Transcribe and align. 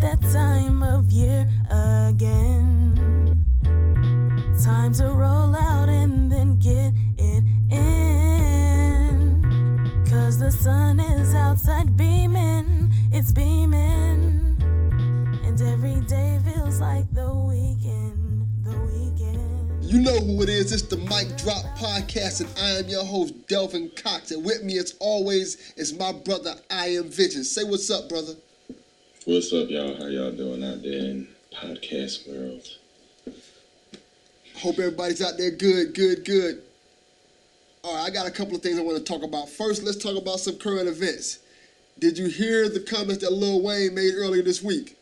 That 0.00 0.20
time 0.32 0.82
of 0.82 1.10
year 1.10 1.48
again. 1.70 3.44
Time 4.62 4.92
to 4.94 5.04
roll 5.04 5.56
out 5.56 5.88
and 5.88 6.30
then 6.30 6.58
get 6.58 6.92
it 7.16 7.44
in. 7.70 9.42
Cause 10.08 10.38
the 10.38 10.50
sun 10.52 11.00
is 11.00 11.34
outside 11.34 11.96
beaming, 11.96 12.92
it's 13.12 13.32
beaming. 13.32 14.56
And 15.44 15.60
every 15.60 16.00
day 16.06 16.38
feels 16.44 16.80
like 16.80 17.12
the 17.12 17.34
weekend, 17.34 18.46
the 18.62 18.78
weekend. 18.78 19.82
You 19.82 20.00
know 20.00 20.20
who 20.20 20.42
it 20.42 20.48
is. 20.48 20.72
It's 20.72 20.82
the 20.82 20.98
Mic 20.98 21.36
Drop 21.38 21.64
Podcast, 21.76 22.40
and 22.40 22.50
I 22.60 22.78
am 22.78 22.88
your 22.88 23.04
host, 23.04 23.48
Delvin 23.48 23.90
Cox. 23.96 24.30
And 24.30 24.44
with 24.44 24.62
me, 24.62 24.78
as 24.78 24.94
always, 25.00 25.72
is 25.76 25.92
my 25.98 26.12
brother, 26.12 26.54
I 26.70 26.88
Am 26.88 27.10
Vision. 27.10 27.42
Say 27.42 27.64
what's 27.64 27.90
up, 27.90 28.08
brother. 28.08 28.34
What's 29.28 29.52
up, 29.52 29.68
y'all? 29.68 29.94
How 29.94 30.06
y'all 30.06 30.32
doing 30.32 30.64
out 30.64 30.82
there 30.82 31.00
in 31.00 31.28
podcast 31.52 32.26
world? 32.26 32.66
Hope 34.56 34.78
everybody's 34.78 35.20
out 35.20 35.36
there 35.36 35.50
good, 35.50 35.94
good, 35.94 36.24
good. 36.24 36.62
All 37.84 37.94
right, 37.94 38.04
I 38.06 38.10
got 38.10 38.26
a 38.26 38.30
couple 38.30 38.56
of 38.56 38.62
things 38.62 38.78
I 38.78 38.80
want 38.82 38.96
to 38.96 39.04
talk 39.04 39.22
about. 39.22 39.50
First, 39.50 39.82
let's 39.82 39.98
talk 39.98 40.16
about 40.16 40.40
some 40.40 40.56
current 40.56 40.88
events. 40.88 41.40
Did 41.98 42.16
you 42.16 42.28
hear 42.28 42.70
the 42.70 42.80
comments 42.80 43.22
that 43.22 43.30
Lil 43.30 43.60
Wayne 43.60 43.94
made 43.94 44.14
earlier 44.14 44.42
this 44.42 44.62
week? 44.62 44.96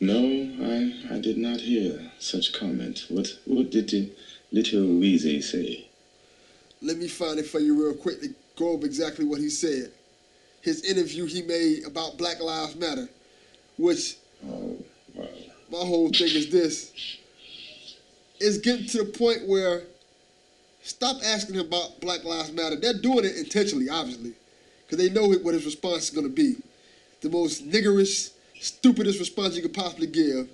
No, 0.00 0.18
I 0.18 1.14
I 1.14 1.20
did 1.20 1.38
not 1.38 1.60
hear 1.60 2.10
such 2.18 2.52
comment. 2.52 3.06
What 3.10 3.28
what 3.44 3.70
did 3.70 3.90
the 3.90 4.10
little 4.50 4.88
Weezy 4.88 5.40
say? 5.40 5.86
Let 6.80 6.96
me 6.96 7.06
find 7.06 7.38
it 7.38 7.46
for 7.46 7.60
you 7.60 7.80
real 7.80 7.94
quick 7.94 8.20
to 8.22 8.34
go 8.56 8.70
over 8.70 8.86
exactly 8.86 9.24
what 9.24 9.38
he 9.38 9.48
said. 9.48 9.92
His 10.62 10.82
interview 10.84 11.26
he 11.26 11.42
made 11.42 11.84
about 11.84 12.16
Black 12.16 12.40
Lives 12.40 12.76
Matter, 12.76 13.08
which 13.76 14.16
my 14.44 15.78
whole 15.78 16.08
thing 16.08 16.28
is 16.28 16.50
this. 16.50 16.92
It's 18.38 18.58
getting 18.58 18.86
to 18.86 18.98
the 18.98 19.18
point 19.18 19.48
where 19.48 19.82
stop 20.82 21.16
asking 21.24 21.56
him 21.56 21.66
about 21.66 22.00
Black 22.00 22.24
Lives 22.24 22.52
Matter. 22.52 22.76
They're 22.76 22.94
doing 22.94 23.24
it 23.24 23.36
intentionally, 23.36 23.88
obviously, 23.88 24.34
because 24.86 24.98
they 24.98 25.12
know 25.12 25.28
what 25.28 25.54
his 25.54 25.64
response 25.64 26.04
is 26.04 26.10
going 26.10 26.28
to 26.28 26.32
be. 26.32 26.56
The 27.22 27.30
most 27.30 27.68
niggerish, 27.68 28.30
stupidest 28.60 29.18
response 29.18 29.56
you 29.56 29.62
could 29.62 29.74
possibly 29.74 30.06
give. 30.06 30.48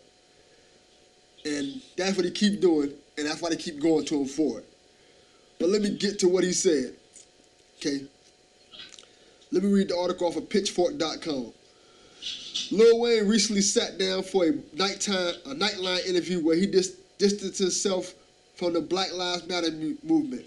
And 1.44 1.82
that's 1.96 2.16
what 2.16 2.24
he 2.24 2.30
keep 2.30 2.60
doing, 2.60 2.92
and 3.16 3.26
that's 3.26 3.40
why 3.42 3.50
they 3.50 3.56
keep 3.56 3.78
going 3.80 4.04
to 4.06 4.22
him 4.22 4.26
for 4.26 4.60
it. 4.60 4.66
But 5.58 5.68
let 5.68 5.82
me 5.82 5.90
get 5.90 6.18
to 6.20 6.28
what 6.28 6.44
he 6.44 6.52
said. 6.52 6.94
Okay. 7.76 8.06
Let 9.50 9.62
me 9.62 9.70
read 9.72 9.88
the 9.88 9.96
article 9.96 10.26
off 10.28 10.36
of 10.36 10.48
pitchfork.com. 10.48 11.52
Lil 12.70 13.00
Wayne 13.00 13.28
recently 13.28 13.62
sat 13.62 13.98
down 13.98 14.22
for 14.22 14.44
a 14.46 14.52
nighttime, 14.74 15.34
a 15.46 15.54
nightline 15.54 16.06
interview 16.06 16.44
where 16.44 16.56
he 16.56 16.66
dis- 16.66 16.96
distanced 17.18 17.58
himself 17.58 18.14
from 18.56 18.74
the 18.74 18.80
Black 18.80 19.12
Lives 19.14 19.46
Matter 19.46 19.70
mu- 19.70 19.96
movement. 20.02 20.44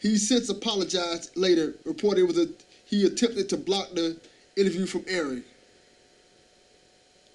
He 0.00 0.16
since 0.16 0.48
apologized 0.48 1.36
later, 1.36 1.74
reported 1.84 2.24
was 2.26 2.38
a 2.38 2.48
he 2.86 3.06
attempted 3.06 3.48
to 3.50 3.56
block 3.56 3.90
the 3.94 4.18
interview 4.56 4.84
from 4.84 5.04
airing. 5.06 5.44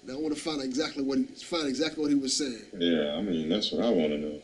Now 0.04 0.14
I 0.14 0.16
want 0.18 0.34
to 0.34 0.40
find 0.40 0.60
out 0.60 0.66
exactly 0.66 1.02
what 1.02 1.18
he 1.18 1.24
find 1.24 1.66
exactly 1.66 2.02
what 2.02 2.10
he 2.10 2.14
was 2.16 2.36
saying. 2.36 2.62
Yeah, 2.76 3.14
I 3.16 3.22
mean 3.22 3.48
that's 3.48 3.72
what 3.72 3.84
I 3.84 3.88
want 3.90 4.10
to 4.10 4.18
know. 4.18 4.40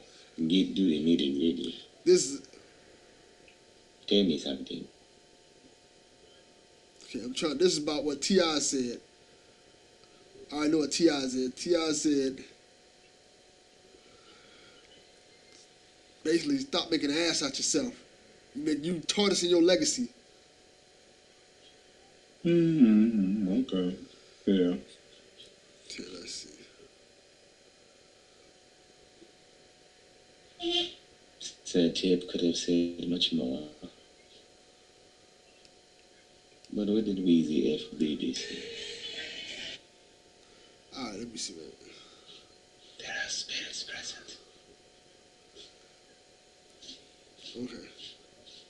Get 0.49 0.75
do 0.75 0.89
the 0.89 1.05
nitty 1.05 1.39
gritty. 1.39 1.84
This 2.05 2.31
is 2.31 2.49
Tell 4.07 4.25
me 4.25 4.39
something. 4.39 4.87
Okay. 7.15 7.25
I'm 7.25 7.35
trying. 7.35 7.59
This 7.59 7.77
is 7.77 7.83
about 7.83 8.05
what 8.05 8.23
T.I. 8.23 8.59
said. 8.59 9.01
I 10.53 10.67
know 10.67 10.79
what 10.79 10.93
T.I. 10.93 11.21
said. 11.21 11.57
T.I. 11.57 11.93
said. 11.93 12.45
Basically, 16.25 16.59
stop 16.59 16.91
making 16.91 17.11
an 17.11 17.19
ass 17.19 17.43
out 17.43 17.57
yourself. 17.57 17.93
You 18.55 18.65
make 18.65 18.85
you 18.85 19.01
tarnishing 19.01 19.51
your 19.51 19.63
legacy. 19.63 20.09
Mm-hmm. 22.45 23.61
Okay. 23.61 23.97
Yeah. 24.47 24.75
Okay, 25.87 26.05
let's 26.15 26.35
see. 26.35 26.51
Said 31.65 31.95
Tip 31.97 32.31
could 32.31 32.43
have 32.43 32.57
said 32.57 33.09
much 33.09 33.33
more. 33.33 33.69
But 36.75 36.89
what 36.89 37.05
did 37.05 37.19
Weezy 37.19 37.79
FBD 37.79 38.37
say? 38.37 38.59
All 40.97 41.05
ah, 41.05 41.11
right, 41.11 41.19
let 41.21 41.31
me 41.31 41.37
see, 41.37 41.55
man. 41.55 41.71
There 42.99 43.09
are 43.11 43.29
spirits 43.29 43.85
present. 43.85 44.37
Okay. 47.57 47.89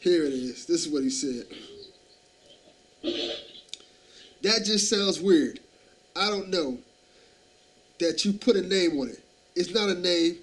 Here 0.01 0.25
it 0.25 0.35
is. 0.35 0.67
This 0.67 0.85
is 0.85 0.93
what 0.93 1.03
he 1.03 1.09
said. 1.09 1.47
That 4.43 4.65
just 4.67 4.91
sounds 4.91 5.19
weird. 5.19 5.61
I 6.15 6.29
don't 6.29 6.51
know 6.51 6.77
that 8.01 8.23
you 8.27 8.35
put 8.35 8.57
a 8.57 8.63
name 8.63 8.99
on 9.01 9.09
it. 9.09 9.23
It's 9.57 9.73
not 9.73 9.89
a 9.89 9.95
name. 9.95 10.37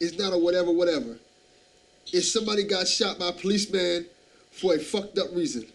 It's 0.00 0.18
not 0.18 0.32
a 0.32 0.38
whatever, 0.38 0.72
whatever. 0.72 1.18
If 2.10 2.24
somebody 2.24 2.64
got 2.64 2.88
shot 2.88 3.18
by 3.18 3.28
a 3.28 3.32
policeman 3.32 4.06
for 4.50 4.74
a 4.74 4.78
fucked 4.78 5.18
up 5.18 5.28
reason. 5.34 5.66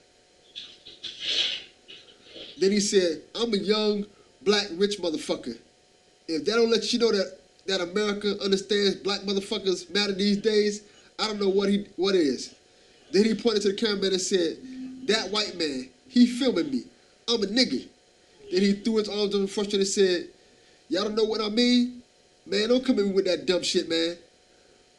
Then 2.59 2.72
he 2.72 2.79
said, 2.79 3.22
I'm 3.35 3.53
a 3.53 3.57
young, 3.57 4.06
black, 4.41 4.68
rich 4.73 4.97
motherfucker. 5.00 5.57
If 6.28 6.45
that 6.45 6.56
don't 6.56 6.72
let 6.72 6.91
you 6.91 7.00
know 7.00 7.12
that, 7.12 7.40
that 7.68 7.81
America 7.81 8.35
understands 8.44 8.95
black 8.95 9.22
motherfuckers 9.22 9.94
matter 9.94 10.13
these 10.13 10.38
days, 10.38 10.84
I 11.19 11.28
don't 11.28 11.40
know 11.40 11.50
what 11.50 11.69
he 11.69 11.88
what 11.96 12.16
it 12.16 12.22
is. 12.22 12.56
Then 13.12 13.25
he 13.25 13.34
pointed 13.34 13.62
to 13.63 13.69
the 13.69 13.75
cameraman 13.75 14.13
and 14.13 14.22
said, 14.22 14.57
That 15.07 15.31
white 15.31 15.57
man, 15.57 15.90
he 16.09 16.25
filming 16.25 16.72
me. 16.72 16.84
I'm 17.28 17.44
a 17.44 17.47
nigga. 17.47 17.88
Then 18.51 18.62
he 18.62 18.73
threw 18.73 18.97
his 18.97 19.09
arms 19.09 19.35
up 19.35 19.41
in 19.41 19.47
front 19.47 19.73
and 19.73 19.88
said, 19.88 20.28
Y'all 20.90 21.03
don't 21.03 21.16
know 21.16 21.23
what 21.23 21.41
I 21.41 21.50
mean? 21.50 22.01
Man, 22.46 22.69
don't 22.69 22.85
come 22.85 23.00
at 23.00 23.06
me 23.06 23.12
with 23.12 23.25
that 23.25 23.46
dumb 23.46 23.63
shit, 23.63 23.90
man. 23.90 24.17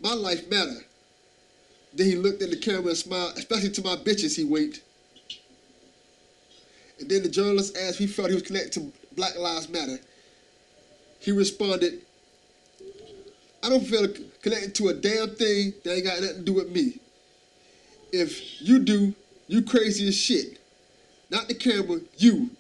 My 0.00 0.12
life 0.12 0.50
matter. 0.50 0.84
Then 1.94 2.06
he 2.06 2.16
looked 2.16 2.42
at 2.42 2.50
the 2.50 2.56
camera 2.56 2.88
and 2.88 2.96
smiled, 2.96 3.38
especially 3.38 3.70
to 3.70 3.82
my 3.82 3.96
bitches, 3.96 4.36
he 4.36 4.44
winked. 4.44 4.82
And 7.00 7.08
then 7.08 7.22
the 7.22 7.28
journalist 7.28 7.76
asked 7.76 7.94
if 7.94 7.98
he 7.98 8.06
felt 8.06 8.28
he 8.28 8.34
was 8.34 8.42
connected 8.42 8.72
to 8.74 8.92
Black 9.14 9.38
Lives 9.38 9.68
Matter. 9.68 9.98
He 11.20 11.32
responded, 11.32 12.02
I 13.62 13.68
don't 13.68 13.84
feel 13.84 14.06
connected 14.42 14.74
to 14.76 14.88
a 14.88 14.94
damn 14.94 15.30
thing 15.30 15.74
that 15.84 15.94
ain't 15.94 16.04
got 16.04 16.20
nothing 16.20 16.36
to 16.36 16.42
do 16.42 16.54
with 16.54 16.70
me. 16.70 17.00
If 18.12 18.62
you 18.62 18.78
do, 18.78 19.14
you 19.46 19.62
crazy 19.62 20.08
as 20.08 20.16
shit. 20.16 20.58
Not 21.30 21.48
the 21.48 21.54
camera, 21.54 22.00
you. 22.16 22.50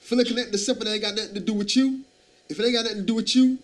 Feeling 0.00 0.26
connected 0.26 0.52
to 0.52 0.58
something 0.58 0.84
that 0.84 0.92
ain't 0.92 1.02
got 1.02 1.14
nothing 1.14 1.34
to 1.34 1.40
do 1.40 1.54
with 1.54 1.76
you. 1.76 2.00
If 2.48 2.58
it 2.58 2.64
ain't 2.64 2.74
got 2.74 2.84
nothing 2.84 2.98
to 2.98 3.04
do 3.04 3.14
with 3.14 3.34
you, 3.34 3.58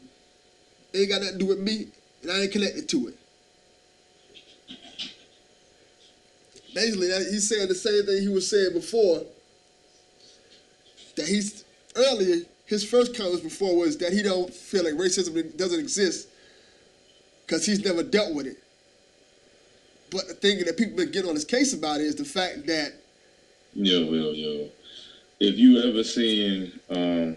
it 0.92 0.98
ain't 0.98 1.10
got 1.10 1.20
nothing 1.20 1.38
to 1.38 1.44
do 1.44 1.46
with 1.46 1.58
me, 1.58 1.88
and 2.22 2.30
I 2.30 2.42
ain't 2.42 2.52
connected 2.52 2.88
to 2.88 3.08
it. 3.08 3.18
Basically, 6.74 7.08
he's 7.08 7.48
saying 7.48 7.68
the 7.68 7.74
same 7.74 8.06
thing 8.06 8.22
he 8.22 8.28
was 8.28 8.48
saying 8.48 8.72
before. 8.72 9.22
That 11.18 11.26
he's 11.26 11.64
earlier, 11.96 12.42
his 12.64 12.88
first 12.88 13.16
comments 13.16 13.40
before 13.40 13.76
was 13.76 13.98
that 13.98 14.12
he 14.12 14.22
don't 14.22 14.52
feel 14.52 14.84
like 14.84 14.94
racism 14.94 15.56
doesn't 15.56 15.80
exist 15.80 16.28
because 17.44 17.66
he's 17.66 17.84
never 17.84 18.04
dealt 18.04 18.34
with 18.34 18.46
it. 18.46 18.56
But 20.10 20.28
the 20.28 20.34
thing 20.34 20.64
that 20.64 20.76
people 20.76 20.96
been 20.96 21.10
getting 21.10 21.28
on 21.28 21.34
his 21.34 21.44
case 21.44 21.74
about 21.74 22.00
is 22.00 22.14
the 22.14 22.24
fact 22.24 22.66
that 22.66 22.92
Yo, 23.74 24.00
yo, 24.04 24.30
yo. 24.30 24.68
If 25.40 25.56
you 25.56 25.82
ever 25.82 26.02
seen 26.02 26.72
um, 26.90 27.36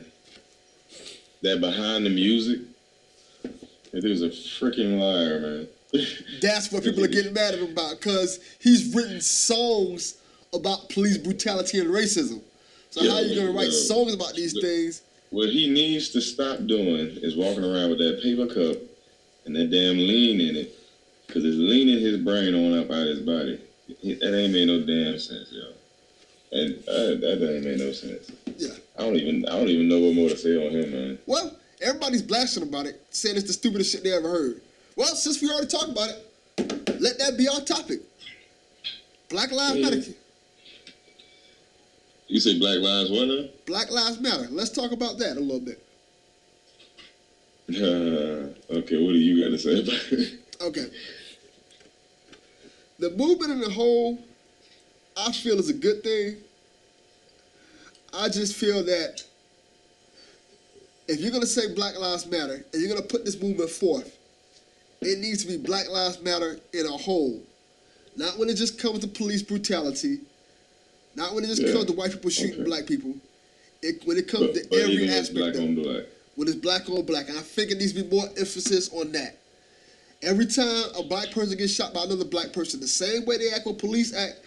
that 1.42 1.60
behind 1.60 2.06
the 2.06 2.10
music, 2.10 2.62
it 3.94 4.06
is 4.06 4.22
a 4.22 4.30
freaking 4.30 5.00
liar, 5.00 5.39
man. 5.39 5.68
That's 6.42 6.72
what 6.72 6.83
people 6.83 7.04
are 7.04 7.10
getting 7.10 7.33
mad 7.33 7.56
at 7.56 7.60
him 7.60 7.72
about 7.72 8.00
because 8.00 8.39
he's 8.60 8.94
written 8.95 9.22
songs 9.22 10.18
about 10.54 10.89
police 10.89 11.18
brutality 11.18 11.80
and 11.80 11.89
racism. 11.89 12.42
So 12.92 13.02
Yeah, 13.04 13.12
how 13.12 13.20
you 13.22 13.36
gonna 13.36 13.52
write 13.52 13.72
yeah. 13.72 13.88
songs 13.88 14.14
about 14.14 14.34
these 14.36 14.54
things? 14.60 15.02
What 15.30 15.50
he 15.50 15.70
needs 15.70 16.10
to 16.10 16.22
stop 16.22 16.60
doing 16.68 17.18
is 17.24 17.38
walking 17.38 17.64
around 17.64 17.90
with 17.90 18.00
that 18.00 18.22
paper 18.22 18.48
cup 18.48 18.78
and 19.46 19.56
that 19.56 19.72
damn 19.72 19.98
lean 19.98 20.42
in 20.42 20.56
it, 20.58 20.76
because 21.26 21.46
it's 21.46 21.56
leaning 21.56 22.00
his 22.00 22.18
brain 22.18 22.54
on 22.54 22.78
up 22.78 22.92
out 22.92 23.08
his 23.08 23.22
body. 23.22 23.60
That 24.04 24.36
ain't 24.38 24.54
made 24.54 24.68
no 24.68 24.82
damn 24.86 25.18
sense, 25.20 25.52
yo. 25.52 25.72
And 26.52 26.78
uh, 26.88 27.16
that 27.22 27.56
ain't 27.56 27.64
made 27.66 27.80
no 27.80 27.94
sense. 27.94 28.30
Yeah. 28.58 28.74
I 29.00 29.04
don't 29.04 29.16
even 29.16 29.46
I 29.48 29.52
don't 29.52 29.70
even 29.70 29.88
know 29.88 30.00
what 30.00 30.14
more 30.14 30.30
to 30.30 30.38
say 30.38 30.58
on 30.58 30.74
him, 30.74 30.92
man. 30.92 31.20
Well, 31.26 31.56
everybody's 31.82 32.22
blasting 32.22 32.64
about 32.64 32.88
it, 32.88 33.02
saying 33.10 33.38
it's 33.38 33.48
the 33.48 33.54
stupidest 33.54 33.94
shit 33.94 34.04
they 34.04 34.12
ever 34.12 34.30
heard. 34.30 34.62
Well, 34.98 35.16
since 35.16 35.42
we 35.42 35.50
already 35.50 35.68
talked 35.68 35.90
about 35.92 36.10
it, 36.10 37.00
let 37.00 37.18
that 37.20 37.38
be 37.38 37.48
our 37.48 37.62
topic. 37.62 38.02
Black 39.30 39.50
Lives 39.54 39.78
Yeah. 39.78 39.90
Matter. 39.90 40.02
You 42.31 42.39
say 42.39 42.57
Black 42.57 42.80
Lives 42.80 43.12
what 43.12 43.28
now? 43.28 43.44
Black 43.66 43.92
Lives 43.92 44.22
Matter. 44.22 44.48
Let's 44.51 44.69
talk 44.69 44.94
about 44.94 45.18
that 45.18 45.36
a 45.36 45.39
little 45.42 45.60
bit. 45.60 45.83
Uh, 47.69 48.74
okay, 48.74 49.04
what 49.04 49.12
do 49.12 49.18
you 49.18 49.44
got 49.44 49.50
to 49.50 49.60
say 49.60 49.81
about 49.81 50.00
it? 50.12 50.39
Okay. 50.62 50.86
The 53.00 53.10
movement 53.10 53.51
in 53.51 53.60
the 53.60 53.69
whole, 53.69 54.18
I 55.18 55.33
feel 55.33 55.60
is 55.60 55.69
a 55.69 55.74
good 55.74 56.04
thing. 56.04 56.38
I 58.13 58.30
just 58.30 58.56
feel 58.56 58.81
that 58.86 59.24
if 61.10 61.19
you're 61.19 61.31
gonna 61.31 61.45
say 61.45 61.74
Black 61.74 62.00
Lives 62.00 62.28
Matter 62.28 62.63
and 62.72 62.81
you're 62.81 62.95
gonna 62.95 63.06
put 63.06 63.25
this 63.25 63.42
movement 63.42 63.72
forth, 63.72 64.16
it 65.01 65.19
needs 65.19 65.44
to 65.44 65.51
be 65.51 65.57
Black 65.57 65.89
Lives 65.89 66.22
Matter 66.22 66.60
in 66.72 66.86
a 66.86 66.92
whole. 66.92 67.42
Not 68.16 68.38
when 68.38 68.50
it 68.50 68.56
just 68.56 68.80
comes 68.80 69.00
to 69.00 69.07
police 69.07 69.42
brutality. 69.42 70.22
Not 71.16 71.34
when 71.36 71.44
it 71.44 71.48
just 71.48 71.62
Yeah. 71.62 71.74
comes 71.74 71.86
to 71.86 71.94
white 71.94 72.12
people 72.12 72.30
shooting 72.30 72.54
Okay. 72.56 72.63
black 72.63 72.86
people. 72.86 73.16
It, 73.81 74.02
when 74.06 74.18
it 74.18 74.28
comes 74.28 74.48
But, 74.48 74.56
to 74.56 74.68
but 74.69 74.80
every 74.80 75.08
aspect 75.10 75.36
black 75.36 75.56
of 75.56 75.62
on 75.62 75.75
black. 75.75 76.04
when 76.36 76.48
it's 76.48 76.58
black 76.58 76.90
on 76.90 77.04
black. 77.06 77.30
And 77.30 77.38
I 77.38 77.42
think 77.42 77.72
it 77.72 77.78
needs 77.78 77.94
to 77.94 78.04
be 78.04 78.10
more 78.16 78.30
emphasis 78.38 78.90
on 78.94 79.12
that. 79.13 79.38
Every 80.22 80.46
time 80.46 80.86
a 80.96 81.04
black 81.04 81.31
person 81.31 81.58
gets 81.58 81.74
shot 81.74 81.94
by 81.94 82.04
another 82.04 82.25
black 82.25 82.54
person, 82.54 82.80
the 82.80 82.88
same 82.88 83.25
way 83.25 83.38
they 83.38 83.50
act 83.52 83.66
when 83.66 83.75
police 83.75 84.13
act, 84.13 84.40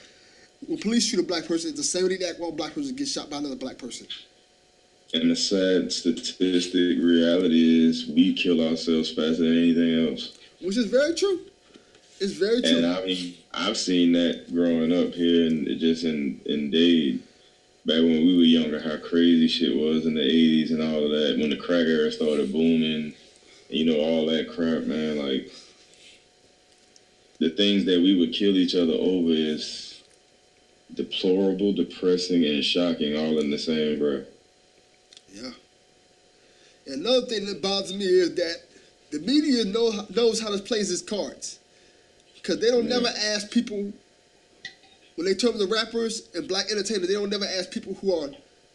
when 0.67 0.79
police 0.79 1.05
shoot 1.05 1.19
a 1.19 1.25
black 1.25 1.47
person, 1.47 1.71
it's 1.71 1.79
the 1.79 1.85
same 1.85 2.05
way 2.09 2.17
they 2.17 2.25
act 2.29 2.39
when 2.39 2.51
a 2.51 2.53
black 2.53 2.75
person 2.75 2.95
gets 2.95 3.11
shot 3.11 3.29
by 3.29 3.39
another 3.39 3.57
black 3.57 3.77
person. 3.77 4.07
And 5.13 5.31
the 5.31 5.37
sad 5.37 5.93
statistic 5.93 6.99
reality 7.01 7.87
is 7.89 8.07
we 8.07 8.35
kill 8.35 8.61
ourselves 8.67 9.11
faster 9.11 9.43
than 9.43 9.59
anything 9.59 10.09
else. 10.09 10.33
Which 10.61 10.77
is 10.77 10.87
very 10.87 11.15
true. 11.15 11.41
It's 12.21 12.33
very 12.33 12.63
true. 12.63 12.79
And 12.79 12.87
I 12.87 13.05
mean, 13.05 13.35
I've 13.53 13.77
seen 13.77 14.13
that 14.13 14.53
growing 14.53 14.93
up 14.93 15.13
here 15.15 15.47
and 15.47 15.67
it 15.67 15.77
just 15.77 16.05
in 16.05 16.41
in 16.47 16.71
Dade, 16.71 17.23
back 17.85 17.99
when 17.99 18.27
we 18.27 18.37
were 18.37 18.45
younger, 18.45 18.81
how 18.81 18.97
crazy 18.97 19.49
shit 19.49 19.77
was 19.77 20.07
in 20.07 20.15
the 20.15 20.21
'80s 20.21 20.71
and 20.71 20.83
all 20.83 21.05
of 21.05 21.11
that. 21.11 21.37
When 21.39 21.51
the 21.51 21.57
crack 21.57 21.87
era 21.87 22.11
started 22.11 22.53
booming, 22.53 23.15
you 23.69 23.85
know, 23.85 24.01
all 24.01 24.27
that 24.27 24.49
crap, 24.49 24.85
man. 24.85 25.19
Like 25.19 25.51
the 27.39 27.51
things 27.51 27.85
that 27.87 28.01
we 28.01 28.19
would 28.19 28.33
kill 28.33 28.57
each 28.57 28.75
other 28.75 28.93
over 28.93 29.31
is 29.31 30.03
deplorable, 30.95 31.73
depressing, 31.73 32.45
and 32.45 32.65
shocking, 32.65 33.17
all 33.17 33.39
in 33.39 33.51
the 33.51 33.59
same 33.59 33.99
breath. 33.99 34.27
Yeah. 35.33 35.51
And 36.87 37.05
another 37.05 37.27
thing 37.27 37.47
that 37.47 37.61
bothers 37.61 37.93
me 37.93 38.05
is 38.05 38.35
that 38.37 38.57
the 39.11 39.19
media 39.21 39.65
know, 39.65 40.07
knows 40.15 40.41
how 40.41 40.51
to 40.51 40.59
play 40.59 40.79
its 40.79 41.03
cards. 41.03 41.59
Because 42.45 42.61
they 42.61 42.71
don't 42.71 42.85
Yeah. 42.85 42.99
never 43.01 43.09
ask 43.09 43.51
people, 43.51 43.91
when 45.15 45.25
they 45.27 45.33
term 45.33 45.57
the 45.57 45.67
rappers 45.67 46.29
and 46.35 46.47
black 46.47 46.71
entertainers, 46.71 47.09
they 47.09 47.15
don't 47.15 47.31
never 47.31 47.47
ask 47.47 47.71
people 47.71 47.95
who 47.95 48.13
are 48.13 48.31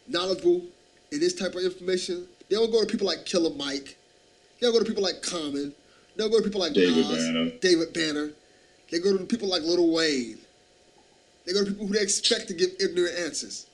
knowledgeable 0.08 0.66
in 1.12 1.20
this 1.20 1.34
type 1.34 1.54
of 1.54 1.62
information. 1.62 2.26
They 2.48 2.56
don't 2.56 2.72
go 2.72 2.80
to 2.80 2.86
people 2.86 3.06
like 3.06 3.24
Killer 3.26 3.54
Mike. 3.54 3.96
They 4.58 4.66
don't 4.66 4.72
go 4.72 4.80
to 4.80 4.84
people 4.84 5.04
like 5.04 5.22
Common. 5.22 5.72
They 6.16 6.24
don't 6.24 6.32
go 6.32 6.38
to 6.38 6.42
people 6.42 6.60
like 6.60 6.72
David 6.72 6.96
Nas, 6.96 7.24
Banner. 7.26 7.50
David 7.60 7.92
Banner. 7.92 8.32
They 8.90 8.98
go 8.98 9.16
to 9.16 9.24
people 9.24 9.48
like 9.48 9.62
Lil 9.62 9.92
Wayne. 9.92 10.38
They 11.46 11.52
go 11.52 11.64
to 11.64 11.70
people 11.70 11.86
who 11.86 11.94
they 11.94 12.02
expect 12.02 12.48
to 12.48 12.54
give 12.54 12.70
ignorant 12.80 13.16
answers. 13.20 13.66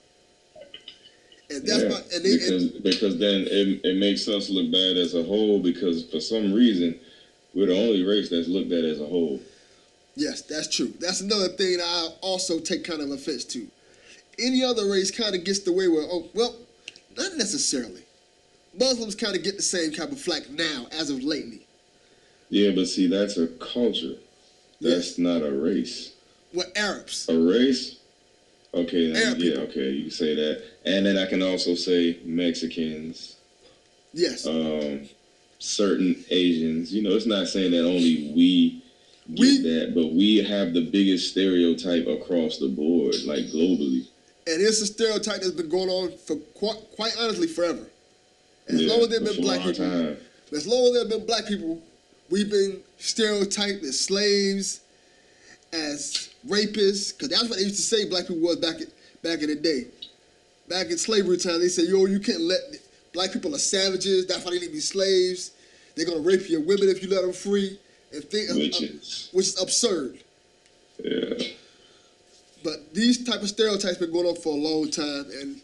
And 1.48 1.66
that's 1.66 1.84
Yeah, 1.84 1.88
my 1.88 2.00
and 2.12 2.22
they, 2.22 2.32
because 2.32 2.64
and, 2.64 2.82
because 2.82 3.18
then 3.18 3.46
it, 3.46 3.80
it 3.82 3.96
makes 3.96 4.28
us 4.28 4.50
look 4.50 4.70
bad 4.70 4.98
as 4.98 5.14
a 5.14 5.22
whole 5.22 5.58
because 5.58 6.04
for 6.10 6.20
some 6.20 6.52
reason 6.52 7.00
we're 7.54 7.68
the 7.68 7.78
only 7.78 8.02
race 8.02 8.28
that's 8.28 8.48
looked 8.48 8.72
at 8.72 8.84
as 8.84 9.00
a 9.00 9.06
whole. 9.06 9.40
Yes, 10.16 10.40
that's 10.42 10.74
true. 10.74 10.94
That's 10.98 11.20
another 11.20 11.48
thing 11.48 11.76
that 11.76 11.86
I 11.86 12.08
also 12.22 12.58
take 12.58 12.84
kind 12.84 13.02
of 13.02 13.10
offense 13.10 13.44
to. 13.44 13.66
Any 14.38 14.64
other 14.64 14.90
race 14.90 15.10
kind 15.10 15.34
of 15.34 15.44
gets 15.44 15.60
the 15.60 15.72
way 15.72 15.88
where, 15.88 16.02
oh, 16.02 16.28
well, 16.34 16.56
not 17.16 17.36
necessarily. 17.36 18.02
Muslims 18.78 19.14
kind 19.14 19.36
of 19.36 19.42
get 19.42 19.56
the 19.56 19.62
same 19.62 19.92
type 19.92 20.10
of 20.10 20.20
flack 20.20 20.50
now 20.50 20.86
as 20.90 21.10
of 21.10 21.22
lately. 21.22 21.66
Yeah, 22.48 22.70
but 22.74 22.86
see 22.88 23.06
that's 23.06 23.36
a 23.36 23.46
culture. 23.46 24.14
That's 24.80 25.18
not 25.18 25.42
a 25.42 25.50
race. 25.52 26.12
With 26.52 26.70
Arabs, 26.76 27.28
A 27.28 27.38
race? 27.38 27.96
Okay, 28.72 29.12
then, 29.12 29.22
Arab 29.22 29.38
yeah, 29.38 29.50
people. 29.52 29.62
okay, 29.68 29.90
you 29.90 30.02
can 30.02 30.10
say 30.10 30.34
that. 30.34 30.62
And 30.84 31.06
then 31.06 31.16
I 31.18 31.26
can 31.26 31.42
also 31.42 31.74
say 31.74 32.18
Mexicans, 32.24 33.36
yes, 34.12 34.46
um, 34.46 35.08
certain 35.58 36.22
Asians. 36.30 36.92
You 36.92 37.02
know, 37.02 37.16
it's 37.16 37.26
not 37.26 37.48
saying 37.48 37.72
that 37.72 37.84
only 37.84 38.32
we 38.34 38.82
get 39.30 39.38
We- 39.40 39.58
that, 39.62 39.92
but 39.94 40.12
we 40.12 40.36
have 40.38 40.72
the 40.74 40.82
biggest 40.82 41.30
stereotype 41.30 42.06
across 42.06 42.58
the 42.58 42.68
board, 42.68 43.14
like 43.24 43.46
globally. 43.46 44.06
and 44.48 44.62
it's 44.62 44.80
a 44.80 44.86
stereotype 44.86 45.40
that's 45.40 45.50
been 45.50 45.68
going 45.68 45.88
on 45.90 46.12
for 46.24 46.36
quite, 46.54 46.78
quite 46.94 47.16
honestly 47.18 47.48
forever. 47.48 47.84
As 48.68 48.80
Yeah, 48.80 48.88
long 48.92 49.00
as 49.02 49.08
there 49.08 49.20
have 49.20 49.28
been 49.34 49.42
black 49.42 49.58
people, 49.62 49.74
time. 49.74 50.16
as 50.52 50.66
long 50.66 50.86
as 50.86 50.92
there 50.92 51.00
have 51.02 51.10
been 51.10 51.26
black 51.26 51.46
people, 51.48 51.82
we've 52.30 52.48
been 52.50 52.80
stereotyped 52.98 53.82
as 53.84 53.98
slaves, 53.98 54.80
as 55.72 56.28
rapists, 56.48 57.12
because 57.12 57.28
that's 57.28 57.48
what 57.48 57.58
they 57.58 57.64
used 57.64 57.76
to 57.76 57.82
say 57.82 58.04
black 58.04 58.28
people 58.28 58.42
was 58.42 58.56
back 58.56 58.80
in, 58.80 58.86
back 59.22 59.40
in 59.42 59.48
the 59.48 59.56
day. 59.56 59.86
Back 60.68 60.90
in 60.90 60.98
slavery 60.98 61.36
time, 61.38 61.60
they 61.60 61.68
said, 61.68 61.86
yo, 61.86 62.06
you 62.06 62.18
can't 62.20 62.40
let, 62.42 62.60
black 63.12 63.32
people 63.32 63.54
are 63.54 63.58
savages, 63.58 64.26
that's 64.26 64.44
why 64.44 64.52
they 64.52 64.58
need 64.60 64.66
to 64.66 64.72
be 64.72 64.80
slaves. 64.80 65.50
They're 65.94 66.06
going 66.06 66.22
to 66.22 66.28
rape 66.28 66.48
your 66.48 66.60
women 66.60 66.88
if 66.88 67.02
you 67.02 67.08
let 67.08 67.22
them 67.22 67.32
free. 67.32 67.78
And 68.12 68.24
think, 68.24 68.50
Which 68.50 68.80
uh, 68.82 68.86
is 68.86 69.28
which 69.32 69.46
is 69.48 69.60
absurd. 69.62 70.18
yeah. 71.02 71.34
But 72.64 72.92
these 72.94 73.22
type 73.24 73.42
of 73.42 73.48
stereotypes 73.48 73.98
been 73.98 74.12
going 74.12 74.26
on 74.26 74.36
for 74.36 74.52
a 74.52 74.56
long 74.60 74.90
time, 74.90 75.26
and 75.40 75.60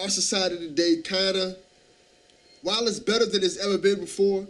our 0.00 0.08
society 0.08 0.56
today 0.58 0.96
kind 1.02 1.36
of, 1.36 1.56
while 2.62 2.86
it's 2.86 2.98
better 2.98 3.24
than 3.26 3.42
it's 3.42 3.56
ever 3.58 3.78
been 3.78 4.00
before, 4.00 4.46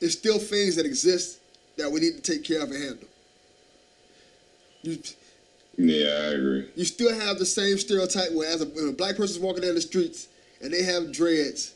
it's 0.00 0.12
still 0.14 0.38
things 0.38 0.76
that 0.76 0.86
exist 0.86 1.40
that 1.76 1.90
we 1.90 2.00
need 2.00 2.22
to 2.22 2.32
take 2.32 2.44
care 2.44 2.62
of 2.62 2.70
and 2.70 2.82
handle. 2.82 3.08
You, 4.82 4.98
Yeah, 5.78 6.06
I 6.08 6.34
agree. 6.34 6.68
you 6.76 6.84
still 6.84 7.12
have 7.18 7.38
the 7.38 7.46
same 7.46 7.78
stereotype 7.78 8.32
where 8.32 8.48
as 8.52 8.60
a, 8.62 8.66
when 8.66 8.88
a 8.88 8.92
black 8.92 9.16
person's 9.16 9.38
walking 9.38 9.62
down 9.62 9.74
the 9.74 9.80
streets 9.80 10.28
and 10.60 10.72
they 10.72 10.82
have 10.82 11.12
dreads, 11.12 11.74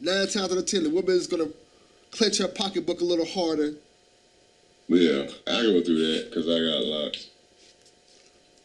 nine 0.00 0.26
times 0.28 0.50
out 0.50 0.58
of 0.58 0.66
ten, 0.66 0.82
the 0.82 0.90
woman 0.90 1.14
is 1.14 1.26
gonna 1.26 1.48
clench 2.12 2.38
her 2.38 2.46
pocketbook 2.48 3.00
a 3.00 3.04
little 3.04 3.26
harder. 3.26 3.74
Yeah, 4.88 5.26
I 5.46 5.62
go 5.62 5.80
through 5.82 5.98
that 6.12 6.30
because 6.30 6.48
I 6.48 6.58
got 6.60 6.84
locks. 6.84 7.28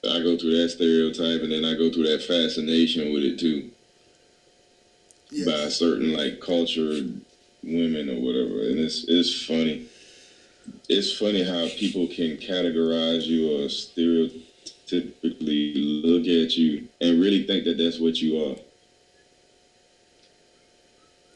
I 0.03 0.19
go 0.19 0.37
through 0.37 0.57
that 0.61 0.69
stereotype, 0.69 1.41
and 1.41 1.51
then 1.51 1.65
I 1.65 1.73
go 1.73 1.91
through 1.91 2.07
that 2.09 2.23
fascination 2.23 3.11
with 3.13 3.23
it 3.23 3.39
too, 3.39 3.71
Yeah. 5.31 5.45
by 5.45 5.69
certain 5.69 6.13
like 6.13 6.39
cultured 6.39 7.19
women 7.63 8.09
or 8.09 8.19
whatever. 8.21 8.61
And 8.69 8.79
it's 8.79 9.05
it's 9.07 9.33
funny. 9.45 9.85
It's 10.89 11.13
funny 11.17 11.43
how 11.43 11.67
people 11.69 12.07
can 12.07 12.37
categorize 12.37 13.25
you 13.25 13.49
or 13.51 13.67
stereotypically 13.69 16.03
look 16.03 16.27
at 16.27 16.57
you 16.57 16.87
and 16.99 17.21
really 17.21 17.43
think 17.47 17.63
that 17.65 17.77
that's 17.77 17.99
what 17.99 18.21
you 18.21 18.37
are. 18.43 18.57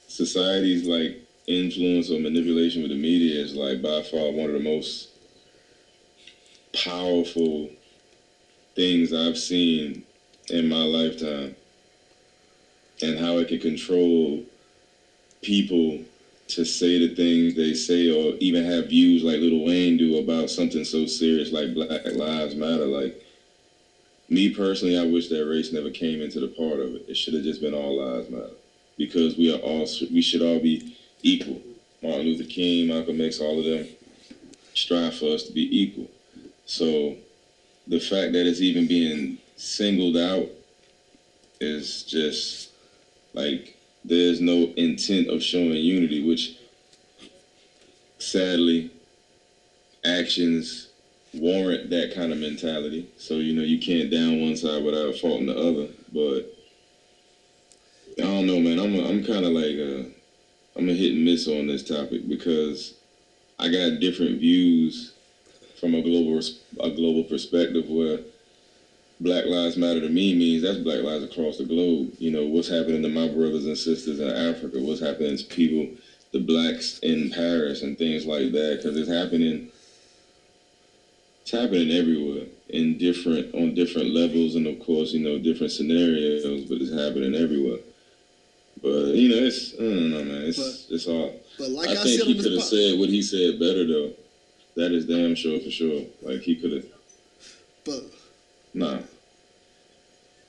Society's 0.08 0.86
like 0.86 1.26
influence 1.48 2.10
or 2.10 2.20
manipulation 2.20 2.82
with 2.82 2.92
the 2.92 2.98
media 2.98 3.42
is 3.42 3.56
like 3.56 3.82
by 3.82 4.02
far 4.02 4.32
one 4.32 4.50
of 4.50 4.54
the 4.54 4.60
most 4.60 5.10
powerful 6.74 7.70
things 8.76 9.14
I've 9.14 9.38
seen 9.38 10.04
in 10.50 10.68
my 10.68 10.84
lifetime. 10.84 11.56
And 13.04 13.18
how 13.18 13.38
it 13.38 13.48
can 13.48 13.60
control 13.60 14.44
people 15.42 16.00
to 16.50 16.66
say 16.66 17.00
the 17.00 17.16
things 17.16 17.56
they 17.56 17.74
say 17.74 18.10
or 18.10 18.36
even 18.40 18.64
have 18.64 18.90
views 18.90 19.24
like 19.24 19.40
Little 19.40 19.64
Wayne 19.64 19.98
do 19.98 20.18
about 20.18 20.50
something 20.50 20.84
so 20.84 21.06
serious 21.06 21.52
like 21.52 21.74
Black 21.74 22.06
Lives 22.14 22.56
Matter. 22.56 22.86
Like 22.86 23.20
me 24.30 24.50
personally, 24.50 24.98
I 24.98 25.04
wish 25.04 25.28
that 25.30 25.46
race 25.46 25.72
never 25.72 25.90
came 25.90 26.22
into 26.22 26.40
the 26.40 26.48
part 26.48 26.80
of 26.80 26.96
it. 26.96 27.06
It 27.08 27.18
should 27.18 27.34
have 27.34 27.44
just 27.44 27.62
been 27.62 27.74
all 27.74 27.96
lives 27.96 28.30
matter 28.30 28.56
because 28.98 29.38
we 29.38 29.52
are 29.52 29.58
all 29.60 29.88
we 30.12 30.22
should 30.22 30.42
all 30.42 30.60
be 30.60 30.82
equal. 31.24 31.62
Martin 32.02 32.26
Luther 32.26 32.50
King, 32.50 32.88
Malcolm 32.88 33.22
X, 33.22 33.40
all 33.40 33.60
of 33.60 33.66
them 33.66 33.88
strive 34.74 35.16
for 35.16 35.34
us 35.34 35.44
to 35.44 35.54
be 35.54 35.82
equal. 35.82 36.10
So 36.66 37.16
the 37.88 38.00
fact 38.00 38.34
that 38.34 38.48
it's 38.48 38.62
even 38.62 38.88
being 38.88 39.38
singled 39.56 40.18
out 40.18 40.48
is 41.60 42.04
just 42.04 42.72
like 43.34 43.78
there's 44.04 44.42
no 44.42 44.74
intent 44.76 45.28
of 45.30 45.44
showing 45.44 45.74
unity, 45.74 46.26
which 46.26 46.58
sadly 48.18 48.92
actions 50.04 50.88
warrant 51.34 51.90
that 51.90 52.14
kind 52.16 52.32
of 52.32 52.40
mentality. 52.40 53.10
So 53.18 53.36
you 53.36 53.54
know 53.54 53.62
you 53.62 53.80
can't 53.80 54.10
down 54.12 54.42
one 54.42 54.58
side 54.58 54.84
without 54.84 55.16
faulting 55.16 55.48
the 55.48 55.58
other. 55.58 55.88
But 56.12 56.58
I 58.18 58.28
don't 58.28 58.48
know, 58.48 58.60
man. 58.60 58.80
I'm 58.80 58.96
I'm 59.00 59.24
kind 59.24 59.46
of 59.46 59.52
like 59.52 60.16
I'm 60.76 60.90
a 60.90 60.94
hit 60.94 61.14
and 61.14 61.26
miss 61.26 61.48
on 61.48 61.68
this 61.68 61.84
topic 61.84 62.28
because 62.28 62.94
I 63.60 63.68
got 63.70 64.00
different 64.00 64.40
views 64.40 65.14
from 65.80 65.96
a 65.96 66.02
global 66.02 66.40
a 66.80 66.90
global 66.90 67.24
perspective 67.24 67.90
where 67.90 68.20
Black 69.20 69.46
Lives 69.46 69.78
Matter 69.78 70.02
to 70.02 70.10
me 70.10 70.34
means 70.34 70.64
that's 70.64 70.80
Black 70.80 71.02
lives 71.02 71.24
across 71.24 71.58
the 71.58 71.64
globe. 71.64 72.14
You 72.20 72.32
know 72.32 72.46
what's 72.46 72.70
happening 72.70 73.02
to 73.04 73.10
my 73.10 73.28
brothers 73.28 73.66
and 73.66 73.78
sisters 73.78 74.20
in 74.20 74.30
Africa, 74.30 74.80
what's 74.80 75.02
happening 75.02 75.38
to 75.38 75.46
people, 75.46 75.88
the 76.32 76.40
blacks 76.40 77.00
in 77.00 77.30
Paris 77.30 77.82
and 77.82 77.98
things 77.98 78.26
like 78.26 78.52
that, 78.54 78.78
because 78.78 78.98
it's 78.98 79.10
happening 79.10 79.70
it's 81.42 81.52
happening 81.52 81.92
everywhere 81.92 82.46
in 82.70 82.98
different 82.98 83.54
on 83.54 83.74
different 83.74 84.10
levels 84.10 84.56
and 84.56 84.68
of 84.68 84.80
course 84.80 85.12
you 85.12 85.20
know 85.20 85.38
different 85.38 85.72
scenarios 85.72 86.64
but 86.66 86.80
it's 86.80 86.94
happening 86.94 87.36
everywhere 87.36 87.80
but 88.82 89.14
you 89.16 89.30
know 89.30 89.44
it's 89.46 89.74
i 89.76 89.78
don't 89.78 90.10
know 90.12 90.24
man 90.24 90.44
it's 90.44 90.58
But- 90.58 90.96
it's 90.96 91.08
all 91.08 91.40
But 91.58 91.70
like 91.70 91.90
i 91.90 91.92
I, 91.92 91.96
think 92.04 92.20
said 92.20 92.28
he 92.28 92.42
could 92.42 92.52
have 92.54 92.64
said 92.64 93.00
what 93.00 93.10
he 93.10 93.22
said 93.22 93.60
better 93.60 93.86
though 93.86 94.12
that 94.76 94.92
is 94.92 95.06
damn 95.06 95.36
sure 95.36 95.60
for 95.60 95.70
sure 95.70 96.02
like 96.22 96.42
he 96.42 96.56
could 96.56 96.72
have 96.72 96.86
but 97.86 98.04
nah 98.74 99.00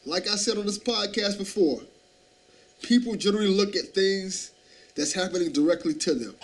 like 0.04 0.28
I 0.28 0.34
said 0.34 0.58
on 0.58 0.66
this 0.66 0.80
podcast 0.80 1.38
before, 1.38 1.80
people 2.82 3.14
generally 3.14 3.46
look 3.46 3.76
at 3.76 3.94
things 3.94 4.50
that's 4.96 5.12
happening 5.12 5.52
directly 5.52 5.94
to 5.94 6.14
them. 6.14 6.34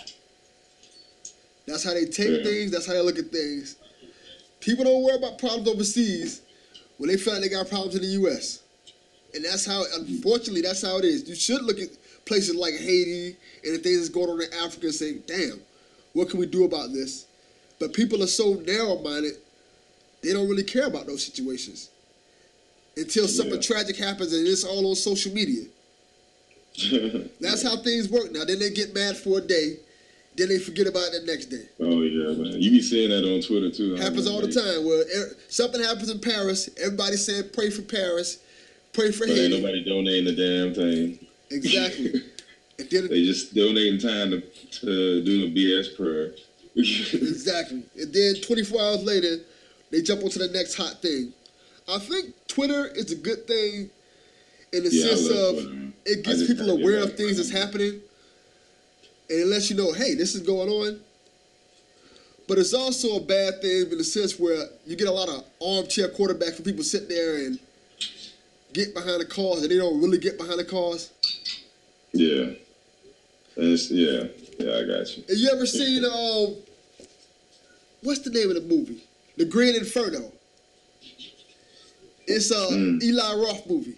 That's 1.67 1.83
how 1.83 1.93
they 1.93 2.05
take 2.05 2.37
Yeah. 2.37 2.43
things. 2.43 2.71
That's 2.71 2.85
how 2.85 2.93
they 2.93 3.01
look 3.01 3.19
at 3.19 3.33
things. 3.33 3.75
People 4.61 4.85
don't 4.85 5.03
worry 5.03 5.17
about 5.17 5.39
problems 5.39 5.67
overseas 5.67 6.41
when 6.99 7.09
they 7.09 7.17
find 7.17 7.43
they 7.43 7.49
got 7.49 7.67
problems 7.67 7.95
in 7.95 8.01
the 8.01 8.07
U.S. 8.23 8.59
And 9.33 9.45
that's 9.45 9.65
how, 9.65 9.83
unfortunately, 9.95 10.61
that's 10.61 10.81
how 10.81 10.97
it 10.97 11.05
is. 11.05 11.27
You 11.29 11.35
should 11.35 11.61
look 11.63 11.79
at 11.79 11.89
places 12.25 12.55
like 12.55 12.73
Haiti 12.75 13.35
and 13.63 13.75
the 13.75 13.79
things 13.79 13.97
that's 13.99 14.09
going 14.09 14.29
on 14.29 14.41
in 14.41 14.53
Africa 14.53 14.87
and 14.87 14.95
say, 14.95 15.17
damn, 15.27 15.61
what 16.13 16.29
can 16.29 16.39
we 16.39 16.45
do 16.45 16.65
about 16.65 16.93
this? 16.93 17.25
But 17.79 17.93
people 17.93 18.23
are 18.23 18.27
so 18.27 18.55
narrow 18.65 18.97
minded, 18.99 19.35
they 20.21 20.33
don't 20.33 20.49
really 20.49 20.63
care 20.63 20.87
about 20.87 21.05
those 21.07 21.23
situations 21.23 21.89
until 22.97 23.27
something 23.27 23.55
Yeah. 23.55 23.61
tragic 23.61 23.97
happens 23.97 24.33
and 24.33 24.45
it's 24.47 24.63
all 24.63 24.89
on 24.89 24.95
social 24.95 25.33
media. 25.33 25.65
That's 27.39 27.63
how 27.63 27.77
things 27.77 28.09
work 28.09 28.31
now. 28.31 28.45
Then 28.45 28.59
they 28.59 28.69
get 28.69 28.93
mad 28.93 29.17
for 29.17 29.39
a 29.39 29.41
day, 29.41 29.77
then 30.35 30.49
they 30.49 30.59
forget 30.59 30.87
about 30.87 31.13
it 31.13 31.25
the 31.25 31.31
next 31.31 31.45
day. 31.47 31.63
oh 31.81 32.01
yeah 32.01 32.33
man 32.33 32.61
you 32.61 32.71
be 32.71 32.81
seeing 32.81 33.09
that 33.09 33.23
on 33.25 33.41
twitter 33.41 33.69
too 33.71 33.95
Happens 33.95 34.27
all 34.27 34.41
the 34.41 34.51
time. 34.51 34.85
Where 34.85 35.01
er, 35.01 35.35
something 35.49 35.81
happens 35.81 36.09
in 36.09 36.19
Paris, 36.19 36.69
everybody 36.81 37.15
saying 37.17 37.49
pray 37.53 37.69
for 37.69 37.81
Paris, 37.81 38.39
pray 38.93 39.11
for 39.11 39.27
but 39.27 39.37
ain't 39.37 39.53
nobody 39.53 39.83
donating 39.83 40.25
the 40.25 40.35
damn 40.35 40.73
thing 40.73 41.19
Exactly. 41.51 42.13
they 42.77 43.23
just 43.23 43.53
donating 43.55 43.99
time 43.99 44.31
to, 44.31 44.41
to 44.41 45.23
do 45.23 45.45
a 45.45 45.49
bs 45.49 45.95
prayer 45.97 46.33
exactly. 46.75 47.83
And 47.99 48.13
then 48.13 48.35
24 48.41 48.81
hours 48.81 49.03
later, 49.03 49.37
they 49.91 50.01
jump 50.01 50.23
onto 50.23 50.39
the 50.39 50.47
next 50.49 50.75
hot 50.75 51.01
thing. 51.01 51.33
I 51.87 51.97
think 51.97 52.33
Twitter 52.47 52.87
is 52.87 53.11
a 53.11 53.15
good 53.15 53.47
thing 53.47 53.89
in 54.71 54.83
the 54.83 54.89
Yeah, 54.91 55.07
sense 55.07 55.29
of 55.29 55.55
Twitter, 55.55 55.91
it 56.05 56.23
gets 56.23 56.47
people 56.47 56.69
aware 56.69 57.03
of 57.03 57.17
things 57.17 57.37
that's 57.37 57.51
happening, 57.51 57.99
and 59.29 59.39
it 59.39 59.47
lets 59.47 59.69
you 59.69 59.75
know, 59.75 59.91
hey, 59.91 60.13
this 60.15 60.35
is 60.35 60.41
going 60.41 60.69
on. 60.69 61.01
But 62.47 62.59
it's 62.59 62.73
also 62.73 63.17
a 63.17 63.21
bad 63.21 63.61
thing 63.61 63.91
in 63.91 63.97
the 63.97 64.03
sense 64.03 64.39
where 64.39 64.67
you 64.85 64.95
get 64.95 65.07
a 65.07 65.11
lot 65.11 65.27
of 65.27 65.43
armchair 65.61 66.07
quarterback 66.09 66.53
for 66.53 66.61
people 66.63 66.83
sit 66.83 67.09
there 67.09 67.45
and 67.45 67.59
get 68.73 68.93
behind 68.93 69.19
the 69.21 69.25
cause, 69.25 69.61
and 69.63 69.71
they 69.71 69.77
don't 69.77 70.01
really 70.01 70.17
get 70.17 70.37
behind 70.37 70.59
the 70.59 70.65
cause. 70.65 71.11
yeah 72.13 72.51
yeah 73.57 74.23
yeah 74.57 74.77
i 74.77 74.83
got 74.83 75.17
you 75.17 75.23
Have 75.27 75.37
you 75.37 75.49
ever 75.53 75.65
seen 75.65 76.05
um, 76.05 76.55
what's 78.03 78.21
the 78.21 78.29
name 78.29 78.49
of 78.49 78.55
the 78.55 78.61
movie? 78.61 79.03
The 79.37 79.45
Green 79.45 79.75
Inferno. 79.75 80.31
It's 82.27 82.51
a 82.51 82.55
Mm. 82.73 83.01
Eli 83.01 83.33
Roth 83.35 83.67
movie. 83.69 83.95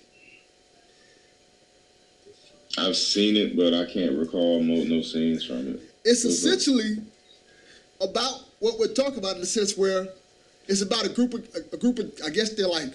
I've 2.77 2.95
seen 2.95 3.35
it, 3.35 3.57
but 3.57 3.73
I 3.73 3.85
can't 3.91 4.17
recall 4.17 4.61
mo- 4.63 4.83
no 4.85 5.01
scenes 5.01 5.43
from 5.45 5.67
it. 5.75 5.81
It's 6.05 6.23
essentially 6.25 6.97
about 7.99 8.45
what 8.59 8.79
we're 8.79 8.93
talking 8.93 9.17
about 9.19 9.35
in 9.35 9.41
the 9.41 9.47
sense 9.47 9.77
where 9.77 10.07
it's 10.67 10.81
about 10.81 11.05
a 11.05 11.09
group 11.09 11.33
of 11.33 11.45
a 11.73 11.77
group 11.77 11.99
of 11.99 12.13
I 12.25 12.29
guess 12.29 12.51
they're 12.53 12.67
like 12.67 12.93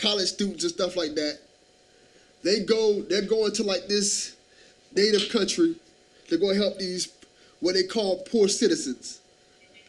college 0.00 0.28
students 0.28 0.64
and 0.64 0.72
stuff 0.72 0.96
like 0.96 1.14
that. 1.14 1.38
They 2.42 2.60
go 2.60 3.02
they're 3.02 3.22
going 3.22 3.52
to 3.52 3.62
like 3.62 3.86
this 3.86 4.36
native 4.94 5.30
country. 5.30 5.76
They're 6.28 6.38
going 6.38 6.56
to 6.56 6.62
help 6.62 6.78
these 6.78 7.12
what 7.60 7.74
they 7.74 7.82
call 7.82 8.22
poor 8.30 8.48
citizens, 8.48 9.20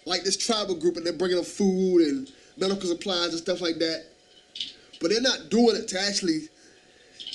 like 0.05 0.23
this 0.23 0.35
tribal 0.35 0.75
group, 0.75 0.97
and 0.97 1.05
they're 1.05 1.13
bringing 1.13 1.37
them 1.37 1.45
food 1.45 2.01
and 2.01 2.31
medical 2.57 2.89
supplies 2.89 3.29
and 3.29 3.37
stuff 3.37 3.61
like 3.61 3.79
that. 3.79 4.05
But 4.99 5.09
they're 5.09 5.21
not 5.21 5.49
doing 5.49 5.75
it 5.75 5.87
to 5.89 5.99
actually 5.99 6.49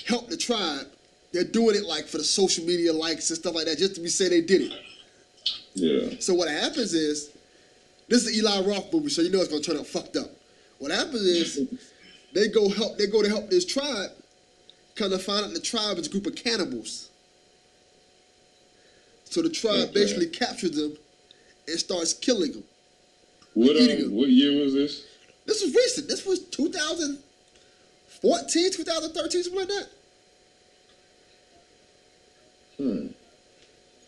help 0.06 0.28
the 0.28 0.36
tribe. 0.36 0.86
They're 1.32 1.44
doing 1.44 1.74
it 1.76 1.84
like 1.84 2.06
for 2.06 2.18
the 2.18 2.24
social 2.24 2.64
media 2.64 2.92
likes 2.92 3.28
and 3.30 3.38
stuff 3.38 3.54
like 3.54 3.66
that, 3.66 3.78
just 3.78 3.94
to 3.96 4.00
be 4.00 4.08
say 4.08 4.28
they 4.28 4.40
did 4.40 4.72
it. 4.72 4.72
Yeah. 5.74 6.16
So 6.20 6.34
what 6.34 6.48
happens 6.48 6.94
is, 6.94 7.30
this 8.08 8.24
is 8.24 8.28
an 8.28 8.44
Eli 8.44 8.68
Roth 8.68 8.92
movie, 8.92 9.08
so 9.08 9.22
you 9.22 9.30
know 9.30 9.40
it's 9.40 9.48
gonna 9.48 9.62
turn 9.62 9.78
out 9.78 9.86
fucked 9.86 10.16
up. 10.16 10.30
What 10.78 10.90
happens 10.90 11.22
is, 11.22 11.68
they 12.36 12.48
go 12.48 12.68
help. 12.68 12.98
They 12.98 13.06
go 13.06 13.22
to 13.22 13.28
help 13.28 13.48
this 13.48 13.64
tribe. 13.64 14.10
Kind 14.94 15.14
of 15.14 15.22
find 15.22 15.46
out 15.46 15.54
the 15.54 15.60
tribe 15.60 15.96
is 15.96 16.06
a 16.06 16.10
group 16.10 16.26
of 16.26 16.36
cannibals. 16.36 17.08
So 19.24 19.40
the 19.42 19.48
tribe 19.48 19.88
Okay. 19.88 19.92
basically 19.92 20.26
captures 20.26 20.72
them 20.72 20.98
and 21.66 21.78
starts 21.78 22.12
killing 22.12 22.52
them. 22.52 22.64
What 23.54 23.76
um, 23.76 23.88
it. 23.88 24.12
what 24.12 24.28
year 24.28 24.62
was 24.62 24.74
this? 24.74 25.06
This 25.46 25.62
was 25.62 25.74
recent. 25.74 26.08
This 26.08 26.26
was 26.26 26.40
2014, 26.40 28.70
2013, 28.72 29.42
something 29.42 29.60
like 29.60 29.68
that. 29.68 29.88
Hmm. 32.76 33.06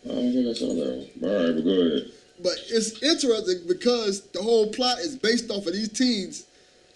I 0.05 0.09
don't 0.13 0.33
think 0.33 0.47
I 0.47 0.53
saw 0.53 0.75
that 0.75 0.85
one. 0.85 1.09
All 1.23 1.33
right, 1.45 1.55
but 1.55 1.63
go 1.63 1.71
ahead. 1.71 2.11
But 2.41 2.57
it's 2.69 3.01
interesting 3.01 3.65
because 3.67 4.21
the 4.29 4.41
whole 4.41 4.71
plot 4.71 4.99
is 4.99 5.15
based 5.15 5.49
off 5.49 5.65
of 5.65 5.73
these 5.73 5.89
teens, 5.89 6.43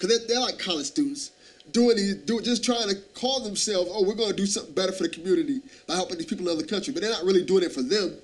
because 0.04 0.20
they're, 0.20 0.28
they're 0.28 0.46
like 0.46 0.60
college 0.60 0.88
students, 0.88 1.32
doing 1.72 1.96
these, 1.96 2.16
do, 2.16 2.42
just 2.42 2.64
trying 2.64 2.90
to 2.90 2.96
call 3.14 3.40
themselves, 3.42 3.90
oh, 3.94 4.04
we're 4.06 4.16
going 4.16 4.30
to 4.30 4.36
do 4.36 4.46
something 4.46 4.74
better 4.74 4.92
for 4.92 5.04
the 5.04 5.10
community 5.10 5.62
by 5.88 5.96
helping 5.96 6.18
these 6.18 6.26
people 6.26 6.48
in 6.48 6.54
other 6.54 6.66
country. 6.66 6.94
But 6.94 7.02
they're 7.04 7.12
not 7.12 7.24
really 7.24 7.46
doing 7.46 7.64
it 7.64 7.72
for 7.72 7.82
them. 7.82 8.18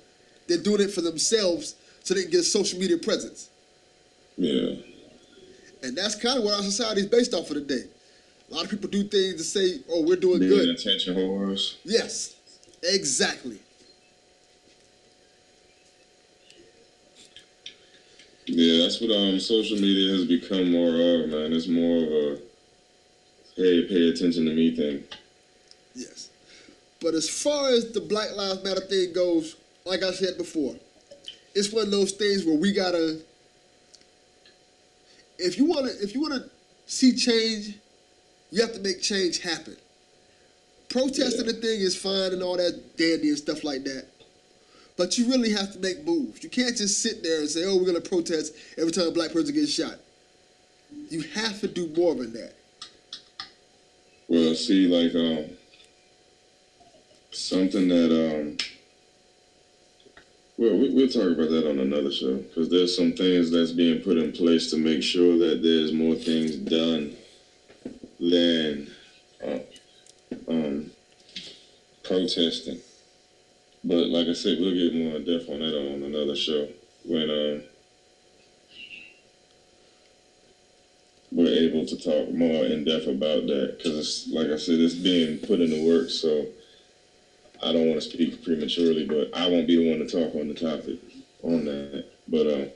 They're 0.46 0.58
doing 0.58 0.82
it 0.82 0.90
for 0.90 1.00
themselves 1.00 1.76
so 2.04 2.14
they 2.14 2.22
can 2.22 2.30
get 2.30 2.40
a 2.40 2.44
social 2.44 2.78
media 2.78 2.98
presence. 2.98 3.48
Yeah. 4.36 4.74
And 5.82 5.96
that's 5.96 6.14
kind 6.16 6.38
of 6.38 6.44
what 6.44 6.54
our 6.54 6.62
society 6.62 7.00
is 7.00 7.06
based 7.06 7.32
off 7.32 7.50
of 7.50 7.56
today. 7.56 7.84
A 8.50 8.54
lot 8.54 8.64
of 8.64 8.70
people 8.70 8.90
do 8.90 9.04
things 9.04 9.36
to 9.36 9.44
say, 9.44 9.80
oh, 9.90 10.02
we're 10.02 10.16
doing 10.16 10.40
Being 10.40 10.50
good. 10.50 10.68
attention 10.68 11.14
whores. 11.14 11.76
Yes, 11.84 12.34
exactly. 12.82 13.58
Yeah, 18.46 18.82
that's 18.82 19.00
what 19.00 19.10
um 19.10 19.38
social 19.38 19.76
media 19.76 20.12
has 20.12 20.24
become 20.24 20.72
more 20.72 20.88
of, 20.88 21.28
man. 21.28 21.52
It's 21.52 21.68
more 21.68 21.96
of 21.98 22.12
a 22.12 22.38
hey, 23.56 23.86
pay 23.86 24.08
attention 24.08 24.46
to 24.46 24.54
me 24.54 24.74
thing. 24.74 25.04
Yes. 25.94 26.30
But 27.00 27.14
as 27.14 27.28
far 27.28 27.70
as 27.70 27.92
the 27.92 28.00
Black 28.00 28.34
Lives 28.36 28.62
Matter 28.62 28.80
thing 28.80 29.12
goes, 29.12 29.56
like 29.84 30.02
I 30.02 30.12
said 30.12 30.36
before, 30.36 30.76
it's 31.54 31.72
one 31.72 31.84
of 31.84 31.90
those 31.90 32.12
things 32.12 32.44
where 32.44 32.56
we 32.56 32.72
gotta 32.72 33.20
if 35.38 35.58
you 35.58 35.64
wanna 35.64 35.90
if 36.00 36.14
you 36.14 36.20
wanna 36.20 36.44
see 36.86 37.14
change, 37.14 37.76
you 38.50 38.60
have 38.60 38.74
to 38.74 38.80
make 38.80 39.00
change 39.00 39.40
happen. 39.40 39.76
Protesting 40.88 41.46
the 41.46 41.52
thing 41.52 41.80
is 41.80 41.96
fine 41.96 42.32
and 42.32 42.42
all 42.42 42.56
that 42.56 42.96
dandy 42.96 43.28
and 43.28 43.38
stuff 43.38 43.62
like 43.64 43.84
that. 43.84 44.06
But 45.00 45.16
you 45.16 45.30
really 45.30 45.50
have 45.52 45.72
to 45.72 45.78
make 45.78 46.04
moves. 46.04 46.44
You 46.44 46.50
can't 46.50 46.76
just 46.76 47.00
sit 47.00 47.22
there 47.22 47.40
and 47.40 47.48
say, 47.48 47.64
oh, 47.64 47.74
we're 47.78 47.86
gonna 47.86 48.02
protest 48.02 48.54
every 48.76 48.92
time 48.92 49.08
a 49.08 49.10
black 49.10 49.32
person 49.32 49.54
gets 49.54 49.72
shot. 49.72 49.94
You 51.08 51.22
have 51.22 51.58
to 51.60 51.68
do 51.68 51.88
more 51.96 52.14
than 52.14 52.34
that. 52.34 52.52
Well, 54.28 54.54
see, 54.54 54.88
like 54.88 55.14
um, 55.14 55.56
something 57.30 57.88
that 57.88 58.12
um, 58.12 58.58
Well, 60.58 60.76
we, 60.76 60.90
we'll 60.90 61.08
talk 61.08 61.32
about 61.32 61.48
that 61.48 61.66
on 61.66 61.78
another 61.78 62.12
show 62.12 62.36
because 62.36 62.68
there's 62.68 62.94
some 62.94 63.12
things 63.12 63.50
that's 63.50 63.72
being 63.72 64.02
put 64.02 64.18
in 64.18 64.32
place 64.32 64.70
to 64.72 64.76
make 64.76 65.02
sure 65.02 65.38
that 65.38 65.62
there's 65.62 65.94
more 65.94 66.14
things 66.14 66.56
done 66.56 67.16
than 68.20 68.90
uh, 69.42 69.60
um, 70.46 70.90
protesting. 72.02 72.80
But 73.82 74.08
like 74.08 74.26
I 74.26 74.32
said, 74.32 74.58
we'll 74.60 74.74
get 74.74 74.94
more 74.94 75.16
in 75.16 75.24
depth 75.24 75.48
on 75.48 75.60
that 75.60 75.74
on 75.74 76.02
another 76.02 76.36
show 76.36 76.68
when 77.04 77.30
um, 77.30 77.62
we're 81.32 81.48
able 81.48 81.86
to 81.86 81.96
talk 81.96 82.30
more 82.34 82.64
in 82.64 82.84
depth 82.84 83.06
about 83.06 83.46
that 83.46 83.78
because 83.78 83.98
it's 83.98 84.28
like 84.28 84.48
I 84.48 84.56
said, 84.56 84.80
it's 84.80 84.94
being 84.94 85.38
put 85.38 85.60
into 85.60 85.86
work. 85.86 86.10
So 86.10 86.46
I 87.62 87.72
don't 87.72 87.88
want 87.88 88.00
to 88.02 88.08
speak 88.08 88.42
prematurely, 88.42 89.04
but 89.04 89.28
I 89.34 89.48
won't 89.48 89.66
be 89.66 89.76
the 89.76 89.88
one 89.88 89.98
to 89.98 90.06
talk 90.06 90.34
on 90.34 90.48
the 90.48 90.54
topic 90.54 90.98
on 91.42 91.64
that. 91.64 92.04
But 92.28 92.46
uh, 92.46 92.66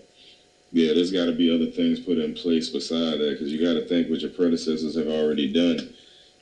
yeah, 0.72 0.92
there's 0.92 1.10
got 1.10 1.26
to 1.26 1.32
be 1.32 1.54
other 1.54 1.66
things 1.66 2.00
put 2.00 2.18
in 2.18 2.34
place 2.34 2.68
beside 2.68 3.18
that 3.18 3.30
because 3.32 3.52
you 3.52 3.64
got 3.64 3.74
to 3.74 3.86
think 3.86 4.08
what 4.08 4.20
your 4.20 4.30
predecessors 4.30 4.96
have 4.96 5.08
already 5.08 5.52
done. 5.52 5.93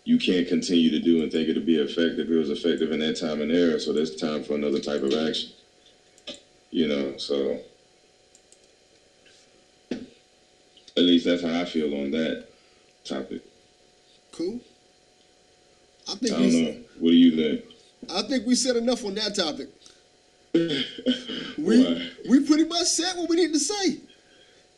You 0.04 0.18
can't 0.18 0.48
continue 0.48 0.90
to 0.90 0.98
do 0.98 1.22
and 1.22 1.30
think 1.30 1.48
it'll 1.48 1.62
be 1.62 1.76
effective. 1.76 2.30
It 2.30 2.36
was 2.36 2.50
effective 2.50 2.90
in 2.90 3.00
that 3.00 3.20
time 3.20 3.40
and 3.40 3.52
era, 3.52 3.78
so 3.78 3.92
there's 3.92 4.16
time 4.16 4.42
for 4.42 4.54
another 4.54 4.80
type 4.80 5.02
of 5.02 5.12
action. 5.12 5.50
You 6.70 6.88
know, 6.88 7.16
so 7.18 7.60
at 9.90 11.02
least 11.02 11.26
that's 11.26 11.42
how 11.42 11.60
I 11.60 11.64
feel 11.64 11.94
on 11.94 12.10
that 12.12 12.46
topic. 13.04 13.42
Cool. 14.32 14.60
I 16.08 16.12
I 16.12 16.14
think 16.16 16.32
don't 16.32 16.40
we, 16.40 16.62
know. 16.62 16.76
What 16.98 17.10
do 17.10 17.16
you 17.16 17.36
think? 17.36 17.64
I 18.12 18.22
think 18.22 18.46
we 18.46 18.54
said 18.54 18.76
enough 18.76 19.04
on 19.04 19.14
that 19.14 19.34
topic. 19.36 19.68
Why? 21.56 22.10
We 22.28 22.28
we 22.28 22.46
pretty 22.46 22.64
much 22.64 22.86
said 22.86 23.16
what 23.16 23.28
we 23.28 23.36
need 23.36 23.52
to 23.52 23.60
say. 23.60 24.00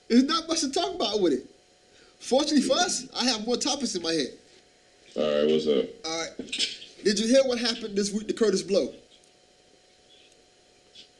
There's 0.09 0.25
not 0.25 0.47
much 0.49 0.61
to 0.61 0.71
talk 0.71 0.95
about 0.95 1.21
with 1.21 1.33
it. 1.33 1.47
Fortunately 2.21 2.63
for 2.63 2.77
us, 2.77 3.07
I 3.19 3.25
have 3.25 3.47
more 3.47 3.57
topics 3.57 3.95
in 3.95 4.03
my 4.03 4.13
head. 4.13 4.29
All 5.17 5.23
right, 5.23 5.47
what's 5.51 5.67
up? 5.67 5.85
All 6.05 6.21
right. 6.21 6.31
Did 7.05 7.19
you 7.19 7.29
hear 7.29 7.43
what 7.45 7.59
happened 7.59 7.97
this 7.97 8.13
week 8.13 8.27
to 8.29 8.35
Kurtis 8.35 8.67
Blow? 8.67 8.93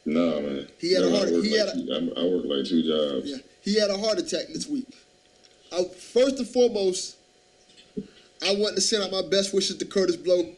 No, 0.07 0.41
man. 0.41 0.69
He 0.79 0.93
had 0.95 1.03
a 1.05 1.11
No, 1.11 1.15
I 1.15 1.19
heart- 1.19 1.33
work 1.33 1.45
he 1.45 1.51
like 1.59 1.69
had 1.69 1.77
a- 1.79 1.93
I, 2.17 2.21
I 2.23 2.25
work 2.29 2.45
like 2.45 2.67
two 2.67 2.83
jobs. 2.83 3.31
Yeah, 3.31 3.37
he 3.63 3.75
had 3.79 3.91
a 3.91 3.97
heart 3.99 4.19
attack 4.19 4.49
this 4.53 4.67
week. 4.67 4.87
I, 5.73 5.85
first 5.85 6.39
and 6.39 6.49
foremost, 6.49 7.17
I 8.43 8.55
want 8.57 8.75
to 8.75 8.81
send 8.81 9.03
out 9.05 9.13
my 9.13 9.23
best 9.23 9.55
wishes 9.55 9.77
to 9.79 9.85
Kurtis 9.85 10.17
Blow. 10.23 10.53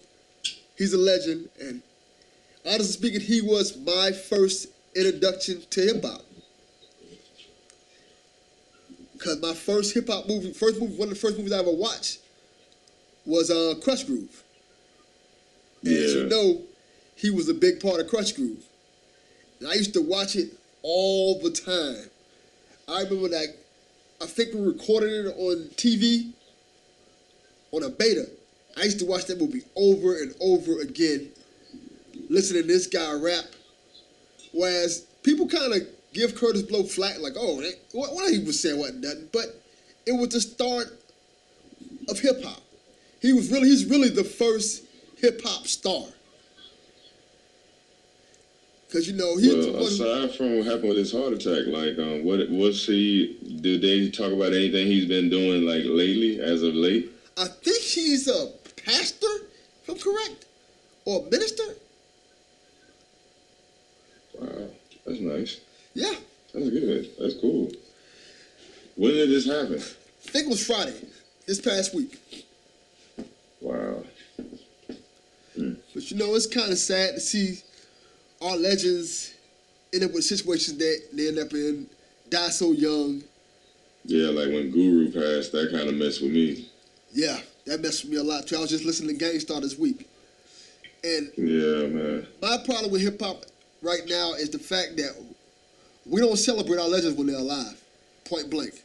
He's 0.76 0.93
a 0.93 0.99
legend, 0.99 1.49
and 1.61 1.83
honestly 2.64 2.87
speaking, 2.87 3.21
he 3.21 3.40
was 3.40 3.76
my 3.78 4.12
first 4.12 4.69
introduction 4.95 5.62
to 5.71 5.81
hip 5.81 6.02
hop. 6.05 6.23
Cause 9.19 9.40
my 9.40 9.55
first 9.55 9.95
hip 9.95 10.09
hop 10.09 10.28
movie, 10.28 10.52
first 10.52 10.81
movie, 10.81 10.95
one 10.97 11.09
of 11.09 11.14
the 11.14 11.21
first 11.21 11.37
movies 11.38 11.52
I 11.52 11.59
ever 11.61 11.71
watched 11.73 12.19
was 13.26 13.50
uh, 13.50 13.75
Krush 13.83 14.06
Groove. 14.06 14.42
And 15.83 15.92
as 15.92 16.14
you 16.14 16.26
know, 16.26 16.62
he 17.14 17.30
was 17.30 17.49
a 17.49 17.54
big 17.54 17.80
part 17.80 18.00
of 18.00 18.06
Krush 18.06 18.35
Groove. 18.35 18.64
And 19.61 19.68
I 19.68 19.75
used 19.75 19.95
to 19.95 20.02
watch 20.02 20.37
it 20.37 20.52
all 20.83 21.38
the 21.40 21.50
time. 21.50 22.11
I 22.88 23.02
remember 23.02 23.28
that 23.28 23.56
I 24.23 24.26
think 24.26 24.54
we 24.54 24.61
recorded 24.61 25.26
it 25.26 25.35
on 25.37 25.68
TV 25.76 26.33
on 27.73 27.83
a 27.83 27.88
beta. 27.88 28.26
I 28.76 28.85
used 28.85 28.99
to 29.00 29.06
watch 29.06 29.26
that 29.26 29.40
movie 29.40 29.62
over 29.75 30.16
and 30.18 30.35
over 30.40 30.80
again, 30.80 31.30
listening 32.28 32.62
to 32.62 32.68
this 32.68 32.87
guy 32.87 33.12
rap. 33.12 33.45
Whereas 34.52 35.00
people 35.23 35.49
kind 35.49 35.75
of 35.75 35.83
give 36.12 36.35
Kurtis 36.35 36.66
Blow 36.66 36.83
flat, 36.83 37.21
like, 37.21 37.35
oh, 37.37 37.61
that, 37.61 37.75
what, 37.92 38.14
what 38.14 38.30
he 38.33 38.38
was 38.38 38.61
saying 38.61 38.78
wasn't 38.78 39.02
nothing. 39.02 39.28
But 39.33 39.47
it 40.06 40.12
was 40.12 40.28
the 40.28 40.40
start 40.40 40.87
of 42.09 42.18
hip 42.21 42.42
hop. 42.42 42.61
He 43.21 43.33
was 43.33 43.50
really, 43.50 43.69
he's 43.69 43.85
really 43.87 44.09
the 44.09 44.25
first 44.25 44.85
hip 45.19 45.41
hop 45.45 45.67
star. 45.67 46.05
Cause 48.93 49.09
you 49.09 49.15
know 49.15 49.37
he 49.37 49.49
Well, 49.52 49.85
aside 49.85 50.35
from 50.37 50.59
what 50.59 50.67
happened 50.67 50.91
with 50.91 50.99
his 50.99 51.13
heart 51.13 51.33
attack, 51.33 51.67
like, 51.67 51.99
um, 51.99 52.25
what 52.25 52.49
was 52.49 52.87
he? 52.87 53.37
Did 53.61 53.83
they 53.83 54.11
talk 54.11 54.33
about 54.33 54.52
anything 54.52 54.87
he's 54.87 55.07
been 55.07 55.29
doing 55.29 55.67
like 55.67 55.83
lately, 55.85 56.41
as 56.41 56.63
of 56.63 56.75
late? 56.75 57.11
I 57.37 57.47
think 57.47 57.83
he's 57.83 58.29
a 58.29 58.52
pastor, 58.85 59.26
if 59.83 59.89
I'm 59.89 59.99
correct, 59.99 60.47
or 61.05 61.26
a 61.26 61.31
minister. 61.31 61.65
Wow, 64.39 64.69
that's 65.05 65.21
nice. 65.21 65.61
Yeah, 65.95 66.15
That's 66.55 66.71
good. 66.71 67.11
That's 67.19 67.35
cool. 67.35 67.71
When 68.95 69.13
did 69.13 69.31
this 69.31 69.47
happen? 69.47 69.76
I 69.76 70.31
think 70.31 70.47
it 70.47 70.50
was 70.50 70.67
Friday, 70.67 70.95
this 71.47 71.61
past 71.61 71.95
week. 71.95 72.46
Wow. 73.60 74.04
Hmm. 75.54 75.75
But 75.95 76.10
you 76.10 76.16
know, 76.16 76.34
it's 76.34 76.47
kind 76.47 76.71
of 76.71 76.78
sad 76.78 77.14
to 77.14 77.21
see 77.21 77.58
our 78.42 78.56
legends 78.56 79.34
end 79.92 80.04
up 80.04 80.12
with 80.12 80.25
situations 80.25 80.76
that 80.78 81.08
they 81.12 81.28
end 81.28 81.38
up 81.38 81.52
in, 81.52 81.86
die 82.28 82.50
so 82.50 82.73
young. 82.73 83.23
Yeah, 84.04 84.28
like 84.28 84.49
when 84.49 84.71
Guru 84.71 85.06
passed, 85.10 85.52
that 85.52 85.71
kind 85.73 85.88
of 85.88 85.95
messed 85.95 86.23
with 86.23 86.32
me. 86.32 86.69
Yeah, 87.12 87.40
that 87.64 87.80
messed 87.80 88.04
with 88.04 88.12
me 88.12 88.19
a 88.19 88.23
lot 88.23 88.47
too. 88.47 88.56
I 88.56 88.60
was 88.60 88.71
just 88.71 88.84
listening 88.84 89.19
to 89.19 89.25
Gang 89.25 89.40
Starr 89.40 89.60
this 89.60 89.78
week. 89.78 90.08
And 91.02 91.30
Yeah, 91.36 91.86
man. 91.86 92.26
my 92.42 92.58
problem 92.64 92.90
with 92.92 93.00
hip 93.00 93.21
hop 93.21 93.45
right 93.82 94.02
now 94.06 94.34
is 94.34 94.50
the 94.50 94.58
fact 94.58 94.97
that 94.99 95.12
we 96.04 96.21
don't 96.21 96.36
celebrate 96.36 96.78
our 96.78 96.88
legends 96.88 97.16
when 97.16 97.26
they're 97.28 97.36
alive. 97.38 97.80
Point 98.25 98.50
blank. 98.50 98.82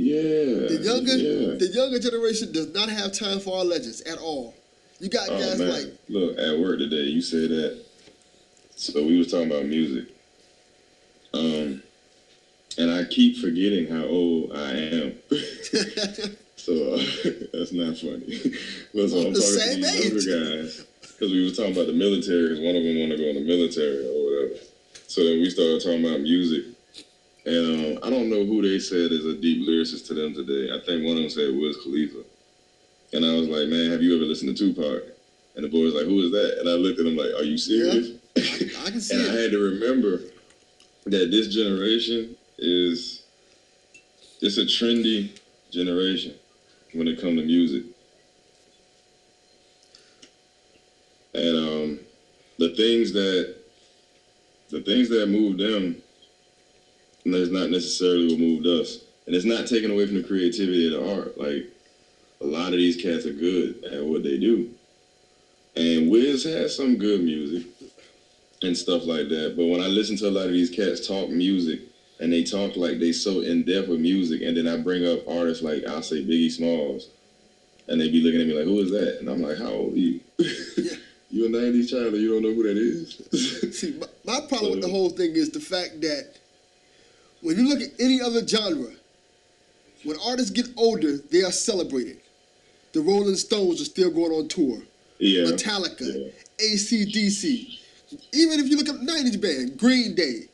Yeah. 0.00 0.66
The 0.68 0.80
younger 0.82 1.14
Yeah. 1.16 1.54
the 1.56 1.66
younger 1.66 1.98
generation 1.98 2.52
does 2.52 2.72
not 2.72 2.88
have 2.88 3.12
time 3.12 3.38
for 3.38 3.58
our 3.58 3.64
legends 3.64 4.00
at 4.02 4.18
all. 4.18 4.54
You 4.98 5.08
got 5.10 5.28
Oh 5.28 5.38
guys 5.38 5.58
man, 5.58 5.70
like 5.70 5.86
look 6.08 6.38
at 6.38 6.58
work 6.58 6.78
today. 6.78 7.02
You 7.04 7.20
said 7.20 7.50
that. 7.50 7.78
So 8.76 9.02
we 9.04 9.18
was 9.18 9.30
talking 9.30 9.50
about 9.50 9.66
music. 9.66 10.06
Um, 11.34 11.82
and 12.78 12.90
I 12.90 13.04
keep 13.04 13.36
forgetting 13.38 13.88
how 13.88 14.04
old 14.04 14.52
I 14.56 14.70
am. 14.72 15.12
so 16.56 16.94
uh, 16.94 16.96
that's 17.52 17.72
not 17.72 17.96
funny. 17.98 18.24
but 18.94 19.08
so 19.10 19.20
I'm 19.20 19.26
I'm 19.26 19.32
the 19.34 19.40
talking 19.40 19.60
same 19.60 19.82
to 19.82 19.86
these 19.90 20.06
age. 20.06 20.26
younger 20.26 20.62
guys 20.62 20.86
because 21.02 21.30
we 21.32 21.44
was 21.44 21.56
talking 21.58 21.72
about 21.72 21.88
the 21.88 21.92
military 21.92 22.48
because 22.48 22.60
one 22.60 22.74
of 22.76 22.82
them 22.82 22.98
want 23.00 23.10
to 23.12 23.18
go 23.18 23.24
in 23.24 23.34
the 23.36 23.44
military 23.44 24.06
or 24.08 24.24
whatever. 24.24 24.60
So 25.08 25.22
then 25.24 25.40
we 25.40 25.50
started 25.50 25.82
talking 25.82 26.04
about 26.06 26.20
music. 26.22 26.69
And 27.46 27.96
um, 27.96 28.02
I 28.02 28.10
don't 28.10 28.28
know 28.28 28.44
who 28.44 28.60
they 28.62 28.78
said 28.78 29.12
is 29.12 29.24
a 29.24 29.34
deep 29.34 29.66
lyricist 29.66 30.06
to 30.08 30.14
them 30.14 30.34
today. 30.34 30.74
I 30.74 30.80
think 30.84 31.04
one 31.04 31.16
of 31.16 31.22
them 31.22 31.30
said 31.30 31.54
Wiz 31.54 31.76
Khalifa. 31.82 32.22
And 33.12 33.24
I 33.24 33.34
was 33.34 33.48
like, 33.48 33.68
man, 33.68 33.90
have 33.90 34.02
you 34.02 34.14
ever 34.14 34.24
listened 34.24 34.54
to 34.56 34.72
Tupac? 34.72 35.02
And 35.56 35.64
the 35.64 35.68
boy 35.68 35.84
was 35.84 35.94
like, 35.94 36.04
who 36.04 36.20
is 36.20 36.30
that? 36.32 36.58
And 36.60 36.68
I 36.68 36.72
looked 36.72 37.00
at 37.00 37.06
him 37.06 37.16
like, 37.16 37.30
are 37.34 37.44
you 37.44 37.58
serious? 37.58 38.18
I, 38.36 38.86
I 38.86 38.90
can 38.90 39.00
see 39.00 39.14
and 39.14 39.36
I 39.36 39.40
had 39.40 39.50
to 39.52 39.58
remember 39.58 40.20
that 41.06 41.30
this 41.30 41.48
generation 41.48 42.36
is, 42.58 43.22
it's 44.40 44.58
a 44.58 44.64
trendy 44.64 45.38
generation 45.70 46.34
when 46.92 47.08
it 47.08 47.20
comes 47.20 47.40
to 47.40 47.46
music. 47.46 47.84
And 51.34 51.56
um, 51.56 52.00
the 52.58 52.74
things 52.74 53.12
that, 53.12 53.56
the 54.68 54.82
things 54.82 55.08
that 55.08 55.28
moved 55.28 55.58
them, 55.58 56.02
is 57.24 57.50
not 57.50 57.70
necessarily 57.70 58.28
what 58.28 58.38
moved 58.38 58.66
us. 58.66 59.04
And 59.26 59.36
it's 59.36 59.44
not 59.44 59.66
taken 59.66 59.90
away 59.90 60.06
from 60.06 60.16
the 60.16 60.24
creativity 60.24 60.86
of 60.86 61.00
the 61.00 61.14
art. 61.14 61.38
Like, 61.38 61.66
a 62.40 62.46
lot 62.46 62.72
of 62.72 62.78
these 62.78 63.00
cats 63.00 63.26
are 63.26 63.32
good 63.32 63.84
at 63.84 64.04
what 64.04 64.22
they 64.22 64.38
do. 64.38 64.70
And 65.76 66.10
Wiz 66.10 66.44
has 66.44 66.76
some 66.76 66.96
good 66.96 67.22
music 67.22 67.66
and 68.62 68.76
stuff 68.76 69.04
like 69.04 69.28
that. 69.28 69.54
But 69.56 69.66
when 69.66 69.80
I 69.80 69.86
listen 69.86 70.16
to 70.18 70.28
a 70.28 70.30
lot 70.30 70.46
of 70.46 70.52
these 70.52 70.70
cats 70.70 71.06
talk 71.06 71.28
music 71.30 71.80
and 72.18 72.32
they 72.32 72.44
talk 72.44 72.76
like 72.76 72.98
they 72.98 73.12
so 73.12 73.40
in 73.40 73.64
depth 73.64 73.88
with 73.88 74.00
music, 74.00 74.42
and 74.42 74.56
then 74.56 74.66
I 74.66 74.76
bring 74.76 75.06
up 75.06 75.26
artists 75.28 75.62
like 75.62 75.86
I'll 75.86 76.02
say 76.02 76.22
Biggie 76.24 76.50
Smalls, 76.50 77.08
and 77.88 78.00
they 78.00 78.10
be 78.10 78.20
looking 78.20 78.40
at 78.40 78.46
me 78.46 78.54
like, 78.54 78.64
"Who 78.64 78.80
is 78.80 78.90
that?" 78.90 79.20
And 79.20 79.28
I'm 79.28 79.40
like, 79.40 79.58
"How 79.58 79.70
old 79.70 79.94
are 79.94 79.98
you? 79.98 80.20
you 81.30 81.46
a 81.46 81.48
'90s 81.48 81.88
child 81.88 82.12
and 82.12 82.22
you 82.22 82.32
don't 82.32 82.42
know 82.42 82.54
who 82.54 82.62
that 82.64 82.76
is?" 82.76 83.78
See, 83.78 83.96
my, 83.98 84.06
my 84.24 84.46
problem 84.46 84.72
with 84.72 84.82
the 84.82 84.88
whole 84.90 85.10
thing 85.10 85.34
is 85.34 85.50
the 85.50 85.60
fact 85.60 86.00
that 86.02 86.39
when 87.42 87.56
you 87.58 87.68
look 87.68 87.80
at 87.80 87.90
any 88.00 88.20
other 88.20 88.46
genre, 88.46 88.90
when 90.04 90.16
artists 90.24 90.50
get 90.50 90.66
older, 90.76 91.18
they 91.30 91.42
are 91.42 91.52
celebrated. 91.52 92.18
The 92.92 93.00
Rolling 93.00 93.36
Stones 93.36 93.80
are 93.80 93.84
still 93.84 94.10
going 94.10 94.32
on 94.32 94.48
tour. 94.48 94.82
yeah, 95.18 95.44
Metallica, 95.44 96.00
Yeah. 96.00 96.30
ACDC. 96.74 97.78
Even 98.32 98.58
if 98.60 98.68
you 98.68 98.76
look 98.76 98.88
at 98.88 98.96
90s 98.96 99.36
band, 99.40 99.78
Green 99.78 100.14
Day. 100.14 100.48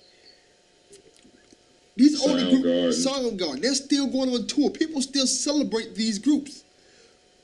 These 1.97 2.21
older 2.21 2.45
groups, 2.61 3.07
Soundgarden. 3.07 3.63
They're 3.63 3.75
still 3.75 4.07
going 4.07 4.29
on 4.35 4.47
tour. 4.47 4.69
People 4.71 5.01
still 5.01 5.27
celebrate 5.27 5.95
these 5.95 6.19
groups. 6.19 6.63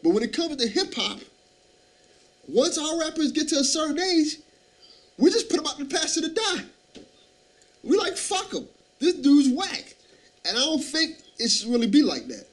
But 0.03 0.11
when 0.11 0.23
it 0.23 0.33
comes 0.35 0.57
to 0.57 0.69
hip 0.69 0.93
hop, 0.95 1.21
once 2.49 2.77
our 2.77 2.99
rappers 3.01 3.33
get 3.33 3.49
to 3.49 3.57
a 3.57 3.65
certain 3.65 3.99
age, 3.99 4.39
we 5.17 5.31
just 5.31 5.49
put 5.49 5.57
them 5.57 5.67
out 5.67 5.79
in 5.81 5.89
the 5.89 5.95
pasture 5.95 6.21
to 6.21 6.29
die. 6.29 6.65
We 7.83 7.97
like 7.97 8.17
fuck 8.17 8.53
him. 8.53 8.69
This 9.03 9.15
dude's 9.15 9.49
whack, 9.49 9.97
and 10.45 10.57
I 10.57 10.61
don't 10.61 10.81
think 10.81 11.17
it 11.37 11.49
should 11.49 11.71
really 11.71 11.89
be 11.89 12.05
like 12.05 12.29
that. 12.29 12.47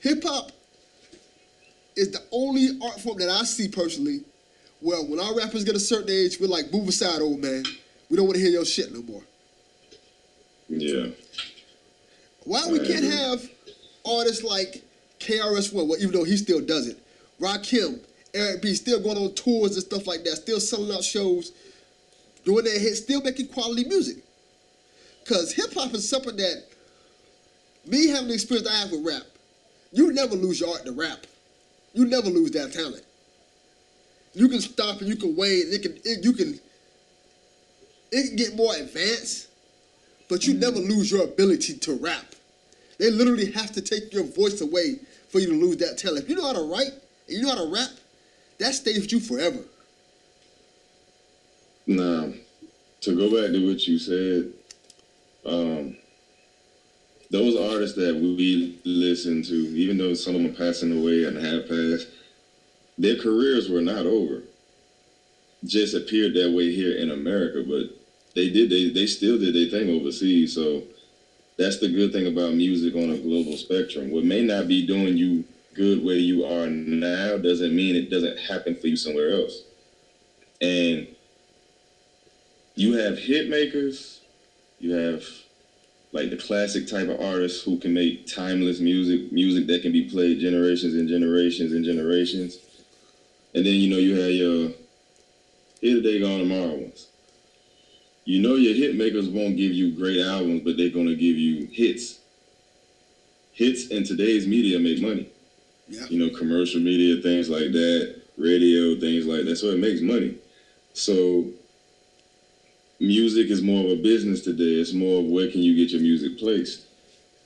Hip 0.00 0.22
hop 0.24 0.52
is 1.94 2.12
the 2.12 2.22
only 2.32 2.78
art 2.82 2.98
form 2.98 3.18
that 3.18 3.28
I 3.28 3.44
see 3.44 3.68
personally 3.68 4.20
where 4.80 5.02
when 5.02 5.20
our 5.20 5.36
rappers 5.36 5.64
get 5.64 5.76
a 5.76 5.80
certain 5.80 6.08
age, 6.08 6.40
we're 6.40 6.46
like, 6.46 6.72
move 6.72 6.88
aside, 6.88 7.20
old 7.20 7.40
man. 7.40 7.62
We 8.08 8.16
don't 8.16 8.24
want 8.24 8.36
to 8.36 8.42
hear 8.42 8.52
your 8.52 8.64
shit 8.64 8.90
no 8.90 9.02
more. 9.02 9.20
Yeah. 10.70 11.08
Why 12.44 12.66
we 12.66 12.78
can't 12.78 13.04
have 13.04 13.46
artists 14.06 14.42
like 14.42 14.82
KRS 15.20 15.74
One, 15.74 15.88
well, 15.88 15.98
even 16.00 16.12
though 16.12 16.24
he 16.24 16.38
still 16.38 16.62
does 16.62 16.86
it, 16.86 16.96
Rakim, 17.38 18.00
Eric 18.32 18.62
B, 18.62 18.72
still 18.72 19.02
going 19.02 19.18
on 19.18 19.34
tours 19.34 19.74
and 19.74 19.84
stuff 19.84 20.06
like 20.06 20.24
that, 20.24 20.36
still 20.36 20.58
selling 20.58 20.90
out 20.90 21.04
shows, 21.04 21.52
doing 22.46 22.64
their 22.64 22.78
hits, 22.78 23.00
still 23.00 23.20
making 23.20 23.48
quality 23.48 23.84
music. 23.84 24.24
Cause 25.28 25.52
hip 25.52 25.74
hop 25.74 25.92
is 25.92 26.08
something 26.08 26.36
that 26.36 26.64
me 27.86 28.08
having 28.08 28.28
the 28.28 28.34
experience 28.34 28.66
I 28.66 28.78
have 28.78 28.90
with 28.90 29.04
rap, 29.06 29.24
you 29.92 30.12
never 30.12 30.34
lose 30.34 30.60
your 30.60 30.70
art 30.70 30.86
to 30.86 30.92
rap. 30.92 31.26
You 31.92 32.06
never 32.06 32.28
lose 32.28 32.50
that 32.52 32.72
talent. 32.72 33.02
You 34.34 34.48
can 34.48 34.60
stop 34.60 35.00
and 35.00 35.08
you 35.08 35.16
can 35.16 35.36
wait, 35.36 35.64
and 35.64 35.74
it 35.74 35.82
can 35.82 35.98
it, 36.04 36.24
you 36.24 36.32
can 36.32 36.58
it 38.10 38.28
can 38.28 38.36
get 38.36 38.56
more 38.56 38.74
advanced, 38.74 39.48
but 40.28 40.46
you 40.46 40.54
never 40.54 40.78
mm-hmm. 40.78 40.90
lose 40.90 41.10
your 41.10 41.24
ability 41.24 41.74
to 41.78 41.94
rap. 41.94 42.34
They 42.98 43.10
literally 43.10 43.50
have 43.52 43.72
to 43.72 43.82
take 43.82 44.12
your 44.12 44.24
voice 44.24 44.60
away 44.60 44.96
for 45.28 45.40
you 45.40 45.46
to 45.48 45.54
lose 45.54 45.76
that 45.78 45.98
talent. 45.98 46.24
If 46.24 46.30
you 46.30 46.36
know 46.36 46.46
how 46.46 46.54
to 46.54 46.62
write 46.62 46.92
and 47.28 47.36
you 47.36 47.42
know 47.42 47.50
how 47.50 47.64
to 47.64 47.72
rap, 47.72 47.90
that 48.58 48.74
stays 48.74 49.00
with 49.00 49.12
you 49.12 49.20
forever. 49.20 49.60
Now, 51.86 52.32
to 53.02 53.16
go 53.16 53.30
back 53.30 53.52
to 53.52 53.66
what 53.66 53.86
you 53.86 53.98
said, 53.98 54.52
um, 55.48 55.96
those 57.30 57.56
artists 57.56 57.96
that 57.96 58.14
we 58.14 58.78
listen 58.84 59.42
to, 59.42 59.54
even 59.54 59.98
though 59.98 60.14
some 60.14 60.34
of 60.34 60.42
them 60.42 60.50
are 60.50 60.54
passing 60.54 60.98
away 60.98 61.24
and 61.24 61.36
have 61.36 61.68
passed, 61.68 62.08
their 62.96 63.16
careers 63.16 63.68
were 63.68 63.80
not 63.80 64.06
over. 64.06 64.42
Just 65.64 65.94
appeared 65.94 66.34
that 66.34 66.50
way 66.50 66.72
here 66.72 66.96
in 66.96 67.10
America, 67.10 67.62
but 67.66 67.96
they 68.34 68.48
did 68.50 68.70
they 68.70 68.90
they 68.90 69.06
still 69.06 69.38
did 69.38 69.54
their 69.54 69.66
thing 69.66 69.90
overseas. 69.90 70.54
So 70.54 70.82
that's 71.56 71.78
the 71.78 71.88
good 71.88 72.12
thing 72.12 72.26
about 72.26 72.54
music 72.54 72.94
on 72.94 73.10
a 73.10 73.18
global 73.18 73.56
spectrum. 73.56 74.10
What 74.10 74.24
may 74.24 74.42
not 74.42 74.68
be 74.68 74.86
doing 74.86 75.16
you 75.16 75.44
good 75.74 76.04
where 76.04 76.16
you 76.16 76.44
are 76.44 76.68
now 76.68 77.36
doesn't 77.38 77.74
mean 77.74 77.94
it 77.94 78.10
doesn't 78.10 78.38
happen 78.38 78.74
for 78.76 78.86
you 78.88 78.96
somewhere 78.96 79.32
else. 79.32 79.62
And 80.60 81.06
you 82.74 82.94
have 82.94 83.18
hit 83.18 83.48
makers, 83.48 84.17
you 84.80 84.92
have 84.92 85.24
like 86.12 86.30
the 86.30 86.36
classic 86.36 86.86
type 86.86 87.08
of 87.08 87.20
artists 87.20 87.62
who 87.62 87.78
can 87.78 87.92
make 87.92 88.26
timeless 88.26 88.80
music, 88.80 89.30
music 89.32 89.66
that 89.66 89.82
can 89.82 89.92
be 89.92 90.08
played 90.08 90.40
generations 90.40 90.94
and 90.94 91.08
generations 91.08 91.72
and 91.72 91.84
generations. 91.84 92.58
And 93.54 93.64
then 93.66 93.74
you 93.74 93.90
know 93.90 93.96
you 93.98 94.16
have 94.16 94.30
your 94.30 94.70
here 95.80 95.94
today, 95.94 96.20
gone 96.20 96.40
tomorrow 96.40 96.74
ones. 96.76 97.06
You 98.24 98.40
know 98.40 98.56
your 98.56 98.74
hit 98.74 98.96
makers 98.96 99.28
won't 99.28 99.56
give 99.56 99.72
you 99.72 99.92
great 99.92 100.20
albums, 100.20 100.62
but 100.64 100.76
they're 100.76 100.90
gonna 100.90 101.14
give 101.14 101.36
you 101.36 101.66
hits. 101.66 102.18
Hits 103.52 103.88
in 103.88 104.04
today's 104.04 104.46
media 104.46 104.78
make 104.78 105.00
money. 105.00 105.28
Yeah. 105.88 106.06
You 106.08 106.18
know, 106.18 106.36
commercial 106.36 106.80
media, 106.80 107.22
things 107.22 107.48
like 107.48 107.72
that, 107.72 108.20
radio, 108.36 108.98
things 109.00 109.26
like 109.26 109.44
that. 109.46 109.56
So 109.56 109.68
it 109.68 109.78
makes 109.78 110.00
money. 110.00 110.36
So 110.92 111.46
music 113.00 113.50
is 113.50 113.62
more 113.62 113.84
of 113.84 113.90
a 113.90 114.02
business 114.02 114.42
today. 114.42 114.80
It's 114.80 114.92
more 114.92 115.20
of 115.20 115.26
where 115.26 115.50
can 115.50 115.62
you 115.62 115.76
get 115.76 115.92
your 115.92 116.02
music 116.02 116.38
placed. 116.38 116.86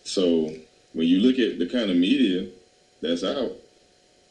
So 0.04 0.52
when 0.92 1.06
you 1.06 1.20
look 1.20 1.38
at 1.38 1.58
the 1.58 1.66
kind 1.66 1.90
of 1.90 1.96
media 1.96 2.48
that's 3.00 3.24
out, 3.24 3.52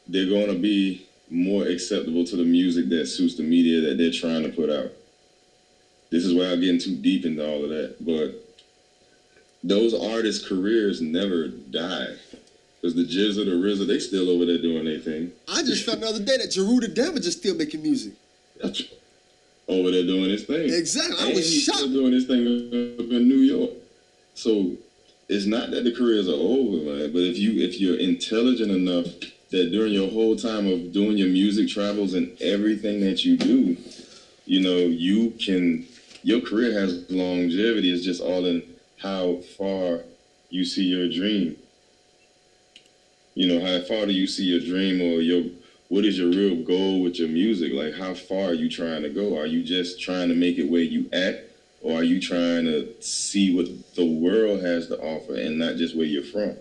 they're 0.08 0.30
going 0.30 0.48
to 0.48 0.60
be 0.60 1.08
more 1.30 1.64
acceptable 1.64 2.26
to 2.26 2.36
the 2.36 2.44
music 2.44 2.90
that 2.90 3.06
suits 3.06 3.36
the 3.36 3.44
media 3.44 3.82
that 3.82 3.98
they're 3.98 4.12
trying 4.12 4.44
to 4.44 4.50
put 4.50 4.70
out. 4.70 4.92
This 6.10 6.26
is 6.26 6.34
why 6.34 6.52
I'm 6.52 6.60
getting 6.60 6.80
too 6.80 6.98
deep 6.98 7.26
into 7.26 7.48
all 7.48 7.64
of 7.64 7.70
that, 7.70 7.96
but 8.02 8.36
those 9.64 9.94
artists' 9.94 10.46
careers 10.46 11.02
never 11.02 11.48
die. 11.48 12.16
Because 12.82 12.96
the 12.96 13.06
GZA 13.06 13.42
or 13.42 13.46
the 13.46 13.52
RZA, 13.52 13.88
they 13.88 14.00
still 14.00 14.30
over 14.30 14.46
there 14.46 14.58
doing 14.58 14.86
their 14.86 15.00
thing. 15.00 15.32
I 15.48 15.62
just 15.62 15.86
found 15.86 16.02
the 16.02 16.08
other 16.08 16.24
day 16.24 16.38
that 16.38 16.52
Jeru 16.52 16.80
the 16.80 16.88
Damaja 16.88 17.28
is 17.28 17.34
still 17.34 17.56
making 17.56 17.84
music. 17.84 18.14
Over 19.72 19.92
there 19.92 20.04
doing 20.04 20.30
his 20.30 20.44
thing. 20.44 20.70
Exactly. 20.74 21.18
I 21.20 21.26
And 21.28 21.36
was 21.36 21.64
shocked. 21.64 21.92
doing 21.92 22.12
his 22.14 22.26
thing 22.26 22.42
up 23.00 23.12
in 23.12 23.28
New 23.28 23.38
York. 23.40 23.72
So 24.36 24.74
it's 25.30 25.46
not 25.46 25.72
that 25.72 25.84
the 25.84 25.94
careers 25.96 26.28
are 26.28 26.34
over, 26.34 26.78
man. 26.78 27.12
But 27.14 27.22
if 27.24 27.38
you 27.38 27.62
if 27.64 27.80
you're 27.80 27.98
intelligent 27.98 28.72
enough 28.72 29.06
that 29.52 29.72
during 29.72 29.94
your 29.94 30.10
whole 30.10 30.36
time 30.36 30.68
of 30.68 30.92
doing 30.94 31.18
your 31.18 31.30
music 31.30 31.68
travels 31.70 32.14
and 32.14 32.40
everything 32.42 33.02
that 33.02 33.24
you 33.26 33.38
do, 33.38 33.78
you 34.46 34.60
know, 34.62 34.78
you 34.78 35.32
can 35.32 35.86
your 36.24 36.42
career 36.42 36.72
has 36.74 37.10
longevity. 37.10 37.92
It's 37.92 38.04
just 38.06 38.22
all 38.22 38.46
in 38.46 38.64
how 39.00 39.38
far 39.58 40.02
you 40.50 40.64
see 40.66 40.84
your 40.84 41.10
dream. 41.10 41.56
You 43.34 43.48
know, 43.48 43.66
how 43.66 43.82
far 43.86 44.06
do 44.06 44.12
you 44.12 44.28
see 44.28 44.44
your 44.44 44.60
dream 44.60 45.02
or 45.02 45.22
your 45.22 45.44
what 45.92 46.06
is 46.06 46.18
your 46.18 46.30
real 46.30 46.56
goal 46.64 47.02
with 47.02 47.20
your 47.20 47.28
music? 47.28 47.74
Like 47.74 47.94
how 47.94 48.14
far 48.14 48.46
are 48.46 48.54
you 48.54 48.70
trying 48.70 49.02
to 49.02 49.10
go? 49.10 49.38
Are 49.38 49.46
you 49.46 49.62
just 49.62 50.00
trying 50.00 50.30
to 50.30 50.34
make 50.34 50.58
it 50.58 50.72
where 50.72 50.80
you 50.80 51.10
at? 51.12 51.50
Or 51.82 52.00
are 52.00 52.04
you 52.04 52.22
trying 52.22 52.64
to 52.64 52.96
see 53.02 53.54
what 53.54 53.68
the 53.96 54.06
world 54.06 54.62
has 54.62 54.88
to 54.88 54.98
offer 55.02 55.36
and 55.36 55.60
not 55.60 55.76
just 55.76 55.98
where 55.98 56.06
you're 56.06 56.24
from? 56.24 56.56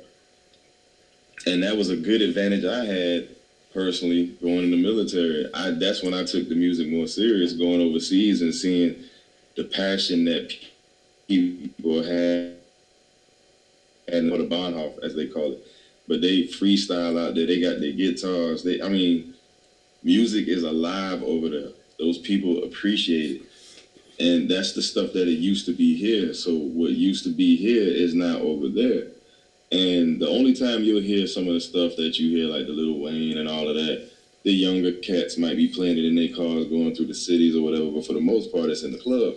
And 1.46 1.62
that 1.62 1.76
was 1.76 1.90
a 1.90 1.96
good 1.96 2.22
advantage 2.22 2.64
I 2.64 2.84
had 2.84 3.28
personally 3.72 4.36
going 4.42 4.64
in 4.64 4.72
the 4.72 4.76
military. 4.76 5.48
I 5.54 5.70
that's 5.70 6.02
when 6.02 6.12
I 6.12 6.24
took 6.24 6.48
the 6.48 6.56
music 6.56 6.88
more 6.88 7.06
serious, 7.06 7.52
going 7.52 7.80
overseas 7.80 8.42
and 8.42 8.52
seeing 8.52 8.96
the 9.54 9.62
passion 9.62 10.24
that 10.24 10.52
people 11.28 12.02
had 12.02 12.56
and 14.08 14.32
or 14.32 14.38
the 14.38 14.48
Bonhoff 14.48 14.98
as 15.04 15.14
they 15.14 15.28
call 15.28 15.52
it. 15.52 15.66
But 16.11 16.23
they 16.23 16.42
freestyle 16.42 17.25
out 17.25 17.37
there. 17.37 17.46
They 17.46 17.61
got 17.61 17.79
their 17.79 17.92
guitars. 17.92 18.64
They 18.64 18.83
I 18.83 18.88
mean, 18.88 19.33
music 20.03 20.49
is 20.49 20.64
alive 20.64 21.23
over 21.23 21.49
there. 21.49 21.68
Those 22.01 22.18
people 22.18 22.64
appreciate 22.64 23.42
it. 23.42 23.42
And 24.18 24.51
that's 24.51 24.73
the 24.73 24.83
stuff 24.83 25.12
that 25.12 25.29
it 25.29 25.38
used 25.38 25.66
to 25.66 25.73
be 25.73 25.94
here. 25.94 26.35
So 26.35 26.53
what 26.53 26.90
used 26.90 27.23
to 27.25 27.31
be 27.31 27.55
here 27.55 27.87
is 27.87 28.12
now 28.12 28.38
over 28.38 28.68
there. 28.68 29.05
And 29.70 30.20
the 30.20 30.29
only 30.29 30.53
time 30.53 30.83
you'll 30.83 31.01
hear 31.01 31.29
some 31.29 31.46
of 31.46 31.55
the 31.55 31.61
stuff 31.61 31.94
that 31.94 32.18
you 32.18 32.37
hear, 32.37 32.49
like 32.49 32.66
the 32.66 32.73
Little 32.73 33.01
Wayne 33.01 33.38
and 33.38 33.49
all 33.49 33.68
of 33.68 33.77
that, 33.77 34.11
the 34.42 34.51
younger 34.51 34.90
cats 34.90 35.38
might 35.38 35.57
be 35.57 35.68
playing 35.68 35.96
it 35.96 36.05
in 36.05 36.16
their 36.16 36.35
cars 36.35 36.66
going 36.66 36.92
through 36.92 37.07
the 37.07 37.14
cities 37.14 37.55
or 37.55 37.62
whatever, 37.62 37.88
but 37.88 38.05
for 38.05 38.14
the 38.14 38.20
most 38.20 38.53
part, 38.53 38.68
it's 38.68 38.83
in 38.83 38.90
the 38.90 38.99
club. 38.99 39.35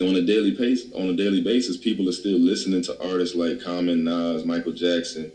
On 0.00 0.14
a 0.14 0.20
daily 0.20 0.52
pace, 0.52 0.92
on 0.94 1.08
a 1.08 1.16
daily 1.16 1.40
basis, 1.40 1.76
people 1.76 2.08
are 2.08 2.12
still 2.12 2.38
listening 2.38 2.82
to 2.82 3.02
artists 3.10 3.34
like 3.34 3.60
Common, 3.60 4.04
Nas, 4.04 4.44
Michael 4.44 4.72
Jackson, 4.72 5.32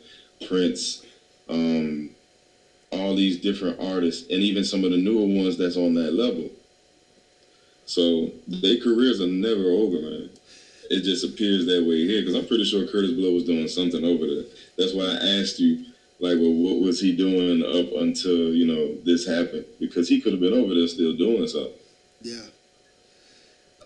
Prince, 0.47 1.05
um, 1.49 2.11
all 2.89 3.13
these 3.13 3.37
different 3.37 3.79
artists, 3.79 4.29
and 4.29 4.41
even 4.41 4.63
some 4.63 4.85
of 4.85 4.91
the 4.91 4.97
newer 4.97 5.25
ones 5.25 5.57
that's 5.57 5.75
on 5.75 5.93
that 5.95 6.13
level. 6.13 6.49
So 7.85 8.31
their 8.47 8.79
careers 8.79 9.19
are 9.19 9.27
never 9.27 9.69
over, 9.69 9.99
man. 9.99 10.29
It 10.89 11.01
just 11.01 11.25
appears 11.25 11.65
that 11.65 11.83
way 11.83 12.05
here 12.05 12.21
because 12.21 12.35
I'm 12.35 12.47
pretty 12.47 12.63
sure 12.63 12.85
Kurtis 12.85 13.15
Blow 13.15 13.33
was 13.33 13.43
doing 13.43 13.67
something 13.67 14.03
over 14.03 14.25
there. 14.25 14.43
That's 14.77 14.93
why 14.93 15.05
I 15.05 15.39
asked 15.39 15.59
you, 15.59 15.85
like, 16.19 16.37
well, 16.37 16.53
what 16.53 16.79
was 16.79 17.01
he 17.01 17.15
doing 17.15 17.63
up 17.63 17.99
until 18.01 18.53
you 18.53 18.65
know 18.65 18.95
this 19.03 19.27
happened? 19.27 19.65
Because 19.79 20.07
he 20.07 20.21
could 20.21 20.33
have 20.33 20.41
been 20.41 20.53
over 20.53 20.73
there 20.73 20.87
still 20.87 21.17
doing 21.17 21.47
something. 21.47 21.73
Yeah. 22.21 22.45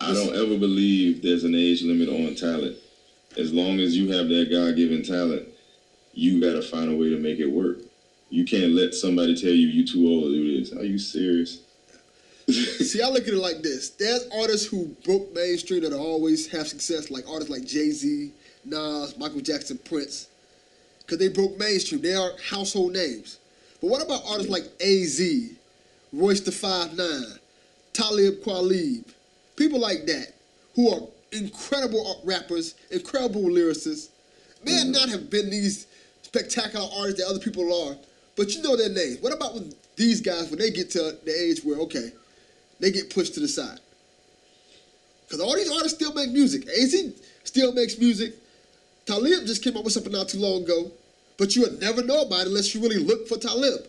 I 0.01 0.13
don't 0.13 0.35
ever 0.35 0.57
believe 0.57 1.21
there's 1.21 1.43
an 1.43 1.55
age 1.55 1.81
limit 1.83 2.09
on 2.09 2.35
talent. 2.35 2.77
As 3.37 3.53
long 3.53 3.79
as 3.79 3.95
you 3.95 4.11
have 4.11 4.27
that 4.29 4.49
God 4.49 4.75
given 4.75 5.03
talent, 5.03 5.47
you 6.13 6.41
got 6.41 6.53
to 6.53 6.61
find 6.61 6.91
a 6.91 6.95
way 6.95 7.09
to 7.09 7.17
make 7.17 7.39
it 7.39 7.47
work. 7.47 7.79
You 8.29 8.45
can't 8.45 8.73
let 8.73 8.93
somebody 8.93 9.35
tell 9.35 9.51
you 9.51 9.67
you 9.67 9.85
too 9.85 10.07
old 10.07 10.25
to 10.25 10.29
do 10.31 10.59
this. 10.59 10.73
Are 10.73 10.85
you 10.85 10.97
serious? 10.97 11.61
See, 12.49 13.01
I 13.01 13.09
look 13.09 13.23
at 13.23 13.33
it 13.33 13.37
like 13.37 13.61
this. 13.61 13.89
There's 13.91 14.27
artists 14.35 14.67
who 14.67 14.87
broke 15.03 15.33
mainstream 15.33 15.83
that 15.83 15.93
always 15.93 16.47
have 16.51 16.67
success, 16.67 17.11
like 17.11 17.27
artists 17.29 17.51
like 17.51 17.65
Jay 17.65 17.91
Z, 17.91 18.31
Nas, 18.65 19.17
Michael 19.17 19.41
Jackson, 19.41 19.77
Prince, 19.77 20.27
because 20.99 21.17
they 21.17 21.27
broke 21.29 21.57
mainstream. 21.57 22.01
They 22.01 22.15
are 22.15 22.31
household 22.49 22.93
names. 22.93 23.39
But 23.81 23.89
what 23.89 24.03
about 24.03 24.23
artists 24.27 24.51
like 24.51 24.63
AZ, 24.81 25.21
Royce 26.13 26.41
the 26.41 26.51
Five 26.51 26.97
Nine, 26.97 27.37
Talib 27.93 28.41
Kweli, 28.41 29.03
people 29.57 29.79
like 29.79 30.05
that, 30.05 30.33
who 30.75 30.89
are 30.89 31.01
incredible 31.33 32.21
rappers, 32.23 32.75
incredible 32.91 33.41
lyricists, 33.41 34.09
may 34.63 34.71
mm-hmm. 34.71 34.91
not 34.91 35.09
have 35.09 35.29
been 35.29 35.49
these 35.49 35.87
spectacular 36.21 36.87
artists 36.97 37.21
that 37.21 37.29
other 37.29 37.39
people 37.39 37.89
are, 37.89 37.97
but 38.37 38.55
you 38.55 38.61
know 38.61 38.77
their 38.77 38.89
names. 38.89 39.19
What 39.19 39.33
about 39.33 39.55
when 39.55 39.73
these 39.97 40.21
guys 40.21 40.49
when 40.49 40.59
they 40.59 40.71
get 40.71 40.89
to 40.91 41.17
the 41.25 41.31
age 41.31 41.63
where 41.63 41.79
okay, 41.79 42.11
they 42.79 42.91
get 42.91 43.13
pushed 43.13 43.33
to 43.33 43.39
the 43.39 43.47
side. 43.47 43.79
Because 45.25 45.41
all 45.41 45.55
these 45.55 45.71
artists 45.71 45.95
still 45.95 46.13
make 46.13 46.31
music. 46.31 46.67
AZ 46.69 46.95
still 47.43 47.73
makes 47.73 47.97
music. 47.97 48.33
Talib 49.05 49.45
just 49.45 49.63
came 49.63 49.75
up 49.75 49.83
with 49.83 49.93
something 49.93 50.11
not 50.11 50.29
too 50.29 50.37
long 50.37 50.63
ago, 50.63 50.91
but 51.37 51.55
you 51.55 51.63
would 51.63 51.81
never 51.81 52.03
know 52.03 52.21
about 52.21 52.41
it 52.41 52.47
unless 52.47 52.73
you 52.73 52.81
really 52.81 53.03
look 53.03 53.27
for 53.27 53.37
Talib. 53.37 53.87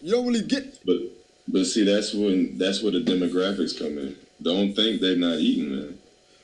You 0.00 0.12
don't 0.12 0.26
really 0.26 0.42
get. 0.42 0.84
But 0.84 0.96
but 1.46 1.64
see, 1.66 1.84
that's 1.84 2.14
when 2.14 2.58
that's 2.58 2.82
where 2.82 2.92
the 2.92 3.00
demographics 3.00 3.78
come 3.78 3.98
in. 3.98 4.16
Don't 4.42 4.74
think 4.74 5.00
they're 5.00 5.16
not 5.16 5.38
eating, 5.38 5.76
man. 5.76 5.98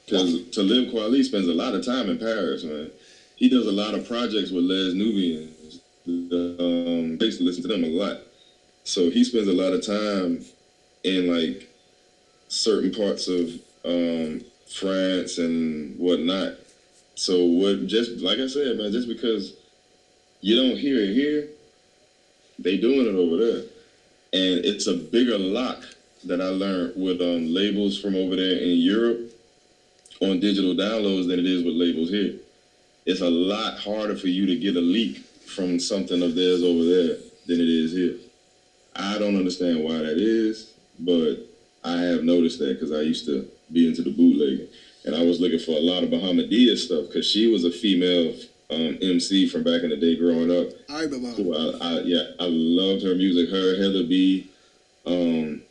Because 0.05 0.51
Talib 0.51 0.93
Kweli 0.93 1.25
spends 1.25 1.49
a 1.49 1.55
lot 1.55 1.75
of 1.75 1.85
time 1.85 2.11
in 2.11 2.19
Paris, 2.19 2.65
man. 2.65 2.91
He 3.37 3.49
does 3.49 3.67
a 3.67 3.73
lot 3.73 3.95
of 3.95 4.07
projects 4.07 4.51
with 4.51 4.65
Les 4.65 4.93
Nubians. 4.93 5.81
Um, 6.07 7.19
used 7.21 7.39
to 7.39 7.45
listen 7.45 7.63
to 7.63 7.69
them 7.69 7.85
a 7.85 7.89
lot. 7.89 8.19
So 8.85 9.11
he 9.11 9.23
spends 9.23 9.49
a 9.49 9.53
lot 9.53 9.73
of 9.73 9.87
time 9.87 10.45
in 11.05 11.33
like 11.33 11.69
certain 12.49 12.93
parts 12.93 13.29
of 13.29 13.51
um, 13.85 14.43
France 14.69 15.39
and 15.39 15.99
whatnot. 15.99 16.55
So 17.15 17.45
what? 17.45 17.87
Just 17.87 18.21
like 18.21 18.39
I 18.39 18.47
said, 18.47 18.79
man, 18.79 18.93
just 18.93 19.09
because 19.09 19.55
you 20.41 20.57
don't 20.57 20.77
hear 20.77 20.99
it 20.99 21.15
here, 21.15 21.49
they 22.59 22.79
doing 22.79 23.07
it 23.07 23.15
over 23.15 23.37
there, 23.37 23.63
and 24.33 24.65
it's 24.65 24.87
a 24.87 24.95
bigger 24.95 25.39
lock 25.39 25.85
that 26.25 26.41
I 26.41 26.49
learned 26.49 26.95
with 26.97 27.21
um, 27.21 27.53
labels 27.53 27.99
from 27.99 28.15
over 28.15 28.37
there 28.37 28.59
in 28.59 28.79
Europe 28.79 29.31
on 30.21 30.41
digital 30.41 30.75
downloads 30.75 31.29
than 31.29 31.39
it 31.39 31.47
is 31.47 31.65
with 31.65 31.75
labels 31.75 32.11
here. 32.11 32.35
It's 33.07 33.23
a 33.23 33.31
lot 33.31 33.79
harder 33.79 34.17
for 34.17 34.29
you 34.29 34.47
to 34.47 34.57
get 34.57 34.77
a 34.77 34.81
leak 34.81 35.19
from 35.47 35.79
something 35.79 36.23
of 36.23 36.35
theirs 36.35 36.63
over 36.63 36.85
there 36.85 37.17
than 37.47 37.61
it 37.61 37.69
is 37.69 37.93
here. 37.93 38.17
I 38.95 39.19
don't 39.19 39.37
understand 39.37 39.83
why 39.83 39.99
that 39.99 40.19
is, 40.19 40.75
but 40.99 41.37
I 41.83 41.99
have 42.03 42.23
noticed 42.23 42.59
that 42.59 42.75
because 42.75 42.93
I 42.93 43.01
used 43.01 43.25
to 43.27 43.49
be 43.73 43.89
into 43.89 44.03
the 44.03 44.11
bootlegging. 44.11 44.69
And 45.05 45.15
I 45.15 45.23
was 45.23 45.41
looking 45.41 45.59
for 45.59 45.73
a 45.73 45.81
lot 45.81 46.03
of 46.03 46.11
Bahamadia 46.11 46.77
stuff 46.77 47.07
because 47.07 47.27
she 47.27 47.47
was 47.47 47.65
a 47.65 47.71
female 47.71 48.35
um, 48.69 48.99
MC 49.01 49.47
from 49.47 49.63
back 49.63 49.83
in 49.83 49.91
the 49.91 49.97
day 49.97 50.17
growing 50.17 50.51
up. 50.51 50.69
I 50.89 51.05
remember. 51.05 51.55
I, 51.55 51.79
I, 51.81 52.01
yeah, 52.01 52.23
I 52.39 52.47
loved 52.47 53.03
her 53.03 53.15
music. 53.15 53.49
Her, 53.49 53.77
Heather 53.77 54.03
B, 54.03 54.51
um, 55.07 55.63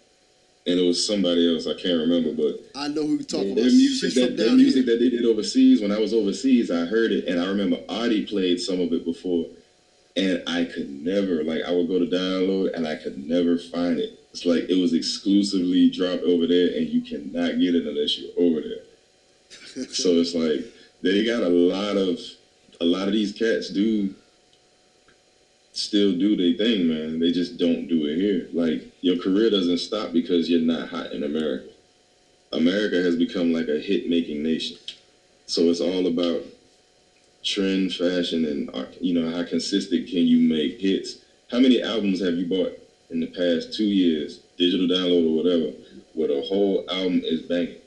and 0.70 0.80
it 0.80 0.84
was 0.84 1.06
somebody 1.06 1.52
else 1.52 1.66
I 1.66 1.74
can't 1.74 2.00
remember, 2.00 2.32
but 2.32 2.64
I 2.76 2.90
know 2.90 3.02
who 3.02 3.16
you're 3.16 3.24
talking 3.24 3.56
their 3.56 3.66
about. 3.66 3.74
music, 3.74 4.14
that, 4.14 4.38
their 4.38 4.54
music 4.54 4.86
that 4.86 5.00
they 5.00 5.10
did 5.10 5.26
overseas. 5.26 5.82
When 5.82 5.92
I 5.92 5.98
was 5.98 6.14
overseas, 6.14 6.70
I 6.70 6.86
heard 6.86 7.12
it, 7.12 7.26
and 7.26 7.40
I 7.40 7.48
remember 7.48 7.78
Audie 7.90 8.26
played 8.26 8.60
some 8.60 8.80
of 8.80 8.94
it 8.94 9.04
before, 9.04 9.48
and 10.16 10.44
I 10.46 10.66
could 10.66 10.90
never 10.90 11.44
like 11.44 11.64
I 11.64 11.72
would 11.72 11.88
go 11.88 11.98
to 11.98 12.06
download, 12.06 12.76
and 12.76 12.88
I 12.88 12.96
could 12.96 13.18
never 13.18 13.58
find 13.58 13.98
it. 13.98 14.20
It's 14.32 14.46
like 14.46 14.70
it 14.70 14.80
was 14.80 14.94
exclusively 14.94 15.90
dropped 15.90 16.22
over 16.22 16.46
there, 16.46 16.78
and 16.78 16.88
you 16.88 17.02
cannot 17.02 17.60
get 17.60 17.74
it 17.74 17.88
unless 17.88 18.20
you're 18.20 18.32
over 18.38 18.62
there. 18.62 19.86
so 19.90 20.10
it's 20.20 20.36
like 20.36 20.66
they 21.02 21.26
got 21.26 21.42
a 21.42 21.50
lot 21.50 21.98
of 21.98 22.20
a 22.80 22.86
lot 22.86 23.08
of 23.08 23.14
these 23.14 23.34
cats 23.34 23.72
do 23.72 24.14
still 25.80 26.12
do 26.12 26.36
their 26.36 26.58
thing, 26.58 26.88
man. 26.88 27.20
They 27.20 27.32
just 27.32 27.58
don't 27.58 27.88
do 27.88 28.06
it 28.06 28.18
here. 28.18 28.50
Like 28.54 28.92
your 29.02 29.18
career 29.18 29.50
doesn't 29.50 29.78
stop 29.78 30.12
because 30.12 30.50
you're 30.50 30.62
not 30.62 30.90
hot 30.90 31.12
in 31.12 31.24
America. 31.24 31.70
America 32.52 32.98
has 32.98 33.16
become 33.16 33.54
like 33.54 33.68
a 33.68 33.80
hit 33.80 34.10
making 34.10 34.44
nation. 34.44 34.78
So 35.46 35.64
it's 35.64 35.80
all 35.80 36.08
about 36.08 36.44
trend, 37.44 37.94
fashion, 37.94 38.46
and 38.46 38.70
uh, 38.74 38.86
you 39.00 39.14
know 39.14 39.30
how 39.32 39.44
consistent 39.44 40.08
can 40.08 40.20
you 40.20 40.48
make 40.48 40.80
hits. 40.80 41.20
How 41.50 41.60
many 41.60 41.82
albums 41.82 42.22
have 42.24 42.36
you 42.36 42.46
bought 42.46 42.78
in 43.10 43.20
the 43.20 43.28
past 43.28 43.74
two 43.74 43.86
years, 43.86 44.40
digital 44.58 44.88
download 44.88 45.28
or 45.28 45.44
whatever, 45.44 45.72
where 46.14 46.28
the 46.28 46.42
whole 46.42 46.86
album 46.90 47.22
is 47.24 47.42
banging? 47.44 47.78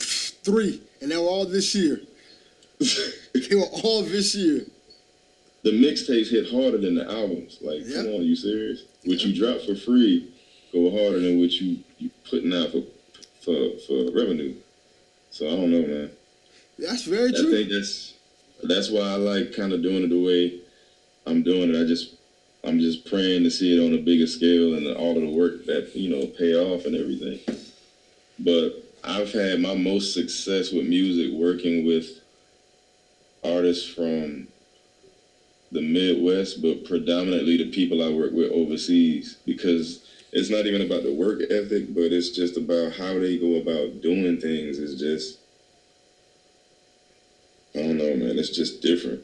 Three, 0.00 0.82
and 1.00 1.10
they 1.10 1.16
were 1.16 1.22
all 1.22 1.44
this 1.44 1.74
year. 1.74 2.00
they 2.78 3.54
were 3.54 3.70
all 3.84 4.02
this 4.02 4.34
year. 4.34 4.64
The 5.62 5.70
mixtapes 5.70 6.30
hit 6.30 6.50
harder 6.50 6.78
than 6.78 6.94
the 6.94 7.10
albums. 7.10 7.58
Like, 7.60 7.82
come 7.92 8.06
Yeah. 8.06 8.12
on, 8.14 8.24
you 8.24 8.36
serious? 8.36 8.84
What 9.04 9.24
you 9.24 9.34
drop 9.34 9.60
for 9.62 9.74
free 9.74 10.26
go 10.72 10.90
harder 10.90 11.20
than 11.20 11.40
what 11.40 11.50
you 11.60 11.78
you 11.98 12.10
putting 12.28 12.52
out 12.52 12.70
for 12.72 12.82
for 13.40 13.78
for 13.86 14.10
revenue. 14.12 14.54
So 15.30 15.46
I 15.46 15.50
don't 15.56 15.70
know, 15.70 15.86
man. 15.86 16.10
That's 16.78 17.04
very 17.04 17.32
true. 17.32 17.48
I 17.48 17.52
think 17.52 17.70
that's 17.70 18.14
that's 18.62 18.90
why 18.90 19.02
I 19.02 19.14
like 19.16 19.52
kind 19.52 19.72
of 19.72 19.82
doing 19.82 20.04
it 20.04 20.08
the 20.08 20.20
way 20.20 20.60
I'm 21.26 21.42
doing 21.42 21.74
it. 21.74 21.80
I 21.80 21.84
just 21.84 22.14
I'm 22.64 22.78
just 22.78 23.04
praying 23.06 23.44
to 23.44 23.50
see 23.50 23.76
it 23.76 23.84
on 23.84 23.94
a 23.94 24.02
bigger 24.02 24.26
scale 24.26 24.74
and 24.74 24.86
all 24.96 25.16
of 25.16 25.22
the 25.22 25.28
work 25.30 25.64
that 25.66 25.94
you 25.96 26.08
know 26.10 26.26
pay 26.26 26.54
off 26.54 26.84
and 26.86 26.94
everything. 26.94 27.38
But 28.38 28.84
I've 29.02 29.32
had 29.32 29.60
my 29.60 29.74
most 29.74 30.12
success 30.14 30.70
with 30.72 30.86
music 30.86 31.32
working 31.32 31.84
with 31.86 32.20
artists 33.44 33.88
from 33.88 34.48
the 35.70 35.80
Midwest, 35.80 36.62
but 36.62 36.84
predominantly 36.84 37.56
the 37.56 37.70
people 37.70 38.02
I 38.02 38.10
work 38.10 38.32
with 38.32 38.50
overseas 38.50 39.36
because 39.44 40.04
it's 40.32 40.50
not 40.50 40.66
even 40.66 40.82
about 40.82 41.02
the 41.02 41.12
work 41.12 41.42
ethic, 41.50 41.94
but 41.94 42.12
it's 42.12 42.30
just 42.30 42.56
about 42.56 42.92
how 42.92 43.18
they 43.18 43.36
go 43.36 43.56
about 43.56 44.00
doing 44.00 44.38
things. 44.38 44.78
Is 44.78 44.98
just 44.98 45.38
I 47.74 47.80
don't 47.80 47.98
know, 47.98 48.14
man. 48.16 48.38
It's 48.38 48.50
just 48.50 48.80
different. 48.82 49.22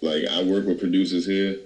Like 0.00 0.24
I 0.26 0.42
work 0.42 0.66
with 0.66 0.80
producers 0.80 1.24
here, 1.24 1.56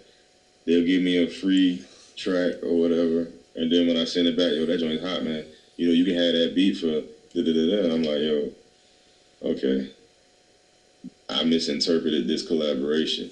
they'll 0.64 0.84
give 0.84 1.02
me 1.02 1.16
a 1.22 1.28
free 1.28 1.82
track 2.16 2.56
or 2.62 2.78
whatever, 2.78 3.28
and 3.56 3.72
then 3.72 3.86
when 3.86 3.96
I 3.96 4.04
send 4.04 4.28
it 4.28 4.36
back, 4.36 4.52
yo, 4.52 4.66
that 4.66 4.78
joint's 4.78 5.02
hot, 5.02 5.24
man. 5.24 5.44
You 5.76 5.88
know, 5.88 5.92
you 5.92 6.04
can 6.04 6.14
have 6.14 6.34
that 6.34 6.54
beat 6.54 6.76
for 6.76 7.00
da 7.34 7.42
da 7.42 7.52
da 7.52 7.88
da. 7.88 7.94
I'm 7.94 8.02
like, 8.02 8.20
yo, 8.20 8.52
okay. 9.42 9.90
I 11.38 11.44
misinterpreted 11.44 12.26
this 12.26 12.46
collaboration. 12.46 13.30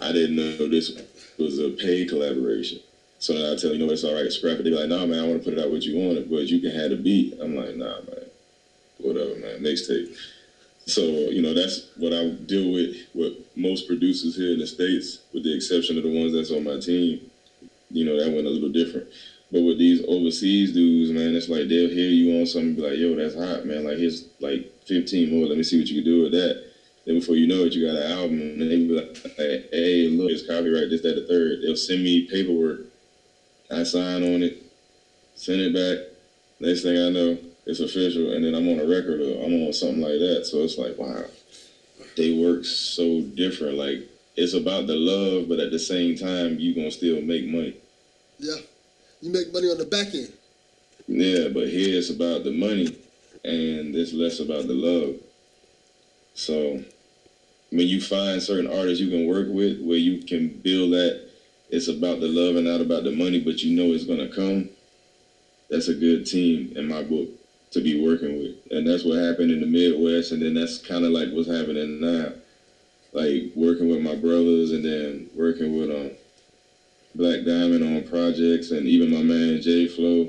I 0.00 0.12
didn't 0.12 0.36
know 0.36 0.66
this 0.66 0.98
was 1.38 1.58
a 1.58 1.70
paid 1.70 2.08
collaboration. 2.08 2.80
So 3.18 3.52
I 3.52 3.56
tell 3.56 3.72
you, 3.72 3.84
no, 3.84 3.92
it's 3.92 4.04
all 4.04 4.14
right, 4.14 4.32
scrap 4.32 4.58
it. 4.58 4.62
They 4.62 4.70
be 4.70 4.76
like, 4.76 4.88
nah, 4.88 5.04
man, 5.04 5.18
I 5.18 5.26
want 5.26 5.42
to 5.42 5.44
put 5.44 5.58
it 5.58 5.62
out 5.62 5.70
what 5.70 5.82
you 5.82 5.98
want 5.98 6.18
it, 6.18 6.30
but 6.30 6.46
you 6.46 6.60
can 6.60 6.70
have 6.70 6.90
the 6.90 6.96
beat. 6.96 7.36
I'm 7.40 7.54
like, 7.54 7.76
nah, 7.76 8.00
man, 8.00 8.24
whatever, 8.98 9.36
man, 9.36 9.60
mixtape. 9.60 10.16
So 10.86 11.02
you 11.02 11.42
know, 11.42 11.52
that's 11.52 11.88
what 11.96 12.14
I 12.14 12.30
deal 12.30 12.72
with 12.72 12.96
with 13.12 13.34
most 13.56 13.86
producers 13.86 14.34
here 14.34 14.52
in 14.52 14.58
the 14.58 14.66
states, 14.66 15.18
with 15.34 15.44
the 15.44 15.54
exception 15.54 15.98
of 15.98 16.04
the 16.04 16.18
ones 16.18 16.32
that's 16.32 16.50
on 16.50 16.64
my 16.64 16.78
team. 16.78 17.30
You 17.90 18.06
know, 18.06 18.16
that 18.18 18.32
went 18.32 18.46
a 18.46 18.50
little 18.50 18.70
different. 18.70 19.08
But 19.52 19.62
with 19.62 19.78
these 19.78 20.02
overseas 20.06 20.72
dudes, 20.72 21.10
man, 21.10 21.34
it's 21.34 21.48
like 21.48 21.68
they'll 21.68 21.90
hear 21.90 22.08
you 22.08 22.40
on 22.40 22.46
something, 22.46 22.74
be 22.74 22.82
like, 22.82 22.98
yo, 22.98 23.16
that's 23.16 23.34
hot, 23.34 23.66
man. 23.66 23.84
Like 23.84 23.98
here's 23.98 24.28
like 24.40 24.72
15 24.86 25.30
more. 25.30 25.46
Let 25.46 25.58
me 25.58 25.62
see 25.62 25.78
what 25.78 25.88
you 25.88 26.02
can 26.02 26.04
do 26.04 26.22
with 26.22 26.32
that. 26.32 26.67
Then 27.08 27.20
before 27.20 27.36
you 27.36 27.46
know 27.46 27.64
it, 27.64 27.72
you 27.72 27.86
got 27.86 27.96
an 27.96 28.12
album, 28.12 28.38
and 28.38 28.60
they 28.60 28.76
be 28.76 28.92
like, 28.92 29.16
hey, 29.38 30.08
look, 30.08 30.30
it's 30.30 30.46
copyright, 30.46 30.90
this, 30.90 31.00
that, 31.00 31.14
the 31.14 31.26
third. 31.26 31.62
They'll 31.62 31.74
send 31.74 32.04
me 32.04 32.28
paperwork. 32.30 32.80
I 33.70 33.82
sign 33.84 34.22
on 34.24 34.42
it, 34.42 34.62
send 35.34 35.62
it 35.62 35.72
back. 35.72 36.06
Next 36.60 36.82
thing 36.82 36.98
I 36.98 37.08
know, 37.08 37.38
it's 37.64 37.80
official, 37.80 38.32
and 38.32 38.44
then 38.44 38.54
I'm 38.54 38.68
on 38.68 38.80
a 38.80 38.84
record 38.84 39.22
or 39.22 39.42
I'm 39.42 39.54
on 39.54 39.72
something 39.72 40.02
like 40.02 40.18
that. 40.18 40.44
So 40.44 40.58
it's 40.58 40.76
like, 40.76 40.98
wow, 40.98 41.24
they 42.18 42.38
work 42.38 42.66
so 42.66 43.22
different. 43.22 43.78
Like 43.78 44.06
it's 44.36 44.52
about 44.52 44.86
the 44.86 44.96
love, 44.96 45.48
but 45.48 45.60
at 45.60 45.70
the 45.70 45.78
same 45.78 46.14
time, 46.14 46.58
you 46.58 46.74
gonna 46.74 46.90
still 46.90 47.22
make 47.22 47.46
money. 47.46 47.74
Yeah. 48.38 48.56
You 49.22 49.32
make 49.32 49.50
money 49.50 49.70
on 49.70 49.78
the 49.78 49.86
back 49.86 50.14
end. 50.14 50.30
Yeah, 51.06 51.48
but 51.48 51.68
here 51.68 51.96
it's 51.96 52.10
about 52.10 52.44
the 52.44 52.52
money, 52.52 52.98
and 53.46 53.96
it's 53.96 54.12
less 54.12 54.40
about 54.40 54.66
the 54.66 54.74
love. 54.74 55.14
So 56.34 56.84
when 57.70 57.86
you 57.86 58.00
find 58.00 58.42
certain 58.42 58.66
artists 58.66 59.00
you 59.00 59.08
can 59.08 59.26
work 59.26 59.46
with, 59.48 59.80
where 59.80 59.98
you 59.98 60.18
can 60.18 60.48
build 60.48 60.92
that, 60.92 61.20
it's 61.70 61.88
about 61.88 62.20
the 62.20 62.28
love 62.28 62.56
and 62.56 62.66
not 62.66 62.80
about 62.80 63.04
the 63.04 63.10
money, 63.10 63.38
but 63.38 63.62
you 63.62 63.74
know 63.74 63.92
it's 63.92 64.04
gonna 64.04 64.28
come. 64.28 64.68
That's 65.70 65.88
a 65.88 65.94
good 65.94 66.26
team 66.26 66.72
in 66.76 66.88
my 66.88 67.02
book 67.02 67.28
to 67.72 67.80
be 67.80 68.00
working 68.02 68.38
with, 68.38 68.54
and 68.70 68.86
that's 68.86 69.04
what 69.04 69.18
happened 69.18 69.50
in 69.50 69.60
the 69.60 69.66
Midwest, 69.66 70.32
and 70.32 70.42
then 70.42 70.54
that's 70.54 70.78
kind 70.78 71.04
of 71.04 71.12
like 71.12 71.30
what's 71.30 71.48
happening 71.48 72.00
now, 72.00 72.32
like 73.12 73.44
working 73.54 73.88
with 73.88 74.00
my 74.00 74.14
brothers, 74.16 74.72
and 74.72 74.84
then 74.84 75.28
working 75.34 75.76
with 75.78 75.90
um 75.90 76.12
Black 77.14 77.44
Diamond 77.44 77.84
on 77.84 78.02
projects, 78.04 78.70
and 78.70 78.86
even 78.86 79.10
my 79.10 79.22
man 79.22 79.60
J 79.60 79.86
Flow 79.86 80.28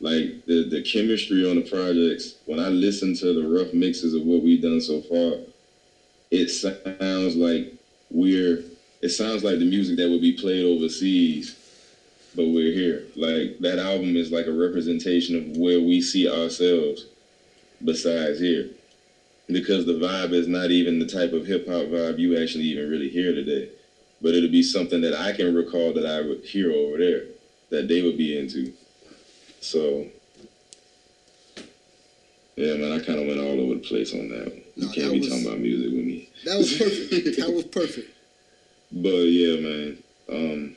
like 0.00 0.44
the 0.46 0.64
the 0.64 0.80
chemistry 0.82 1.48
on 1.48 1.56
the 1.56 1.62
projects 1.62 2.34
when 2.46 2.58
i 2.58 2.68
listen 2.68 3.14
to 3.14 3.32
the 3.32 3.46
rough 3.46 3.72
mixes 3.72 4.14
of 4.14 4.22
what 4.24 4.42
we've 4.42 4.60
done 4.60 4.80
so 4.80 5.00
far 5.00 5.36
it 6.34 6.48
sounds 6.48 7.36
like 7.36 7.72
we're 8.10 8.62
it 9.00 9.10
sounds 9.10 9.44
like 9.44 9.58
the 9.58 9.64
music 9.64 9.96
that 9.96 10.08
would 10.08 10.20
be 10.20 10.32
played 10.32 10.64
overseas 10.64 11.56
but 12.34 12.48
we're 12.48 12.72
here 12.72 13.04
like 13.16 13.58
that 13.60 13.78
album 13.78 14.16
is 14.16 14.30
like 14.30 14.46
a 14.46 14.52
representation 14.52 15.36
of 15.36 15.56
where 15.56 15.80
we 15.80 16.00
see 16.00 16.28
ourselves 16.28 17.06
besides 17.84 18.40
here 18.40 18.68
because 19.48 19.84
the 19.84 19.92
vibe 19.92 20.32
is 20.32 20.48
not 20.48 20.70
even 20.70 20.98
the 20.98 21.06
type 21.06 21.32
of 21.32 21.46
hip-hop 21.46 21.86
vibe 21.86 22.18
you 22.18 22.40
actually 22.40 22.64
even 22.64 22.88
really 22.88 23.08
hear 23.08 23.32
today 23.32 23.68
but 24.22 24.34
it'll 24.34 24.50
be 24.50 24.62
something 24.62 25.00
that 25.00 25.14
i 25.14 25.32
can 25.32 25.54
recall 25.54 25.92
that 25.92 26.06
i 26.06 26.20
would 26.20 26.40
hear 26.44 26.72
over 26.72 26.98
there 26.98 27.24
that 27.74 27.88
they 27.88 28.02
would 28.02 28.16
be 28.16 28.38
into. 28.38 28.72
So, 29.60 30.06
yeah, 32.56 32.76
man, 32.76 32.92
I 32.92 33.04
kind 33.04 33.18
of 33.18 33.26
went 33.26 33.40
all 33.40 33.60
over 33.60 33.74
the 33.74 33.80
place 33.80 34.12
on 34.12 34.28
that. 34.28 34.52
one. 34.52 34.63
You 34.76 34.86
No, 34.86 34.92
can't 34.92 35.12
be 35.12 35.20
was- 35.20 35.28
talking 35.28 35.46
about 35.46 35.60
music 35.60 35.92
with 35.92 36.04
me. 36.04 36.28
That 36.44 36.58
was 36.58 36.76
perfect. 36.76 37.36
that 37.38 37.52
was 37.52 37.64
perfect. 37.64 38.10
But 38.92 39.22
yeah, 39.24 39.56
man. 39.60 39.98
Um, 40.28 40.76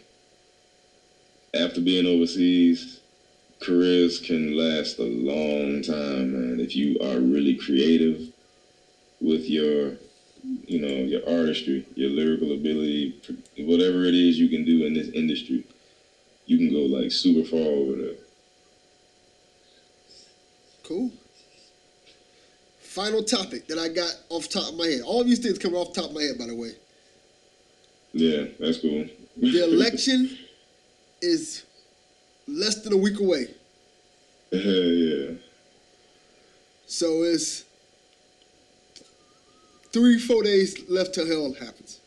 after 1.54 1.82
being 1.82 2.06
overseas, 2.06 3.00
careers 3.60 4.20
can 4.20 4.56
last 4.56 5.00
a 5.00 5.04
long 5.04 5.82
time, 5.82 6.34
man. 6.34 6.60
If 6.60 6.76
you 6.76 7.00
are 7.00 7.20
really 7.20 7.56
creative 7.56 8.28
with 9.20 9.50
your, 9.50 9.94
you 10.68 10.80
know, 10.80 10.88
your 11.04 11.28
artistry, 11.28 11.86
your 11.96 12.10
lyrical 12.12 12.54
ability, 12.54 13.16
whatever 13.60 14.06
it 14.06 14.14
is 14.14 14.38
you 14.38 14.50
can 14.50 14.64
do 14.66 14.86
in 14.86 14.94
this 14.94 15.10
industry, 15.10 15.64
you 16.46 16.58
can 16.58 16.70
go 16.72 16.82
like 16.82 17.12
super 17.12 17.48
far 17.48 17.60
over 17.60 17.96
there. 17.96 18.16
Cool. 20.84 21.12
Final 22.98 23.22
topic 23.22 23.68
that 23.68 23.78
I 23.78 23.90
got 23.90 24.12
off 24.30 24.50
the 24.50 24.60
top 24.60 24.72
of 24.72 24.76
my 24.76 24.88
head. 24.88 25.02
All 25.06 25.24
these 25.24 25.38
things 25.38 25.60
coming 25.60 25.78
off 25.78 25.94
the 25.94 26.02
top 26.02 26.10
of 26.10 26.16
my 26.16 26.24
head, 26.24 26.40
by 26.40 26.48
the 26.48 26.56
way. 26.56 26.72
Yeah, 28.12 28.46
that's 28.60 28.80
cool. 28.80 29.06
The 29.40 29.66
election 29.66 30.36
is 31.22 31.64
less 32.48 32.82
than 32.82 32.94
a 32.94 32.98
week 32.98 33.20
away. 33.20 33.54
Hell 34.52 34.62
yeah. 34.62 35.36
So 36.88 37.22
it's 37.22 37.66
three, 39.92 40.18
four 40.18 40.42
days 40.42 40.90
left 40.90 41.14
till 41.14 41.28
hell 41.28 41.54
happens. 41.54 42.00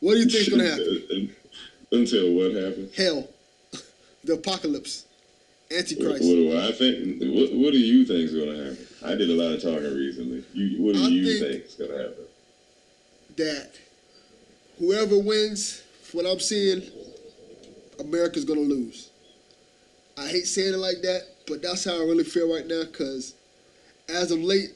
What 0.00 0.14
do 0.14 0.20
you 0.22 0.28
think's 0.28 0.48
gonna 0.48 0.64
happen? 0.70 1.36
Until 1.92 2.32
what 2.32 2.52
happens? 2.52 2.96
Hell. 2.96 3.28
The 4.24 4.34
apocalypse. 4.34 5.04
What, 5.72 5.78
Antichrist. 5.80 6.24
what 6.24 6.34
do 6.34 6.58
I 6.60 6.72
think? 6.72 7.20
What, 7.20 7.52
what 7.58 7.72
do 7.72 7.78
you 7.78 8.04
think 8.04 8.20
is 8.30 8.34
going 8.34 8.50
to 8.50 8.64
happen? 8.64 8.86
I 9.04 9.14
did 9.14 9.30
a 9.30 9.34
lot 9.34 9.52
of 9.52 9.62
talking 9.62 9.96
recently. 9.96 10.44
You, 10.52 10.82
what 10.82 10.94
do 10.94 11.02
I 11.04 11.08
you 11.08 11.38
think- 11.38 11.52
think 11.52 11.64
is 11.66 11.74
going 11.74 11.90
to 11.90 11.98
happen? 11.98 12.24
that 13.36 13.72
whoever 14.78 15.18
wins, 15.18 15.82
what 16.12 16.26
I'm 16.26 16.38
seeing, 16.38 16.82
America's 17.98 18.44
gonna 18.44 18.60
lose. 18.60 19.08
I 20.18 20.26
hate 20.28 20.46
saying 20.46 20.74
it 20.74 20.78
like 20.78 21.00
that, 21.00 21.22
but 21.46 21.62
that's 21.62 21.84
how 21.84 21.92
I 21.94 22.04
really 22.04 22.24
feel 22.24 22.52
right 22.52 22.66
now. 22.66 22.82
Cause 22.92 23.34
as 24.08 24.32
of 24.32 24.40
late, 24.40 24.72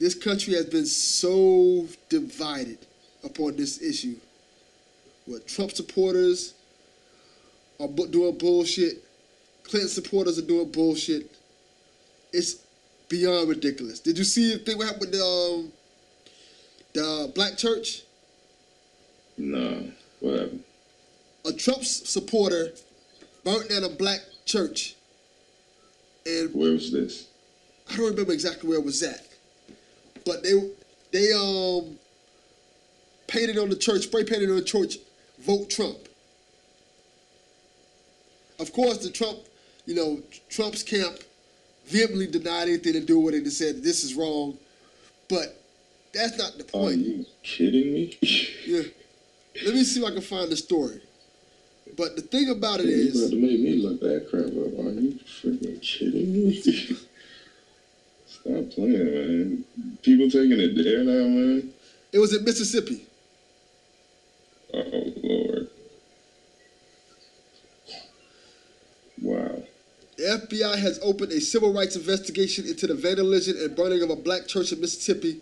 this 0.00 0.16
country 0.16 0.54
has 0.54 0.66
been 0.66 0.86
so 0.86 1.86
divided 2.08 2.78
upon 3.22 3.54
this 3.54 3.80
issue. 3.80 4.16
Where 5.26 5.38
Trump 5.40 5.70
supporters 5.70 6.54
are 7.78 7.86
doing 7.86 8.38
bullshit, 8.38 9.04
Clinton 9.68 9.88
supporters 9.88 10.38
are 10.38 10.46
doing 10.46 10.70
bullshit. 10.70 11.30
It's 12.32 12.56
beyond 13.08 13.48
ridiculous. 13.48 14.00
Did 14.00 14.18
you 14.18 14.24
see 14.24 14.54
the 14.54 14.58
thing 14.58 14.78
what 14.78 14.86
happened 14.86 15.00
with 15.02 15.12
the 15.12 15.24
um, 15.24 15.72
the 16.94 17.32
black 17.34 17.56
church? 17.56 18.02
No. 19.36 19.90
what 20.20 20.40
happened? 20.40 20.64
a 21.48 21.52
Trump 21.52 21.84
supporter 21.84 22.72
burnt 23.44 23.70
down 23.70 23.84
a 23.84 23.88
black 23.88 24.20
church. 24.44 24.96
And 26.26 26.52
Where 26.54 26.72
was 26.72 26.92
this? 26.92 27.28
I 27.90 27.96
don't 27.96 28.10
remember 28.10 28.32
exactly 28.32 28.68
where 28.68 28.78
it 28.78 28.84
was 28.84 29.02
at. 29.02 29.26
But 30.24 30.42
they 30.42 30.52
they 31.10 31.32
um 31.32 31.98
painted 33.26 33.58
on 33.58 33.70
the 33.70 33.76
church, 33.76 34.02
spray 34.02 34.24
painted 34.24 34.50
on 34.50 34.56
the 34.56 34.62
church, 34.62 34.96
vote 35.38 35.70
Trump. 35.70 35.98
Of 38.58 38.72
course 38.72 38.98
the 38.98 39.10
Trump, 39.10 39.38
you 39.88 39.94
know, 39.94 40.20
Trump's 40.50 40.82
camp 40.82 41.18
vehemently 41.86 42.26
denied 42.26 42.68
anything 42.68 42.92
to 42.92 43.00
do 43.00 43.18
with 43.18 43.34
it 43.34 43.44
and 43.44 43.52
said 43.52 43.82
this 43.82 44.04
is 44.04 44.14
wrong. 44.14 44.58
But 45.30 45.58
that's 46.12 46.36
not 46.36 46.58
the 46.58 46.64
point. 46.64 46.94
Are 46.94 46.94
you 46.94 47.26
kidding 47.42 47.94
me? 47.94 48.18
Yeah. 48.66 48.82
Let 49.64 49.74
me 49.74 49.82
see 49.82 50.00
if 50.00 50.06
I 50.06 50.10
can 50.10 50.20
find 50.20 50.50
the 50.52 50.56
story. 50.58 51.00
But 51.96 52.16
the 52.16 52.22
thing 52.22 52.50
about 52.50 52.80
it 52.80 52.86
you 52.86 52.92
is 52.92 53.18
about 53.18 53.30
to 53.30 53.40
make 53.40 53.58
me 53.60 53.76
look 53.76 53.98
that 54.00 54.28
crap 54.28 54.44
up. 54.44 54.86
Are 54.86 54.90
you 54.92 55.18
freaking 55.24 55.80
kidding 55.80 56.32
me? 56.34 56.60
Stop 58.26 58.70
playing, 58.74 59.04
man. 59.06 59.64
People 60.02 60.30
taking 60.30 60.60
it 60.60 60.76
there 60.76 61.02
now, 61.02 61.26
man. 61.26 61.72
it 62.12 62.18
was 62.18 62.34
in 62.34 62.44
Mississippi. 62.44 63.06
Oh 64.74 65.12
Lord. 65.22 65.68
Wow. 69.22 69.62
The 70.18 70.24
FBI 70.24 70.78
has 70.78 70.98
opened 71.00 71.30
a 71.30 71.40
civil 71.40 71.72
rights 71.72 71.94
investigation 71.94 72.66
into 72.66 72.88
the 72.88 72.94
vandalism 72.94 73.56
and 73.56 73.76
burning 73.76 74.02
of 74.02 74.10
a 74.10 74.16
black 74.16 74.48
church 74.48 74.72
in 74.72 74.80
Mississippi. 74.80 75.40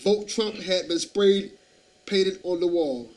Vote 0.00 0.28
Trump 0.28 0.56
had 0.56 0.88
been 0.88 0.98
sprayed 0.98 1.52
painted 2.04 2.38
on 2.42 2.60
the 2.60 2.66
wall. 2.66 3.08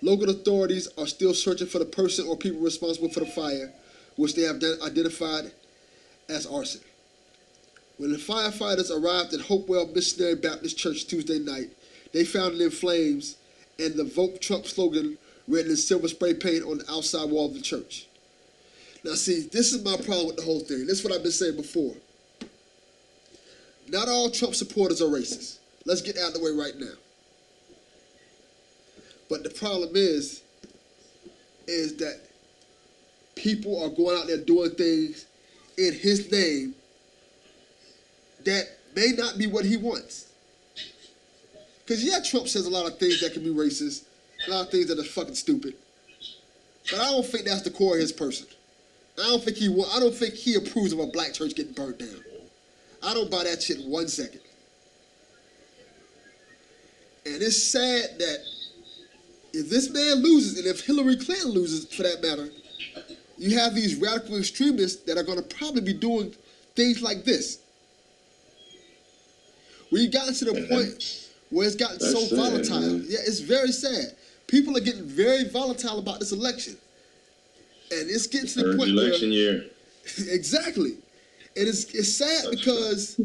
Local 0.00 0.30
authorities 0.30 0.86
are 0.96 1.08
still 1.08 1.34
searching 1.34 1.66
for 1.66 1.80
the 1.80 1.84
person 1.84 2.28
or 2.28 2.36
people 2.36 2.60
responsible 2.60 3.08
for 3.08 3.18
the 3.18 3.26
fire, 3.26 3.72
which 4.14 4.36
they 4.36 4.42
have 4.42 4.60
de- 4.60 4.80
identified 4.84 5.50
as 6.28 6.46
arson. 6.46 6.82
When 7.96 8.12
the 8.12 8.18
firefighters 8.18 8.96
arrived 8.96 9.34
at 9.34 9.40
Hopewell 9.40 9.90
Missionary 9.92 10.36
Baptist 10.36 10.78
Church 10.78 11.08
Tuesday 11.08 11.40
night, 11.40 11.70
they 12.12 12.24
found 12.24 12.54
it 12.54 12.60
in 12.60 12.70
flames 12.70 13.34
and 13.80 13.94
the 13.94 14.04
Vote 14.04 14.40
Trump 14.40 14.66
slogan 14.66 15.18
written 15.48 15.72
in 15.72 15.76
silver 15.76 16.06
spray 16.06 16.34
paint 16.34 16.62
on 16.62 16.78
the 16.78 16.88
outside 16.88 17.28
wall 17.28 17.46
of 17.46 17.54
the 17.54 17.60
church. 17.60 18.06
Now, 19.04 19.14
see, 19.14 19.48
this 19.50 19.72
is 19.72 19.82
my 19.84 19.96
problem 19.96 20.26
with 20.26 20.36
the 20.36 20.42
whole 20.42 20.60
thing. 20.60 20.86
This 20.86 20.98
is 20.98 21.04
what 21.04 21.12
I've 21.12 21.22
been 21.22 21.32
saying 21.32 21.56
before. 21.56 21.94
Not 23.88 24.08
all 24.08 24.30
Trump 24.30 24.54
supporters 24.54 25.00
are 25.00 25.06
racist. 25.06 25.58
Let's 25.86 26.02
get 26.02 26.18
out 26.18 26.28
of 26.28 26.34
the 26.34 26.40
way 26.40 26.50
right 26.50 26.76
now. 26.78 26.92
But 29.28 29.42
the 29.42 29.50
problem 29.50 29.90
is, 29.94 30.42
is 31.66 31.96
that 31.96 32.20
people 33.36 33.82
are 33.82 33.88
going 33.88 34.18
out 34.18 34.26
there 34.26 34.38
doing 34.38 34.70
things 34.70 35.26
in 35.78 35.94
his 35.94 36.30
name 36.30 36.74
that 38.44 38.64
may 38.94 39.12
not 39.16 39.38
be 39.38 39.46
what 39.46 39.64
he 39.64 39.76
wants. 39.76 40.32
Because 41.84 42.04
yeah, 42.04 42.18
Trump 42.24 42.48
says 42.48 42.66
a 42.66 42.70
lot 42.70 42.86
of 42.86 42.98
things 42.98 43.20
that 43.20 43.32
can 43.32 43.42
be 43.42 43.50
racist, 43.50 44.04
a 44.46 44.50
lot 44.50 44.66
of 44.66 44.70
things 44.70 44.88
that 44.88 44.98
are 44.98 45.04
fucking 45.04 45.34
stupid. 45.34 45.74
But 46.90 47.00
I 47.00 47.10
don't 47.10 47.26
think 47.26 47.46
that's 47.46 47.62
the 47.62 47.70
core 47.70 47.94
of 47.94 48.00
his 48.00 48.12
person. 48.12 48.46
I 49.20 49.28
don't 49.28 49.42
think 49.42 49.56
he 49.56 49.68
will. 49.68 49.86
I 49.92 50.00
don't 50.00 50.14
think 50.14 50.34
he 50.34 50.54
approves 50.54 50.92
of 50.92 50.98
a 50.98 51.06
black 51.06 51.34
church 51.34 51.54
getting 51.54 51.72
burnt 51.72 51.98
down. 51.98 52.24
I 53.02 53.14
don't 53.14 53.30
buy 53.30 53.44
that 53.44 53.62
shit 53.62 53.80
in 53.80 53.90
one 53.90 54.08
second. 54.08 54.40
And 57.26 57.42
it's 57.42 57.62
sad 57.62 58.18
that 58.18 58.38
if 59.52 59.68
this 59.68 59.90
man 59.90 60.22
loses, 60.22 60.58
and 60.58 60.66
if 60.66 60.84
Hillary 60.84 61.16
Clinton 61.16 61.50
loses 61.50 61.92
for 61.92 62.02
that 62.02 62.22
matter, 62.22 62.48
you 63.36 63.58
have 63.58 63.74
these 63.74 63.96
radical 63.96 64.38
extremists 64.38 65.02
that 65.04 65.16
are 65.16 65.22
going 65.22 65.38
to 65.38 65.56
probably 65.56 65.80
be 65.80 65.92
doing 65.92 66.34
things 66.74 67.02
like 67.02 67.24
this. 67.24 67.60
We've 69.90 70.12
gotten 70.12 70.34
to 70.34 70.44
the 70.44 70.66
point 70.68 71.28
where 71.50 71.66
it's 71.66 71.76
gotten 71.76 72.00
so 72.00 72.20
sad, 72.20 72.36
volatile. 72.36 72.80
man. 72.80 73.04
Yeah, 73.08 73.18
it's 73.26 73.40
very 73.40 73.72
sad. 73.72 74.14
People 74.46 74.76
are 74.76 74.80
getting 74.80 75.04
very 75.04 75.44
volatile 75.48 75.98
about 75.98 76.20
this 76.20 76.32
election. 76.32 76.76
And 77.90 78.08
it's 78.08 78.26
getting 78.26 78.48
to 78.48 78.62
the 78.62 78.76
point 78.76 78.90
election 78.90 79.32
year. 79.32 79.64
exactly. 80.28 80.92
And 81.56 81.68
it's 81.68 81.84
it's 81.92 82.14
sad 82.14 82.44
That's 82.44 82.56
because 82.56 83.20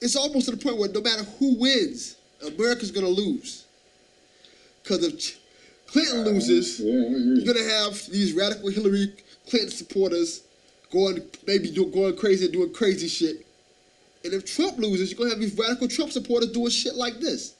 it's 0.00 0.16
almost 0.16 0.46
to 0.46 0.52
the 0.52 0.62
point 0.62 0.78
where 0.78 0.90
no 0.90 1.00
matter 1.00 1.24
who 1.38 1.58
wins, 1.58 2.16
America's 2.46 2.90
gonna 2.90 3.08
lose. 3.08 3.64
Because 4.82 5.04
if 5.04 5.38
Clinton 5.86 6.24
loses, 6.24 6.80
Yeah, 6.80 6.92
you're 6.92 7.46
gonna 7.46 7.68
have 7.68 8.06
these 8.10 8.34
radical 8.34 8.68
Hillary 8.68 9.14
Clinton 9.48 9.70
supporters 9.70 10.42
going 10.90 11.22
maybe 11.46 11.70
going 11.70 12.16
crazy 12.16 12.44
and 12.44 12.52
doing 12.52 12.72
crazy 12.72 13.08
shit. 13.08 13.46
And 14.24 14.34
if 14.34 14.44
Trump 14.44 14.78
loses, 14.78 15.10
you're 15.10 15.18
gonna 15.18 15.30
have 15.30 15.40
these 15.40 15.56
radical 15.56 15.88
Trump 15.88 16.12
supporters 16.12 16.52
doing 16.52 16.70
shit 16.70 16.94
like 16.94 17.18
this. 17.20 17.54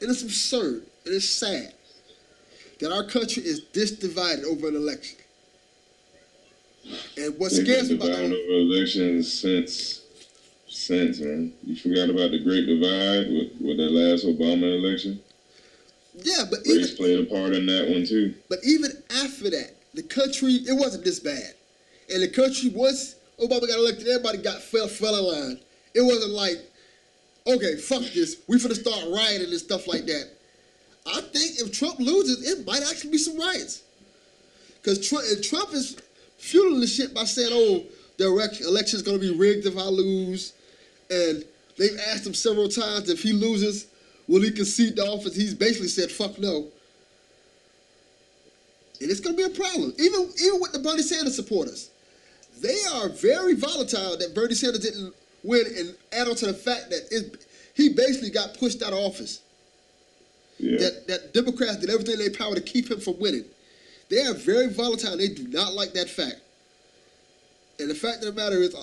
And 0.00 0.10
it's 0.10 0.22
absurd 0.22 0.82
and 1.06 1.14
it's 1.14 1.28
sad 1.28 1.72
that 2.84 2.92
our 2.92 3.04
country 3.04 3.42
is 3.42 3.64
this 3.72 3.92
divided 3.92 4.44
over 4.44 4.68
an 4.68 4.76
election. 4.76 5.16
And 7.16 7.38
what 7.38 7.50
They've 7.50 7.64
scares 7.64 7.88
me 7.88 7.96
about 7.96 8.10
over 8.10 8.34
elections 8.34 9.32
since, 9.32 10.02
since 10.68 11.18
man. 11.18 11.54
You 11.64 11.76
forgot 11.76 12.10
about 12.10 12.30
the 12.32 12.40
Great 12.44 12.66
Divide 12.66 13.32
with, 13.32 13.52
with 13.58 13.78
that 13.78 13.90
last 13.90 14.26
Obama 14.26 14.64
election. 14.78 15.18
yeah, 16.22 16.44
but 16.50 16.58
even 16.66 16.82
Race 16.82 16.94
played 16.94 17.20
a 17.20 17.24
part 17.24 17.54
in 17.54 17.64
that 17.64 17.88
one 17.88 18.04
too. 18.04 18.34
But 18.50 18.58
even 18.64 18.90
after 19.22 19.48
that, 19.48 19.76
the 19.94 20.02
country 20.02 20.52
it 20.52 20.78
wasn't 20.78 21.04
this 21.04 21.20
bad, 21.20 21.54
and 22.12 22.22
the 22.22 22.28
country 22.28 22.68
once 22.68 23.14
Obama 23.40 23.66
got 23.66 23.78
elected, 23.78 24.08
everybody 24.08 24.38
got 24.38 24.60
fell 24.60 24.88
fell 24.88 25.16
in 25.16 25.24
line. 25.24 25.60
It 25.94 26.02
wasn't 26.02 26.32
like, 26.32 26.58
okay, 27.46 27.76
fuck 27.76 28.02
this, 28.12 28.42
we 28.46 28.58
finna 28.58 28.74
start 28.74 29.08
rioting 29.08 29.48
and 29.48 29.58
stuff 29.58 29.88
like 29.88 30.04
that. 30.04 30.33
I 31.06 31.20
think 31.20 31.60
if 31.60 31.72
Trump 31.72 31.98
loses, 31.98 32.50
it 32.50 32.66
might 32.66 32.82
actually 32.82 33.10
be 33.10 33.18
some 33.18 33.38
riots. 33.38 33.82
Because 34.76 35.06
Trump, 35.06 35.24
Trump 35.42 35.72
is 35.72 35.96
fueling 36.38 36.80
the 36.80 36.86
shit 36.86 37.14
by 37.14 37.24
saying, 37.24 37.50
oh, 37.52 37.84
the 38.16 38.26
election 38.26 38.96
is 38.96 39.02
going 39.02 39.20
to 39.20 39.32
be 39.32 39.36
rigged 39.36 39.66
if 39.66 39.76
I 39.76 39.84
lose. 39.84 40.52
And 41.10 41.44
they've 41.76 41.98
asked 42.08 42.26
him 42.26 42.34
several 42.34 42.68
times 42.68 43.10
if 43.10 43.22
he 43.22 43.32
loses, 43.32 43.86
will 44.28 44.42
he 44.42 44.50
concede 44.50 44.96
the 44.96 45.02
office? 45.02 45.34
He's 45.34 45.54
basically 45.54 45.88
said, 45.88 46.10
fuck 46.10 46.38
no. 46.38 46.68
And 49.00 49.10
it's 49.10 49.20
going 49.20 49.36
to 49.36 49.48
be 49.48 49.52
a 49.52 49.54
problem. 49.54 49.92
Even, 49.98 50.30
even 50.42 50.60
with 50.60 50.72
the 50.72 50.78
Bernie 50.78 51.02
Sanders 51.02 51.36
supporters. 51.36 51.90
They 52.60 52.78
are 52.94 53.08
very 53.08 53.54
volatile 53.54 54.16
that 54.16 54.34
Bernie 54.34 54.54
Sanders 54.54 54.80
didn't 54.80 55.12
win 55.42 55.66
and 55.76 55.94
add 56.12 56.28
on 56.28 56.36
to 56.36 56.46
the 56.46 56.54
fact 56.54 56.90
that 56.90 57.08
it, 57.10 57.44
he 57.74 57.90
basically 57.90 58.30
got 58.30 58.58
pushed 58.58 58.82
out 58.82 58.92
of 58.92 58.98
office. 58.98 59.40
Yeah. 60.58 60.78
That, 60.78 61.06
that 61.08 61.34
Democrats 61.34 61.78
did 61.78 61.90
everything 61.90 62.14
in 62.14 62.20
their 62.20 62.30
power 62.30 62.54
to 62.54 62.60
keep 62.60 62.90
him 62.90 63.00
from 63.00 63.18
winning. 63.18 63.44
They 64.08 64.20
are 64.24 64.34
very 64.34 64.68
volatile. 64.68 65.16
They 65.16 65.28
do 65.28 65.48
not 65.48 65.74
like 65.74 65.92
that 65.94 66.08
fact. 66.08 66.36
And 67.78 67.90
the 67.90 67.94
fact 67.94 68.24
of 68.24 68.34
the 68.34 68.40
matter 68.40 68.56
is, 68.56 68.74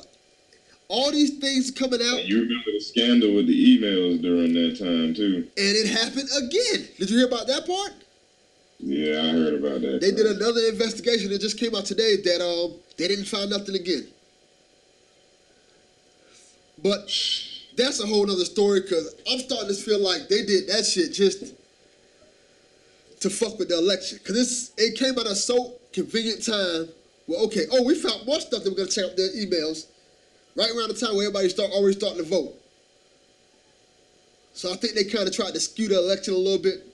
all 0.92 1.12
these 1.12 1.38
things 1.40 1.72
coming 1.72 2.02
out. 2.02 2.20
And 2.20 2.30
you 2.30 2.42
remember 2.42 2.72
the 2.74 2.82
scandal 2.82 3.34
with 3.34 3.48
the 3.48 3.78
emails 3.78 4.22
during 4.22 4.54
that 4.54 4.78
time 4.78 5.14
too. 5.14 5.48
And 5.56 5.76
it 5.78 5.88
happened 5.88 6.28
again. 6.38 6.90
Did 7.00 7.10
you 7.10 7.18
hear 7.20 7.28
about 7.28 7.48
that 7.48 7.66
part? 7.66 7.94
Yeah, 8.80 9.22
I 9.22 9.30
heard 9.30 9.54
about 9.54 9.82
that. 9.82 10.02
They 10.02 10.12
did 10.12 10.26
another 10.26 10.60
investigation 10.68 11.30
that 11.32 11.40
just 11.40 11.58
came 11.58 11.76
out 11.76 11.86
today 11.86 12.18
that 12.18 12.42
um 12.42 12.78
they 12.98 13.08
didn't 13.08 13.26
find 13.26 13.50
nothing 13.50 13.76
again. 13.76 14.08
But 16.84 17.10
that's 17.78 18.04
a 18.04 18.08
whole 18.08 18.30
other 18.30 18.44
story 18.44 18.82
because 18.82 19.16
I'm 19.32 19.40
starting 19.40 19.70
to 19.70 19.74
feel 19.76 20.04
like 20.04 20.28
they 20.28 20.44
did 20.44 20.68
that 20.68 20.86
shit 20.86 21.14
just 21.14 21.54
to 23.22 23.30
fuck 23.30 23.58
with 23.58 23.70
the 23.70 23.78
election. 23.78 24.20
Because 24.22 24.72
it 24.78 24.98
came 24.98 25.18
at 25.18 25.26
a 25.26 25.36
so 25.36 25.76
convenient 25.94 26.46
time 26.46 26.90
well, 27.32 27.46
okay, 27.46 27.66
oh, 27.72 27.84
we 27.84 27.96
found 27.96 28.26
more 28.26 28.42
stuff 28.42 28.64
that 28.64 28.76
we're 28.76 28.86
to 28.86 28.92
check 28.92 29.06
out 29.06 29.16
their 29.16 29.30
emails 29.30 29.86
right 30.58 30.70
around 30.76 30.90
the 30.90 30.96
time 30.96 31.16
where 31.16 31.28
everybody 31.28 31.48
start 31.48 31.72
already 31.72 31.98
starting 31.98 32.18
to 32.18 32.30
vote. 32.30 32.54
So 34.54 34.72
I 34.72 34.76
think 34.76 34.96
they 34.96 35.06
kind 35.06 35.28
of 35.28 35.34
tried 35.34 35.54
to 35.54 35.60
skew 35.62 35.88
the 35.88 35.98
election 35.98 36.34
a 36.34 36.38
little 36.38 36.62
bit. 36.62 36.86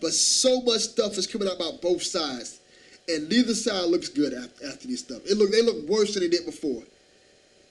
But 0.00 0.12
so 0.12 0.60
much 0.60 0.82
stuff 0.82 1.18
is 1.18 1.26
coming 1.26 1.48
out 1.48 1.56
about 1.56 1.82
both 1.82 2.02
sides. 2.02 2.60
And 3.08 3.28
neither 3.28 3.54
side 3.54 3.86
looks 3.86 4.08
good 4.08 4.32
after, 4.32 4.66
after 4.68 4.86
this 4.86 5.00
stuff. 5.00 5.22
It 5.24 5.36
look 5.36 5.50
they 5.50 5.62
look 5.62 5.88
worse 5.88 6.14
than 6.14 6.22
they 6.22 6.28
did 6.28 6.46
before. 6.46 6.82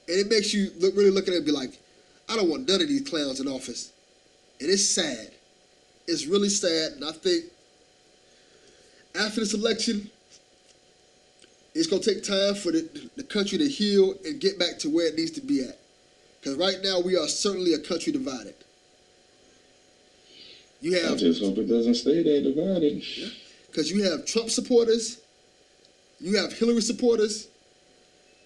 And 0.10 0.20
it 0.20 0.30
makes 0.30 0.54
you 0.54 0.72
look 0.80 0.94
really 0.96 1.10
look 1.10 1.30
at 1.30 1.34
it 1.34 1.38
and 1.38 1.46
be 1.46 1.54
like, 1.54 1.80
I 2.28 2.36
don't 2.36 2.50
want 2.50 2.68
none 2.68 2.82
of 2.82 2.90
these 2.90 3.08
clowns 3.08 3.40
in 3.40 3.48
office. 3.48 3.94
And 4.60 4.70
it's 4.70 4.90
sad. 4.90 5.31
It's 6.12 6.26
really 6.28 6.50
sad. 6.50 6.94
And 6.94 7.06
I 7.06 7.14
think 7.14 7.46
after 9.16 9.40
this 9.40 9.54
election, 9.54 10.10
it's 11.74 11.88
going 11.88 12.02
to 12.02 12.14
take 12.14 12.24
time 12.24 12.54
for 12.56 12.74
the, 12.74 13.10
the 13.16 13.24
country 13.24 13.58
to 13.58 13.68
heal 13.68 14.16
and 14.26 14.42
get 14.42 14.60
back 14.60 14.78
to 14.80 14.90
where 14.90 15.08
it 15.08 15.16
needs 15.16 15.32
to 15.32 15.42
be 15.42 15.64
at. 15.64 15.80
Because 16.40 16.58
right 16.58 16.78
now 16.84 17.00
we 17.00 17.16
are 17.16 17.28
certainly 17.30 17.74
a 17.76 17.80
country 17.80 18.12
divided. 18.12 18.56
You 20.82 20.96
have. 20.96 21.14
I 21.14 21.16
just 21.16 21.42
hope 21.42 21.58
it 21.58 21.70
doesn't 21.70 21.96
stay 21.96 22.24
there 22.24 22.42
divided. 22.42 23.04
Because 23.68 23.90
you 23.90 24.04
have 24.04 24.26
Trump 24.26 24.50
supporters, 24.50 25.22
you 26.20 26.36
have 26.38 26.52
Hillary 26.52 26.82
supporters, 26.82 27.48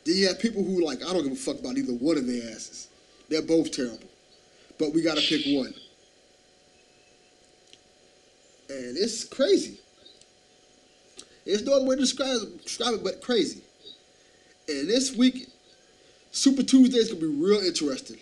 then 0.05 0.18
you 0.18 0.28
have 0.28 0.39
people 0.39 0.63
who 0.63 0.86
like 0.86 1.01
I 1.01 1.13
don't 1.13 1.24
give 1.24 1.32
a 1.32 1.36
fuck 1.36 1.59
about 1.59 1.78
either 1.78 1.93
one 1.93 2.18
of 2.18 2.28
their 2.28 2.43
asses. 2.51 2.89
They're 3.30 3.41
both 3.41 3.72
terrible, 3.72 4.07
but 4.78 4.93
we 4.93 5.01
got 5.01 5.18
to 5.18 5.24
pick 5.28 5.57
one. 5.57 5.74
And 8.76 8.98
it's 8.98 9.24
crazy. 9.24 9.80
There's 11.46 11.64
no 11.64 11.78
other 11.78 11.86
way 11.86 11.96
to 11.96 12.02
describe, 12.02 12.62
describe 12.62 12.96
it 12.96 13.04
but 13.04 13.22
crazy. 13.22 13.62
And 14.68 14.90
this 14.90 15.16
week, 15.16 15.48
Super 16.32 16.64
Tuesday 16.64 16.98
is 16.98 17.08
going 17.08 17.22
to 17.22 17.32
be 17.32 17.46
real 17.46 17.60
interesting. 17.60 18.18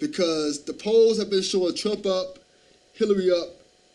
Because 0.00 0.64
the 0.64 0.72
polls 0.72 1.18
have 1.18 1.28
been 1.28 1.42
showing 1.42 1.74
Trump 1.74 2.06
up, 2.06 2.38
Hillary 2.94 3.30
up, 3.30 3.48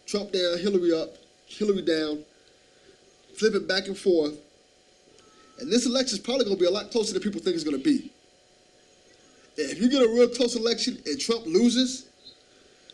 Trump 0.06 0.32
down, 0.32 0.60
Hillary 0.60 0.94
up, 0.94 1.16
Hillary 1.48 1.82
down, 1.82 2.24
flipping 3.34 3.66
back 3.66 3.88
and 3.88 3.98
forth. 3.98 4.38
And 5.60 5.72
this 5.72 5.88
election 5.88 6.20
is 6.20 6.24
probably 6.24 6.46
going 6.46 6.58
to 6.58 6.62
be 6.62 6.68
a 6.68 6.72
lot 6.72 6.92
closer 6.92 7.14
than 7.14 7.24
people 7.24 7.42
think 7.42 7.56
it's 7.56 7.64
going 7.64 7.78
to 7.78 7.84
be. 7.84 8.12
And 9.58 9.72
if 9.72 9.82
you 9.82 9.90
get 9.90 10.04
a 10.04 10.08
real 10.08 10.28
close 10.28 10.56
election 10.56 11.00
and 11.06 11.20
Trump 11.20 11.48
loses, 11.48 12.09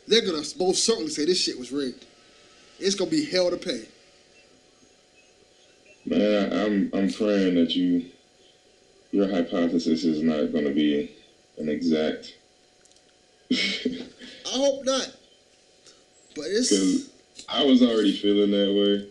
they're 0.08 0.22
to 0.22 0.58
most 0.58 0.86
certainly 0.86 1.10
say 1.10 1.26
this 1.26 1.40
shit 1.40 1.58
was 1.58 1.72
rigged. 1.72 2.06
It's 2.80 2.96
going 2.96 3.10
to 3.10 3.16
be 3.16 3.26
hell 3.26 3.50
to 3.50 3.58
pay. 3.58 3.86
Man, 6.06 6.54
I'm 6.54 6.92
I'm 6.94 7.12
praying 7.12 7.56
that 7.56 7.76
you 7.76 8.06
your 9.12 9.28
hypothesis 9.30 10.04
is 10.04 10.22
not 10.22 10.52
going 10.52 10.66
to 10.66 10.74
be 10.74 11.16
an 11.58 11.70
exact. 11.70 12.38
I 13.52 13.56
hope 14.46 14.86
not. 14.86 15.16
But 16.36 16.46
it's. 16.50 17.10
I 17.50 17.64
was 17.64 17.82
already 17.82 18.12
feeling 18.12 18.52
that 18.52 18.74
way, 18.74 19.08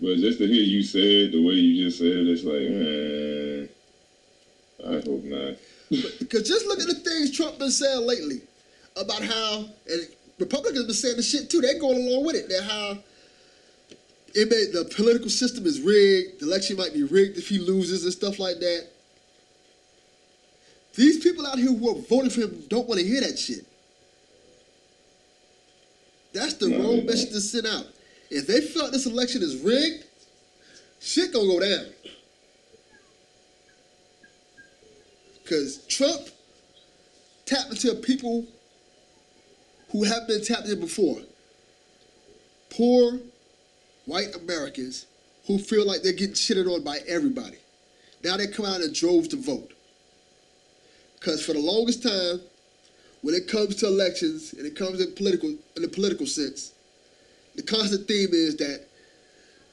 but 0.00 0.16
just 0.16 0.38
to 0.38 0.46
hear 0.46 0.62
you 0.62 0.82
say 0.82 1.24
it 1.24 1.32
the 1.32 1.44
way 1.44 1.54
you 1.54 1.84
just 1.84 1.98
said 1.98 2.08
it, 2.08 2.28
it's 2.28 2.44
like, 2.44 2.68
man, 2.68 3.68
I 4.88 5.08
hope 5.08 5.24
not. 5.24 5.56
Because 6.18 6.48
just 6.48 6.66
look 6.66 6.80
at 6.80 6.86
the 6.86 6.94
things 6.94 7.36
Trump 7.36 7.58
been 7.58 7.70
saying 7.70 8.06
lately 8.06 8.40
about 8.96 9.22
how, 9.22 9.64
and 9.88 10.08
Republicans 10.38 10.84
been 10.84 10.94
saying 10.94 11.16
the 11.16 11.22
shit 11.22 11.50
too. 11.50 11.60
They're 11.60 11.78
going 11.78 11.96
along 11.96 12.24
with 12.26 12.36
it. 12.36 12.48
That 12.48 12.64
how 12.64 12.98
it 14.34 14.48
may 14.48 14.66
the 14.72 14.88
political 14.94 15.28
system 15.28 15.66
is 15.66 15.80
rigged. 15.80 16.40
The 16.40 16.46
election 16.46 16.76
might 16.76 16.92
be 16.94 17.02
rigged 17.02 17.38
if 17.38 17.48
he 17.48 17.58
loses 17.58 18.04
and 18.04 18.12
stuff 18.12 18.38
like 18.38 18.58
that. 18.58 18.86
These 20.94 21.22
people 21.22 21.46
out 21.46 21.58
here 21.58 21.72
who 21.72 21.90
are 21.90 22.00
voting 22.02 22.30
for 22.30 22.42
him 22.42 22.64
don't 22.68 22.86
want 22.86 23.00
to 23.00 23.06
hear 23.06 23.20
that 23.22 23.38
shit. 23.38 23.64
That's 26.32 26.54
the 26.54 26.68
No, 26.68 26.78
wrong 26.78 27.06
message 27.06 27.30
to 27.30 27.40
send 27.40 27.66
out. 27.66 27.86
If 28.30 28.46
they 28.46 28.60
felt 28.60 28.92
this 28.92 29.06
election 29.06 29.42
is 29.42 29.56
rigged, 29.58 30.04
shit 31.00 31.32
gonna 31.32 31.46
go 31.46 31.60
down. 31.60 31.86
Cause 35.44 35.84
Trump 35.88 36.28
tapped 37.44 37.70
into 37.70 37.94
people 37.96 38.46
who 39.92 40.04
have 40.04 40.26
been 40.26 40.42
tapped 40.42 40.66
in 40.68 40.80
before. 40.80 41.18
Poor 42.70 43.20
white 44.06 44.34
Americans 44.34 45.06
who 45.46 45.58
feel 45.58 45.86
like 45.86 46.02
they're 46.02 46.12
getting 46.12 46.34
shitted 46.34 46.66
on 46.66 46.82
by 46.82 46.98
everybody. 47.06 47.58
Now 48.24 48.36
they 48.36 48.46
come 48.46 48.64
out 48.64 48.80
in 48.80 48.92
droves 48.92 49.28
to 49.28 49.36
vote. 49.36 49.72
Because 51.18 51.44
for 51.44 51.52
the 51.52 51.60
longest 51.60 52.02
time, 52.02 52.40
when 53.20 53.34
it 53.34 53.46
comes 53.46 53.76
to 53.76 53.86
elections 53.86 54.54
and 54.54 54.66
it 54.66 54.74
comes 54.74 55.00
in 55.00 55.14
political 55.14 55.50
in 55.50 55.82
the 55.82 55.88
political 55.88 56.26
sense, 56.26 56.72
the 57.54 57.62
constant 57.62 58.08
theme 58.08 58.30
is 58.32 58.56
that 58.56 58.86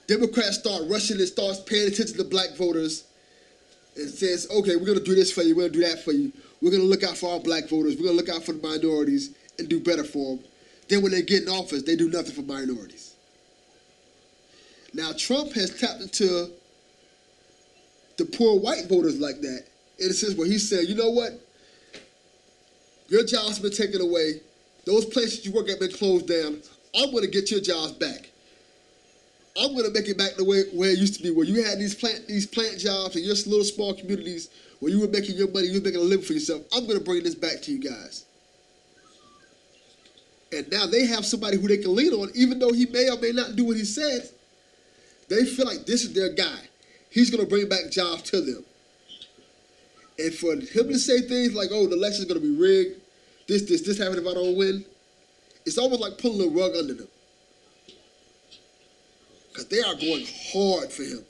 Democrats 0.07 0.59
start 0.59 0.83
rushing 0.87 1.17
and 1.17 1.27
starts 1.27 1.59
paying 1.61 1.87
attention 1.87 2.17
to 2.17 2.23
black 2.23 2.55
voters 2.57 3.05
and 3.95 4.09
says, 4.09 4.47
okay, 4.51 4.75
we're 4.75 4.85
gonna 4.85 4.99
do 4.99 5.15
this 5.15 5.31
for 5.31 5.43
you, 5.43 5.55
we're 5.55 5.69
gonna 5.69 5.73
do 5.73 5.87
that 5.87 6.03
for 6.03 6.11
you. 6.11 6.31
We're 6.61 6.71
gonna 6.71 6.83
look 6.83 7.03
out 7.03 7.17
for 7.17 7.31
our 7.33 7.39
black 7.39 7.69
voters, 7.69 7.95
we're 7.95 8.05
gonna 8.05 8.17
look 8.17 8.29
out 8.29 8.43
for 8.43 8.53
the 8.53 8.67
minorities 8.67 9.33
and 9.59 9.69
do 9.69 9.79
better 9.79 10.03
for 10.03 10.35
them. 10.35 10.45
Then 10.87 11.03
when 11.03 11.11
they 11.11 11.21
get 11.21 11.43
in 11.43 11.49
office, 11.49 11.83
they 11.83 11.95
do 11.95 12.09
nothing 12.09 12.33
for 12.33 12.41
minorities. 12.41 13.15
Now 14.93 15.11
Trump 15.15 15.53
has 15.53 15.77
tapped 15.79 16.01
into 16.01 16.49
the 18.17 18.25
poor 18.25 18.59
white 18.59 18.87
voters 18.89 19.19
like 19.19 19.41
that 19.41 19.65
in 19.99 20.09
a 20.09 20.13
sense 20.13 20.35
where 20.35 20.47
he 20.47 20.57
said, 20.57 20.87
you 20.87 20.95
know 20.95 21.09
what? 21.09 21.39
Your 23.07 23.23
job's 23.23 23.59
been 23.59 23.71
taken 23.71 24.01
away. 24.01 24.41
Those 24.85 25.05
places 25.05 25.45
you 25.45 25.51
work 25.51 25.69
at 25.69 25.79
been 25.79 25.91
closed 25.91 26.27
down. 26.27 26.61
I'm 26.95 27.11
gonna 27.13 27.27
get 27.27 27.51
your 27.51 27.61
jobs 27.61 27.93
back. 27.93 28.29
I'm 29.59 29.75
gonna 29.75 29.91
make 29.91 30.07
it 30.07 30.17
back 30.17 30.35
the 30.35 30.43
way 30.43 30.63
where 30.73 30.89
it 30.89 30.97
used 30.97 31.15
to 31.15 31.23
be, 31.23 31.31
where 31.31 31.45
you 31.45 31.63
had 31.63 31.79
these 31.79 31.95
plant 31.95 32.27
these 32.27 32.45
plant 32.45 32.79
jobs 32.79 33.15
in 33.15 33.23
your 33.23 33.35
little 33.35 33.63
small 33.63 33.93
communities 33.93 34.49
where 34.79 34.91
you 34.91 35.01
were 35.01 35.07
making 35.07 35.35
your 35.35 35.49
money, 35.49 35.67
you 35.67 35.79
were 35.79 35.85
making 35.85 35.99
a 35.99 36.03
living 36.03 36.25
for 36.25 36.33
yourself. 36.33 36.63
I'm 36.73 36.87
gonna 36.87 36.99
bring 36.99 37.23
this 37.23 37.35
back 37.35 37.61
to 37.63 37.71
you 37.71 37.79
guys. 37.79 38.25
And 40.51 40.69
now 40.71 40.85
they 40.87 41.05
have 41.05 41.25
somebody 41.25 41.57
who 41.57 41.67
they 41.67 41.77
can 41.77 41.95
lean 41.95 42.13
on, 42.13 42.31
even 42.33 42.59
though 42.59 42.71
he 42.71 42.85
may 42.87 43.09
or 43.09 43.19
may 43.19 43.31
not 43.31 43.55
do 43.55 43.65
what 43.65 43.77
he 43.77 43.85
says. 43.85 44.33
They 45.27 45.45
feel 45.45 45.67
like 45.67 45.85
this 45.85 46.03
is 46.03 46.13
their 46.13 46.33
guy. 46.33 46.59
He's 47.11 47.29
gonna 47.29 47.45
bring 47.45 47.69
back 47.69 47.91
jobs 47.91 48.23
to 48.31 48.41
them. 48.41 48.65
And 50.17 50.33
for 50.33 50.53
him 50.53 50.89
to 50.89 50.97
say 50.97 51.21
things 51.21 51.53
like, 51.53 51.69
"Oh, 51.71 51.87
the 51.87 51.95
election's 51.95 52.25
gonna 52.25 52.39
be 52.39 52.55
rigged," 52.55 52.99
this, 53.47 53.63
this, 53.63 53.81
this 53.81 53.97
happened 53.97 54.19
if 54.19 54.27
I 54.27 54.33
don't 54.33 54.55
win, 54.55 54.85
it's 55.65 55.77
almost 55.77 56.01
like 56.01 56.17
pulling 56.17 56.47
a 56.47 56.51
rug 56.51 56.75
under 56.75 56.93
them. 56.93 57.07
Cause 59.53 59.65
they 59.65 59.81
are 59.81 59.95
going 59.95 60.25
hard 60.51 60.91
for 60.91 61.03
him. 61.03 61.25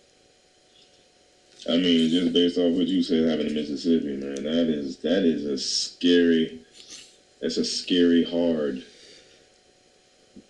I 1.67 1.78
mean, 1.78 2.09
just 2.09 2.34
based 2.34 2.57
off 2.57 2.74
what 2.74 2.88
you 2.88 3.03
said 3.03 3.28
happened 3.28 3.49
in 3.49 3.55
Mississippi, 3.55 4.15
man, 4.15 4.43
that 4.43 4.70
is 4.70 4.97
that 4.97 5.24
is 5.24 5.45
a 5.45 5.57
scary. 5.57 6.59
That's 7.41 7.57
a 7.57 7.65
scary 7.65 8.24
hard. 8.24 8.84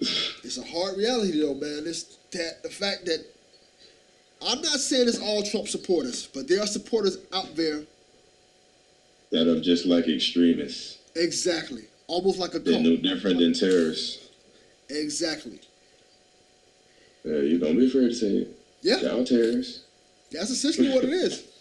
It's 0.02 0.58
a 0.58 0.64
hard 0.64 0.98
reality 0.98 1.42
though, 1.42 1.54
man. 1.56 1.84
It's 1.86 2.18
that 2.32 2.64
the 2.64 2.70
fact 2.70 3.06
that 3.06 3.26
I'm 4.42 4.62
not 4.62 4.80
saying 4.80 5.08
it's 5.08 5.20
all 5.20 5.44
Trump 5.44 5.68
supporters, 5.68 6.28
but 6.34 6.48
there 6.48 6.62
are 6.62 6.68
supporters 6.68 7.18
out 7.34 7.56
there 7.56 7.82
that 9.32 9.48
are 9.48 9.60
just 9.60 9.86
like 9.86 10.08
extremists. 10.08 11.00
exactly, 11.16 11.84
almost 12.08 12.40
like 12.40 12.54
a 12.54 12.60
They're 12.60 12.74
cult. 12.76 12.86
no 12.86 12.96
different 12.98 13.40
than 13.40 13.54
terrorists. 13.54 14.30
Exactly. 14.90 15.60
Yeah, 17.26 17.40
you 17.40 17.60
don't 17.60 17.78
be 17.78 17.88
afraid 17.88 18.08
to 18.10 18.14
say 18.16 18.28
it. 18.28 18.60
Yeah, 18.82 18.98
Y'all 19.02 19.26
terrorists. 19.26 19.82
that's 20.32 20.50
essentially 20.50 20.90
what 20.94 21.04
it 21.04 21.12
is. 21.12 21.46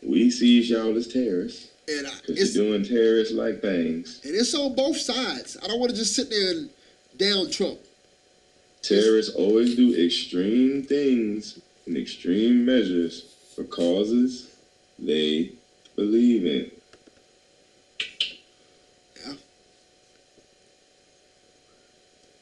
We 0.00 0.30
see 0.30 0.60
y'all 0.62 0.96
as 0.96 1.08
terrorists. 1.08 1.72
And 1.88 2.06
I, 2.06 2.10
it's 2.28 2.54
you're 2.54 2.66
doing 2.66 2.84
terrorist 2.84 3.32
like 3.32 3.60
things. 3.60 4.20
and 4.24 4.32
it's 4.32 4.54
on 4.54 4.76
both 4.76 4.96
sides. 4.96 5.56
I 5.60 5.66
don't 5.66 5.80
want 5.80 5.90
to 5.90 5.96
just 5.96 6.14
sit 6.14 6.30
there 6.30 6.50
and 6.52 6.70
down 7.18 7.50
Trump. 7.50 7.78
Terrorists 8.82 9.34
always 9.34 9.74
do 9.74 9.94
extreme 10.02 10.82
things 10.82 11.60
and 11.86 11.96
extreme 11.96 12.64
measures 12.64 13.34
for 13.54 13.64
causes 13.64 14.54
they 14.98 15.52
believe 15.96 16.46
in. 16.46 16.70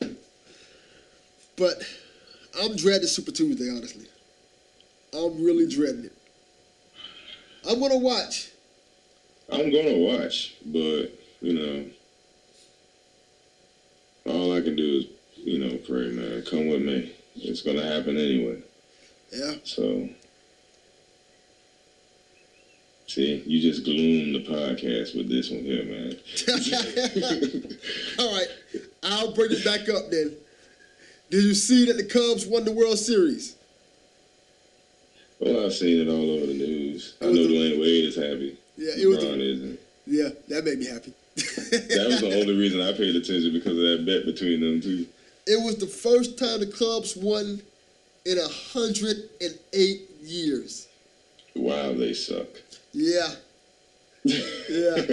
Yeah. 0.01 0.11
But 1.57 1.83
I'm 2.63 2.77
dreading 2.77 3.09
Super 3.09 3.33
Tuesday, 3.33 3.71
honestly. 3.71 4.07
I'm 5.15 5.43
really 5.43 5.67
dreading 5.67 6.05
it. 6.05 6.13
I'm 7.69 7.81
gonna 7.81 7.97
watch. 7.97 8.51
I'm 9.51 9.73
gonna 9.73 9.97
watch, 9.97 10.55
but 10.67 11.09
you 11.41 11.53
know, 11.55 11.85
all 14.27 14.55
I 14.55 14.61
can 14.61 14.77
do 14.77 14.99
is, 14.99 15.07
pray, 15.87 16.11
man. 16.11 16.43
Come 16.43 16.69
with 16.69 16.83
me. 16.83 17.13
It's 17.37 17.63
gonna 17.63 17.83
happen 17.83 18.17
anyway. 18.17 18.59
Yeah. 19.33 19.55
So, 19.65 20.09
see, 23.07 23.43
you 23.47 23.61
just 23.61 23.85
gloomed 23.85 24.35
the 24.35 24.45
podcast 24.51 25.17
with 25.17 25.29
this 25.29 25.51
one 25.51 25.61
here, 25.61 25.85
man. 25.85 26.17
All 28.19 28.33
right. 28.35 28.49
I'll 29.03 29.33
bring 29.35 29.53
it 29.53 29.65
back 29.65 29.89
up 29.89 30.11
then. 30.11 30.35
Did 31.31 31.45
you 31.45 31.55
see 31.55 31.87
that 31.87 31.97
the 31.97 32.05
Cubs 32.05 32.47
won 32.47 32.65
the 32.65 32.73
World 32.73 32.99
Series? 32.99 33.57
Well, 35.41 35.67
I've 35.67 35.75
seen 35.75 36.01
it 36.01 36.09
all 36.11 36.31
over 36.31 36.47
the 36.47 36.55
news. 36.55 37.15
I 37.21 37.27
know 37.27 37.33
the- 37.35 37.49
Dwyane 37.49 37.81
Wade 37.81 38.05
is 38.07 38.17
happy. 38.17 38.57
Yeah, 38.79 38.93
it 38.97 39.07
was 39.07 39.19
the- 39.19 39.39
isn't. 39.39 39.81
Yeah, 40.07 40.29
that 40.49 40.65
made 40.65 40.79
me 40.79 40.87
happy. 40.87 41.13
That 41.37 42.05
was 42.09 42.21
the 42.21 42.33
only 42.41 42.57
reason 42.57 42.81
I 42.81 42.93
paid 42.93 43.15
attention 43.17 43.53
because 43.53 43.73
of 43.73 43.77
that 43.85 44.07
bet 44.07 44.25
between 44.25 44.61
them 44.61 44.81
two. 44.81 45.07
It 45.47 45.63
was 45.65 45.77
the 45.77 45.87
first 45.87 46.39
time 46.39 46.61
the 46.61 46.67
Cubs 46.67 47.17
won 47.17 47.63
in 48.25 48.39
a 48.39 48.49
hundred 48.49 49.31
and 49.41 49.59
eight 49.73 50.11
years. 50.21 50.89
Wow, 51.55 51.93
they 51.93 52.13
suck. 52.15 52.49
Yeah. 52.93 53.29
Yeah. 54.25 54.97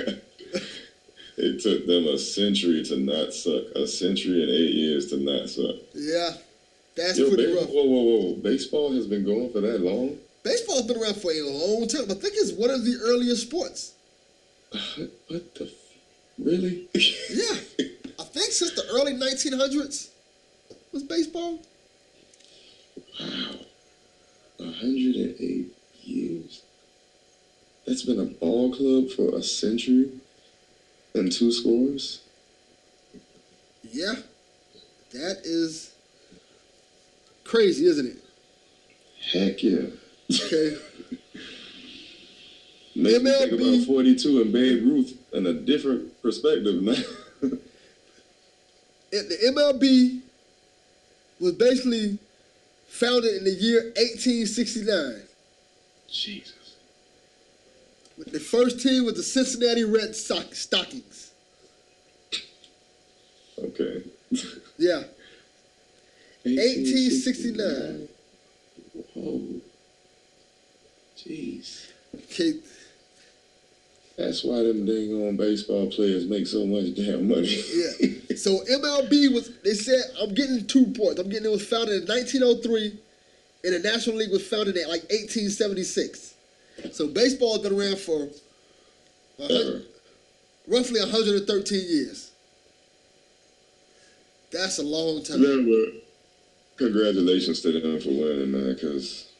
It 1.35 1.61
took 1.61 1.87
them 1.87 2.05
a 2.05 2.17
century 2.19 2.83
to 2.83 2.97
not 2.97 3.33
suck. 3.33 3.63
A 3.75 3.87
century 3.87 4.43
and 4.43 4.51
eight 4.51 4.75
years 4.75 5.07
to 5.07 5.17
not 5.17 5.49
suck. 5.49 5.77
Yeah. 5.95 6.29
That's 6.95 7.17
Yo, 7.17 7.27
pretty 7.29 7.51
rough. 7.55 7.69
whoa, 7.69 7.83
whoa, 7.85 8.03
whoa! 8.03 8.33
Baseball 8.35 8.93
has 8.93 9.07
been 9.07 9.25
going 9.25 9.51
for 9.51 9.59
that 9.61 9.81
long. 9.81 10.15
Baseball's 10.43 10.83
been 10.83 11.01
around 11.01 11.15
for 11.15 11.31
a 11.31 11.41
long 11.41 11.87
time. 11.87 12.03
I 12.03 12.13
think 12.13 12.35
it's 12.37 12.51
one 12.51 12.69
of 12.69 12.85
the 12.85 12.99
earliest 13.03 13.47
sports. 13.47 13.93
What, 14.69 15.11
what 15.27 15.55
the? 15.55 15.63
F- 15.65 15.71
really? 16.37 16.87
Yeah. 16.93 17.87
I 18.19 18.23
think 18.25 18.51
since 18.51 18.75
the 18.75 18.85
early 18.91 19.13
1900s 19.13 20.09
was 20.93 21.03
baseball. 21.03 21.59
wow. 23.19 23.55
A 24.59 24.71
hundred 24.71 25.15
and 25.15 25.35
eight 25.39 25.75
years. 26.03 26.61
That's 27.85 28.03
been 28.03 28.19
a 28.19 28.25
ball 28.25 28.73
club 28.73 29.09
for 29.09 29.35
a 29.35 29.43
century 29.43 30.11
and 31.13 31.31
two 31.31 31.51
scores. 31.51 32.21
Yeah. 33.91 34.13
That 35.11 35.41
is 35.43 35.93
crazy, 37.43 37.85
isn't 37.87 38.07
it? 38.07 38.17
Heck 39.31 39.61
yeah. 39.63 39.87
Okay. 40.31 40.77
Makes 42.95 43.23
me 43.23 43.31
think 43.31 43.53
MLB 43.53 43.77
about 43.77 43.87
42 43.87 44.41
and 44.41 44.53
Babe 44.53 44.83
Ruth 44.83 45.17
in 45.33 45.47
a 45.47 45.53
different 45.53 46.21
perspective 46.21 46.81
now. 46.81 46.95
The 49.11 49.37
MLB 49.53 50.22
was 51.43 51.53
basically 51.53 52.17
founded 52.87 53.35
in 53.35 53.43
the 53.43 53.51
year 53.51 53.83
1869. 53.97 55.23
Jesus. 56.09 56.77
The 58.17 58.39
first 58.39 58.79
team 58.79 59.03
was 59.03 59.15
the 59.15 59.23
Cincinnati 59.23 59.83
Red 59.83 60.15
Sox 60.15 60.59
Stockings. 60.59 61.31
Okay. 63.59 64.03
Yeah. 64.77 65.03
1869. 66.43 68.07
Whoa. 69.13 69.61
Jeez. 71.17 71.91
Okay. 72.15 72.53
That's 74.17 74.43
why 74.43 74.61
them 74.61 74.85
dang 74.85 75.27
on 75.27 75.37
baseball 75.37 75.89
players 75.89 76.25
make 76.25 76.45
so 76.45 76.65
much 76.65 76.95
damn 76.95 77.27
money. 77.27 77.63
Yeah. 77.73 78.09
So 78.33 78.61
MLB 78.61 79.31
was 79.31 79.51
they 79.63 79.75
said 79.75 80.01
I'm 80.19 80.33
getting 80.33 80.65
two 80.65 80.87
points. 80.87 81.19
I'm 81.19 81.29
getting 81.29 81.45
it 81.45 81.51
was 81.51 81.67
founded 81.67 82.01
in 82.01 82.07
1903 82.07 82.99
and 83.63 83.73
the 83.75 83.79
National 83.79 84.17
League 84.17 84.31
was 84.31 84.45
founded 84.45 84.75
in 84.75 84.83
like 84.89 85.03
1876. 85.03 86.33
So 86.91 87.07
baseball 87.07 87.53
has 87.53 87.61
been 87.61 87.79
around 87.79 87.99
for 87.99 88.27
roughly 90.67 90.99
113 90.99 91.81
years. 91.87 92.31
That's 94.51 94.79
a 94.79 94.83
long 94.83 95.23
time. 95.23 95.41
Yeah, 95.41 95.63
but 95.65 96.03
congratulations 96.77 97.61
to 97.61 97.71
them 97.71 97.99
for 97.99 98.09
winning, 98.09 98.51
man, 98.51 98.73
because 98.73 99.31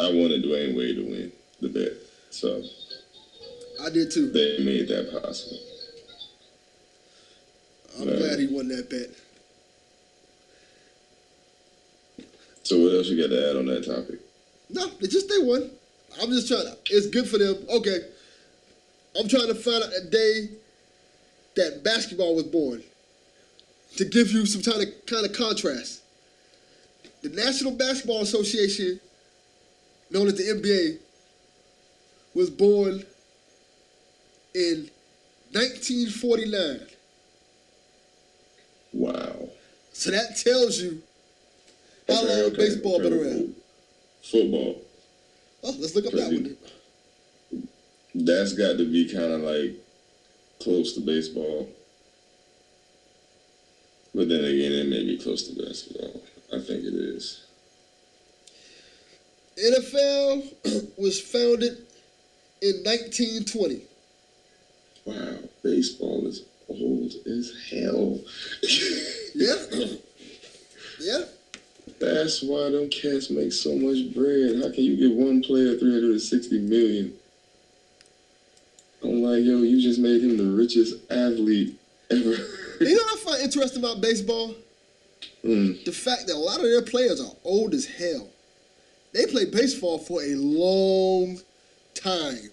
I 0.00 0.06
wanted 0.06 0.44
Dwyane 0.44 0.76
Wade 0.76 0.96
to 0.96 1.02
win 1.02 1.32
the 1.60 1.68
bet. 1.68 1.92
So 2.32 2.62
I 3.80 3.90
did 3.90 4.10
too. 4.10 4.30
they 4.30 4.58
made 4.64 4.88
that 4.88 5.22
possible. 5.22 5.58
I'm 8.00 8.08
Yeah. 8.08 8.16
glad 8.16 8.38
he 8.40 8.46
won 8.46 8.68
that 8.68 8.88
bet. 8.88 9.10
So 12.62 12.78
what 12.78 12.94
else 12.94 13.08
you 13.08 13.20
got 13.20 13.34
to 13.34 13.50
add 13.50 13.56
on 13.56 13.66
that 13.66 13.84
topic? 13.84 14.20
No, 14.70 14.86
they 15.00 15.08
just 15.08 15.28
they 15.28 15.38
won. 15.38 15.70
I'm 16.20 16.30
just 16.30 16.48
trying 16.48 16.64
to. 16.64 16.76
It's 16.90 17.06
good 17.06 17.28
for 17.28 17.36
them. 17.38 17.56
Okay. 17.68 17.98
I'm 19.18 19.28
trying 19.28 19.48
to 19.48 19.54
find 19.54 19.82
out 19.84 19.90
the 19.90 20.08
day 20.10 20.48
that 21.56 21.82
basketball 21.84 22.34
was 22.34 22.44
born. 22.44 22.82
To 23.96 24.06
give 24.06 24.32
you 24.32 24.46
some 24.46 24.62
kind 24.62 24.82
of 24.82 25.06
kind 25.06 25.26
of 25.26 25.34
contrast. 25.34 26.00
The 27.20 27.28
National 27.28 27.72
Basketball 27.72 28.22
Association, 28.22 28.98
known 30.10 30.28
as 30.28 30.34
the 30.34 30.44
NBA, 30.44 30.98
was 32.34 32.50
born 32.50 33.04
in 34.54 34.90
1949. 35.52 36.80
Wow. 38.92 39.48
So 39.92 40.10
that 40.10 40.36
tells 40.36 40.78
you 40.80 41.02
how 42.08 42.22
Okay, 42.22 42.28
long 42.28 42.40
okay, 42.52 42.56
baseball 42.56 42.94
okay. 42.96 43.08
been 43.08 43.18
around. 43.18 43.54
Football. 44.22 44.82
Oh, 45.64 45.76
let's 45.78 45.94
look 45.94 46.06
up 46.06 46.12
that 46.12 46.32
one. 46.32 46.56
That's 48.14 48.52
got 48.52 48.76
to 48.78 48.90
be 48.90 49.08
kind 49.12 49.32
of 49.32 49.40
like 49.42 49.74
close 50.60 50.94
to 50.94 51.00
baseball. 51.00 51.68
But 54.14 54.28
then 54.28 54.44
again, 54.44 54.72
it 54.72 54.88
may 54.88 55.04
be 55.04 55.18
close 55.18 55.48
to 55.48 55.62
basketball. 55.62 56.22
I 56.52 56.58
think 56.58 56.84
it 56.84 56.94
is. 56.94 57.44
NFL 59.58 60.92
was 60.98 61.20
founded 61.20 61.86
in 62.62 62.76
1920. 62.84 63.82
Wow, 65.04 65.38
baseball 65.64 66.26
is 66.26 66.44
old 66.68 67.12
as 67.26 67.52
hell. 67.70 68.20
Yeah. 69.34 69.56
yeah. 71.00 71.24
That's 71.98 72.42
why 72.42 72.70
them 72.70 72.88
cats 72.88 73.30
make 73.30 73.52
so 73.52 73.74
much 73.76 74.14
bread. 74.14 74.62
How 74.62 74.72
can 74.72 74.84
you 74.84 74.96
give 74.96 75.16
one 75.16 75.42
player 75.42 75.76
360 75.76 76.60
million? 76.60 77.12
I'm 79.02 79.22
like, 79.22 79.42
yo, 79.42 79.58
you 79.62 79.82
just 79.82 79.98
made 79.98 80.22
him 80.22 80.36
the 80.36 80.56
richest 80.56 80.94
athlete 81.10 81.76
ever. 82.10 82.36
You 82.80 82.94
know 82.96 83.02
what 83.02 83.18
I 83.18 83.22
find 83.24 83.42
interesting 83.42 83.82
about 83.82 84.00
baseball? 84.00 84.54
Mm. 85.44 85.84
The 85.84 85.92
fact 85.92 86.28
that 86.28 86.36
a 86.36 86.38
lot 86.38 86.58
of 86.58 86.62
their 86.62 86.82
players 86.82 87.20
are 87.20 87.32
old 87.42 87.74
as 87.74 87.86
hell. 87.86 88.28
They 89.12 89.26
play 89.26 89.46
baseball 89.46 89.98
for 89.98 90.22
a 90.22 90.34
long 90.36 91.40
time. 91.94 92.50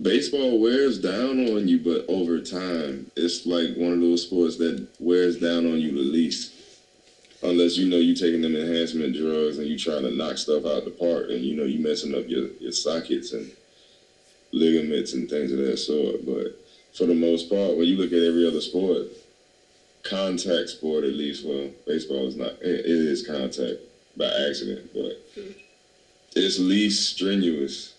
baseball 0.00 0.60
wears 0.60 0.98
down 0.98 1.40
on 1.48 1.68
you, 1.68 1.78
but 1.78 2.04
over 2.08 2.40
time, 2.40 3.10
it's 3.16 3.46
like 3.46 3.76
one 3.76 3.92
of 3.92 4.00
those 4.00 4.22
sports 4.22 4.56
that 4.58 4.86
wears 4.98 5.38
down 5.38 5.66
on 5.66 5.78
you 5.78 5.92
the 5.92 6.00
least. 6.00 6.54
Unless 7.42 7.78
you 7.78 7.88
know 7.88 7.96
you're 7.96 8.14
taking 8.14 8.42
them 8.42 8.54
enhancement 8.54 9.16
drugs 9.16 9.58
and 9.58 9.66
you're 9.66 9.78
trying 9.78 10.02
to 10.02 10.14
knock 10.14 10.36
stuff 10.36 10.66
out 10.66 10.84
the 10.84 10.90
park, 10.90 11.30
and 11.30 11.40
you 11.40 11.56
know 11.56 11.64
you're 11.64 11.86
messing 11.86 12.14
up 12.14 12.28
your, 12.28 12.48
your 12.60 12.72
sockets 12.72 13.32
and 13.32 13.50
ligaments 14.52 15.14
and 15.14 15.28
things 15.28 15.52
of 15.52 15.58
that 15.58 15.78
sort. 15.78 16.26
But 16.26 16.58
for 16.92 17.06
the 17.06 17.14
most 17.14 17.48
part, 17.48 17.76
when 17.76 17.86
you 17.86 17.96
look 17.96 18.12
at 18.12 18.22
every 18.22 18.46
other 18.46 18.60
sport, 18.60 19.06
contact 20.02 20.68
sport 20.70 21.04
at 21.04 21.14
least, 21.14 21.46
well, 21.46 21.70
baseball 21.86 22.26
is 22.26 22.36
not. 22.36 22.52
It, 22.60 22.80
it 22.80 22.86
is 22.86 23.26
contact 23.26 23.80
by 24.16 24.26
accident, 24.26 24.90
but 24.92 25.12
hmm. 25.34 25.52
it's 26.36 26.58
least 26.58 27.14
strenuous. 27.14 27.94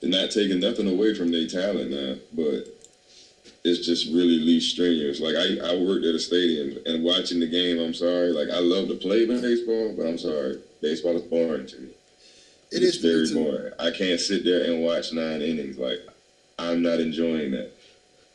They're 0.00 0.10
not 0.10 0.30
taking 0.30 0.60
nothing 0.60 0.88
away 0.88 1.14
from 1.14 1.30
their 1.30 1.46
talent 1.46 1.90
now, 1.90 2.16
but 2.34 2.68
it's 3.64 3.84
just 3.84 4.06
really 4.06 4.38
least 4.38 4.70
strenuous. 4.72 5.20
Like 5.20 5.34
I, 5.36 5.58
I 5.72 5.76
worked 5.76 6.04
at 6.04 6.14
a 6.14 6.18
stadium 6.18 6.78
and 6.86 7.02
watching 7.02 7.40
the 7.40 7.46
game, 7.48 7.78
I'm 7.78 7.94
sorry. 7.94 8.28
Like 8.28 8.48
I 8.50 8.58
love 8.58 8.88
to 8.88 8.94
play 8.94 9.24
baseball, 9.26 9.94
but 9.96 10.06
I'm 10.06 10.18
sorry. 10.18 10.60
Baseball 10.82 11.16
is 11.16 11.22
boring 11.22 11.66
to 11.66 11.78
me. 11.78 11.88
It 12.70 12.82
it's 12.82 12.96
is 12.96 13.02
very 13.02 13.32
boring. 13.44 13.72
I 13.78 13.90
can't 13.90 14.20
sit 14.20 14.44
there 14.44 14.64
and 14.70 14.82
watch 14.82 15.12
nine 15.12 15.40
innings. 15.40 15.78
Like 15.78 16.00
I'm 16.58 16.82
not 16.82 17.00
enjoying 17.00 17.52
that. 17.52 17.72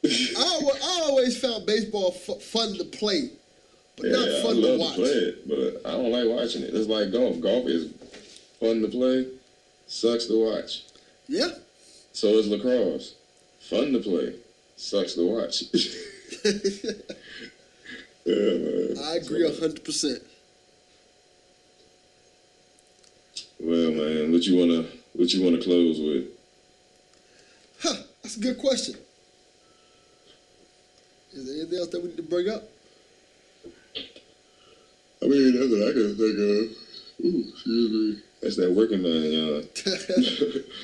I, 0.05 0.69
I 0.83 1.01
always 1.03 1.39
found 1.39 1.65
baseball 1.67 2.15
f- 2.15 2.41
fun 2.41 2.73
to 2.77 2.85
play, 2.85 3.29
but 3.97 4.07
Yeah, 4.07 4.11
not 4.13 4.27
I 4.29 4.41
fun 4.41 4.55
to 4.55 4.61
love 4.61 4.79
watch. 4.79 4.95
to 4.95 5.01
play 5.01 5.11
it, 5.11 5.47
but 5.47 5.87
I 5.89 5.91
don't 5.93 6.11
like 6.11 6.27
watching 6.27 6.63
it. 6.63 6.73
It's 6.73 6.87
like 6.89 7.11
golf. 7.11 7.39
Golf 7.39 7.67
is 7.67 7.91
fun 8.59 8.81
to 8.81 8.87
play, 8.87 9.27
sucks 9.85 10.25
to 10.25 10.43
watch. 10.43 10.83
Yeah. 11.31 11.47
So 12.11 12.27
is 12.27 12.49
lacrosse. 12.49 13.15
Fun 13.61 13.93
to 13.93 13.99
play, 13.99 14.35
sucks 14.75 15.13
to 15.13 15.25
watch. 15.25 15.63
yeah, 18.25 18.33
man. 18.35 18.97
I 19.01 19.15
agree 19.15 19.47
a 19.47 19.49
hundred 19.49 19.81
percent. 19.85 20.21
Well, 23.61 23.91
man, 23.91 24.33
what 24.33 24.43
you 24.43 24.57
wanna 24.59 24.89
what 25.13 25.31
you 25.31 25.41
wanna 25.41 25.63
close 25.63 26.01
with? 26.01 26.27
Huh, 27.81 28.03
that's 28.21 28.35
a 28.35 28.41
good 28.41 28.57
question. 28.57 28.95
Is 31.31 31.45
there 31.45 31.55
anything 31.61 31.79
else 31.79 31.87
that 31.91 32.01
we 32.01 32.09
need 32.09 32.17
to 32.17 32.23
bring 32.23 32.49
up? 32.49 32.63
I 35.23 35.27
mean, 35.27 35.57
that's 35.57 35.71
what 35.71 35.87
I 35.87 35.93
can 35.93 36.17
think 36.17 36.37
of. 36.37 37.25
Ooh, 37.25 37.45
excuse 37.53 37.91
me. 38.17 38.21
That's 38.41 38.55
that 38.55 38.71
working 38.71 39.01
man, 39.03 39.31
y'all. 39.31 39.61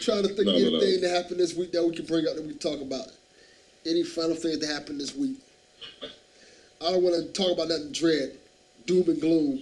Trying 0.01 0.23
to 0.23 0.27
think 0.29 0.45
No, 0.45 0.55
of 0.55 0.61
no, 0.61 0.69
no. 0.69 0.77
anything 0.77 1.01
that 1.01 1.09
happened 1.09 1.39
this 1.39 1.55
week 1.55 1.71
that 1.71 1.83
we 1.83 1.95
can 1.95 2.05
bring 2.05 2.27
up 2.27 2.35
that 2.35 2.43
we 2.43 2.49
can 2.49 2.59
talk 2.59 2.81
about. 2.81 3.07
Any 3.85 4.03
final 4.03 4.35
things 4.35 4.59
that 4.59 4.67
happened 4.67 4.99
this 5.01 5.15
week? 5.15 5.37
I 6.79 6.91
don't 6.91 7.01
want 7.01 7.15
to 7.15 7.23
talk 7.33 7.51
about 7.53 7.69
nothing 7.69 7.91
dread, 7.91 8.37
doom 8.85 9.09
and 9.09 9.19
gloom. 9.19 9.59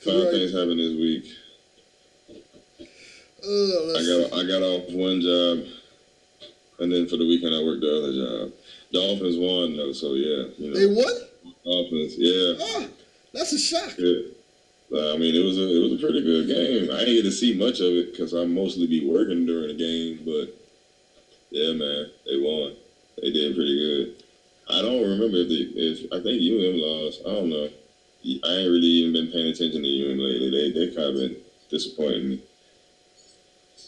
Final 0.00 0.24
Right. 0.24 0.30
things 0.32 0.52
happened 0.52 0.78
this 0.78 0.92
week. 0.96 1.24
Uh, 3.44 3.94
I 3.94 4.04
got 4.06 4.32
I 4.38 4.44
got 4.44 4.62
off 4.62 4.90
one 4.90 5.20
job, 5.20 5.64
and 6.80 6.92
then 6.92 7.06
for 7.06 7.16
the 7.16 7.26
weekend 7.26 7.54
I 7.54 7.62
worked 7.62 7.80
the 7.82 7.96
other 7.96 8.12
job. 8.12 8.52
Dolphins 8.92 9.36
won 9.36 9.76
though, 9.76 9.92
so 9.92 10.14
yeah, 10.14 10.44
you 10.58 10.70
know. 10.70 10.74
they 10.78 10.86
won? 10.86 11.12
Dolphins, 11.64 12.14
yeah, 12.16 12.54
Ah, 12.60 12.86
that's 13.32 13.52
a 13.52 13.58
shock. 13.58 13.94
yeah. 13.98 14.18
I 14.90 15.16
mean, 15.18 15.34
it 15.34 15.44
was 15.44 15.58
a 15.58 15.76
it 15.76 15.82
was 15.82 15.92
a 15.92 15.98
pretty 15.98 16.22
good 16.22 16.46
game. 16.46 16.90
I 16.90 17.00
didn't 17.00 17.16
get 17.16 17.22
to 17.22 17.32
see 17.32 17.54
much 17.54 17.80
of 17.80 17.92
it 17.92 18.12
because 18.12 18.32
I 18.32 18.44
mostly 18.44 18.86
be 18.86 19.06
working 19.06 19.44
during 19.44 19.68
the 19.68 19.74
game, 19.74 20.20
but 20.24 20.54
yeah, 21.50 21.72
man, 21.72 22.10
they 22.26 22.38
won. 22.38 22.74
They 23.20 23.30
did 23.30 23.54
pretty 23.54 23.76
good. 23.76 24.22
I 24.68 24.80
don't 24.80 25.02
remember 25.02 25.38
if 25.38 25.48
they 25.48 25.80
if 25.80 26.12
I 26.12 26.22
think 26.22 26.40
UM 26.40 26.80
lost. 26.80 27.20
I 27.26 27.30
don't 27.30 27.50
know. 27.50 27.68
I 28.44 28.52
ain't 28.56 28.70
really 28.70 28.86
even 28.86 29.12
been 29.12 29.30
paying 29.30 29.48
attention 29.48 29.82
to 29.82 30.10
UM 30.10 30.18
lately. 30.18 30.50
They 30.50 30.70
they 30.72 30.94
kind 30.94 31.08
of 31.08 31.14
been 31.16 31.36
disappointing 31.68 32.28
me 32.28 32.42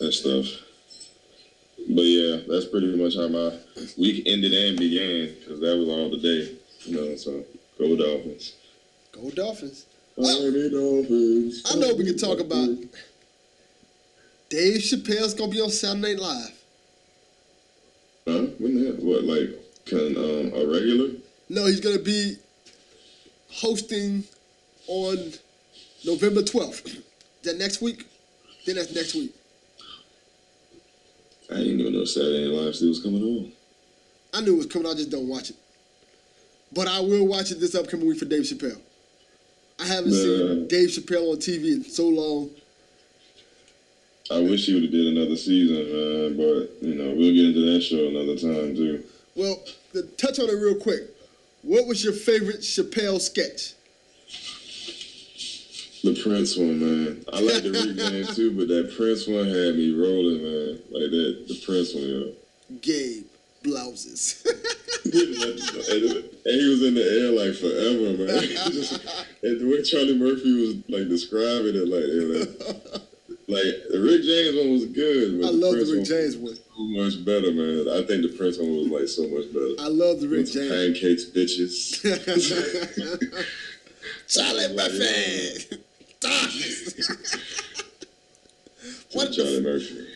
and 0.01 0.13
stuff. 0.13 0.47
But 1.89 2.03
yeah, 2.03 2.41
that's 2.47 2.67
pretty 2.67 2.95
much 2.95 3.17
how 3.17 3.29
my 3.29 3.53
week 3.97 4.25
ended 4.27 4.53
and 4.53 4.79
began 4.79 5.35
because 5.39 5.61
that 5.61 5.77
was 5.77 5.89
all 5.89 6.11
the 6.11 6.19
day, 6.19 6.57
you 6.85 6.95
know. 6.95 7.17
So 7.17 7.45
go 7.79 7.97
Dolphins. 7.97 8.55
Go 9.13 9.31
Dolphins. 9.31 9.87
I 10.23 11.77
know 11.77 11.95
we 11.95 12.05
can 12.05 12.19
talk 12.19 12.41
about 12.41 12.69
Dave 14.51 14.81
Chappelle's 14.81 15.35
gonna 15.35 15.51
be 15.51 15.61
on 15.61 15.71
Saturday 15.71 16.15
Night 16.15 16.19
Live. 16.19 16.63
Huh? 18.27 18.47
When 18.59 18.85
that? 18.85 19.03
What 19.03 19.25
like 19.25 19.51
can 19.87 20.17
um 20.17 20.53
a 20.55 20.67
regular? 20.67 21.11
No, 21.49 21.67
he's 21.67 21.81
gonna 21.81 21.99
be 21.99 22.37
hosting 23.51 24.25
on 24.87 25.33
November 26.05 26.43
twelfth. 26.43 27.03
That 27.43 27.57
next 27.57 27.81
week? 27.81 28.07
Then 28.67 28.75
that's 28.77 28.95
next 28.95 29.15
week. 29.15 29.35
I 31.51 31.55
didn't 31.55 31.81
even 31.81 31.95
know 31.95 32.05
Saturday 32.05 32.47
Night 32.47 32.55
Live 32.55 32.75
still 32.75 32.91
was 32.91 33.03
coming 33.03 33.23
on. 33.23 33.53
I 34.35 34.43
knew 34.43 34.53
it 34.53 34.59
was 34.59 34.67
coming. 34.67 34.87
I 34.87 34.93
just 34.93 35.09
don't 35.09 35.27
watch 35.27 35.49
it. 35.49 35.57
But 36.71 36.87
I 36.87 37.01
will 37.01 37.27
watch 37.27 37.51
it 37.51 37.61
this 37.61 37.75
upcoming 37.75 38.07
week 38.07 38.19
for 38.19 38.27
Dave 38.27 38.43
Chappelle. 38.43 38.79
I 39.81 39.87
haven't 39.87 40.13
seen 40.13 40.69
Dave 40.69 40.91
Chappelle 40.91 41.33
on 41.33 41.39
TV 41.39 41.73
in 41.73 41.85
so 41.85 42.09
long. 42.09 42.51
I 44.31 44.39
wish 44.41 44.67
he 44.67 44.75
would 44.75 44.85
have 44.85 44.93
did 44.93 45.07
another 45.07 45.37
season, 45.37 45.77
man. 45.77 46.37
But 46.37 46.87
you 46.87 46.95
know 46.95 47.15
we'll 47.15 47.35
get 47.35 47.47
into 47.47 47.73
that 47.73 47.81
show 47.81 48.09
another 48.09 48.37
time 48.37 48.77
too. 48.77 49.03
Well, 49.35 49.63
to 49.93 50.03
touch 50.03 50.39
on 50.39 50.49
it 50.49 50.55
real 50.55 50.77
quick. 50.77 51.03
What 51.63 51.87
was 51.87 52.03
your 52.03 52.13
favorite 52.13 52.61
Chappelle 52.61 53.21
sketch? 53.21 53.75
The 56.03 56.19
Prince 56.23 56.57
one, 56.57 56.81
man. 56.81 57.25
I 57.31 57.41
like 57.41 57.63
the 57.63 57.73
Rick 57.73 57.97
James 57.97 58.37
too, 58.37 58.57
but 58.57 58.69
that 58.69 58.95
Prince 58.97 59.27
one 59.27 59.45
had 59.45 59.77
me 59.77 59.93
rolling, 59.93 60.43
man. 60.43 60.79
Like 60.91 61.11
that, 61.11 61.45
the 61.49 61.61
Prince 61.65 61.95
one, 61.95 62.05
yo. 62.05 62.33
Gabe 62.81 63.27
blouses. 63.63 64.47
and, 65.05 66.55
he 66.61 66.69
was 66.69 66.83
in 66.83 66.95
the 66.95 67.05
air 67.05 67.31
like 67.33 67.55
forever, 67.57 68.17
man. 68.25 68.43
Just, 68.73 68.93
and 69.43 69.61
the 69.61 69.67
way 69.67 69.83
Charlie 69.83 70.17
Murphy 70.19 70.53
was 70.61 70.77
like 70.89 71.09
describing 71.09 71.75
it, 71.77 71.89
like, 71.89 72.05
know, 72.29 72.45
like 73.49 73.65
the 73.91 74.01
Rick 74.01 74.23
James 74.23 74.57
one 74.57 74.71
was 74.73 74.87
good, 74.87 75.41
but 75.41 75.49
I 75.49 75.51
love 75.51 75.73
the 75.75 75.85
Prince 75.85 75.91
Rick 75.91 75.99
one 75.99 76.05
James 76.05 76.37
one. 76.37 76.57
so 76.57 76.83
much 77.03 77.25
better, 77.25 77.51
man. 77.53 77.89
I 77.89 78.07
think 78.07 78.23
the 78.23 78.35
Prince 78.37 78.59
one 78.59 78.77
was 78.77 78.87
like 78.89 79.09
so 79.09 79.27
much 79.29 79.53
better. 79.53 79.75
I 79.81 79.89
love 79.89 80.21
the 80.21 80.29
Rick 80.29 80.41
With 80.41 80.53
some 80.53 80.69
James. 80.69 81.01
pancakes, 81.01 81.25
bitches. 81.31 82.01
Charlie 84.29 84.69
Murphy. 84.77 85.79
what 89.13 89.33
Charlie 89.33 89.57
the? 89.57 89.63
Murphy. 89.63 90.07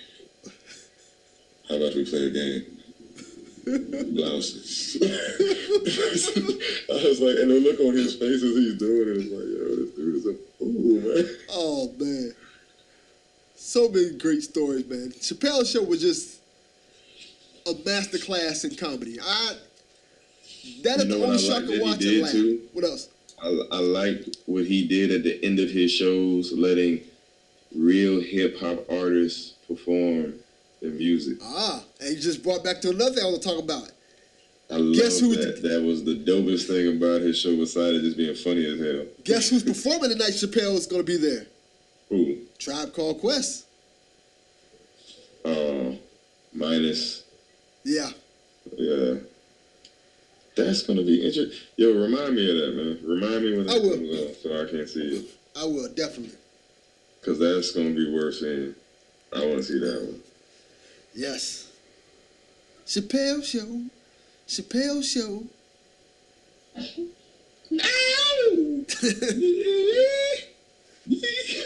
How 1.69 1.77
about 1.77 1.95
we 1.95 2.05
play 2.05 2.27
a 2.27 2.31
game? 2.31 2.74
Blouses. 3.65 4.97
I 5.03 5.09
was 7.09 7.21
like, 7.21 7.37
and 7.39 7.51
the 7.51 7.61
look 7.61 7.81
on 7.81 7.95
his 7.95 8.15
face 8.15 8.43
as 8.43 8.45
he's 8.57 8.79
doing 8.79 9.09
it, 9.09 9.17
it's 9.17 9.33
like, 9.33 9.45
yo, 9.45 9.77
this 9.77 9.91
dude 9.95 10.17
is 10.17 10.27
a 10.27 10.35
fool, 10.59 11.01
man. 11.01 11.27
Oh 11.51 11.93
man, 11.99 12.35
so 13.57 13.89
many 13.89 14.11
great 14.19 14.43
stories, 14.43 14.87
man. 14.87 15.11
Chappelle's 15.13 15.71
show 15.71 15.83
was 15.83 16.01
just 16.01 16.41
a 17.67 17.73
masterclass 17.73 18.65
in 18.69 18.77
comedy. 18.77 19.19
I 19.23 19.57
that 20.83 20.99
is 20.99 21.05
You 21.05 21.11
know 21.11 21.19
the 21.19 21.25
only 21.27 21.39
show 21.39 21.57
I 21.57 21.61
can 21.61 21.81
watch 21.81 22.05
and 22.05 22.23
laugh. 22.23 22.33
too? 22.33 22.61
What 22.73 22.85
else? 22.85 23.09
I, 23.43 23.49
I 23.73 23.79
liked 23.81 24.37
what 24.47 24.65
he 24.65 24.87
did 24.87 25.11
at 25.11 25.23
the 25.23 25.43
end 25.45 25.59
of 25.59 25.71
his 25.71 25.91
shows, 25.93 26.53
letting 26.53 27.01
real 27.75 28.21
hip 28.21 28.59
hop 28.61 28.85
artists 28.91 29.55
perform 29.67 30.35
music. 30.91 31.39
Ah, 31.43 31.83
and 32.01 32.11
you 32.15 32.21
just 32.21 32.43
brought 32.43 32.63
back 32.65 32.81
to 32.83 32.91
another 32.91 33.15
thing 33.15 33.25
I 33.25 33.27
want 33.29 33.43
to 33.43 33.49
talk 33.49 33.63
about. 33.63 33.91
I 34.71 34.77
love 34.77 35.13
who- 35.21 35.37
that. 35.37 35.63
That 35.63 35.83
was 35.83 36.05
the 36.05 36.15
dopest 36.17 36.67
thing 36.67 36.97
about 36.97 37.21
his 37.21 37.39
show, 37.39 37.55
besides 37.57 38.01
just 38.01 38.17
being 38.17 38.35
funny 38.35 38.65
as 38.67 38.81
hell. 38.81 39.07
Guess 39.25 39.51
who's 39.51 39.63
performing 39.63 40.11
tonight? 40.11 40.31
Chappelle 40.33 40.75
is 40.75 40.87
going 40.87 41.05
to 41.05 41.07
be 41.07 41.17
there. 41.19 41.47
Who? 42.09 42.39
Tribe 42.59 42.93
Called 42.95 43.21
Quest. 43.21 43.67
Uh, 45.45 45.93
minus, 46.55 47.25
Yeah, 47.85 48.11
yeah. 48.79 49.15
That's 50.57 50.83
gonna 50.85 51.03
be 51.03 51.17
interesting. 51.27 51.51
Yo, 51.77 51.93
remind 51.93 52.35
me 52.37 52.49
of 52.49 52.57
that, 52.57 52.75
man. 52.77 52.99
Remind 53.05 53.45
me 53.45 53.57
when 53.59 53.69
I 53.69 53.75
that 53.75 53.83
will. 53.83 53.97
comes 53.97 54.21
on, 54.21 54.35
so 54.43 54.63
I 54.63 54.71
can't 54.71 54.89
see 54.89 55.17
it, 55.19 55.27
I 55.57 55.65
will 55.65 55.89
definitely. 55.89 56.39
cause 57.23 57.39
that's 57.39 57.73
gonna 57.73 57.91
be 57.91 58.11
worth 58.11 58.37
seeing. 58.37 58.75
I 59.35 59.45
want 59.45 59.57
to 59.59 59.63
see 59.65 59.79
that 59.81 60.01
one. 60.03 60.23
Yes. 61.15 61.71
Chappelle 62.87 63.43
Show. 63.45 63.83
Chappelle 64.49 65.03
Show. 65.03 65.45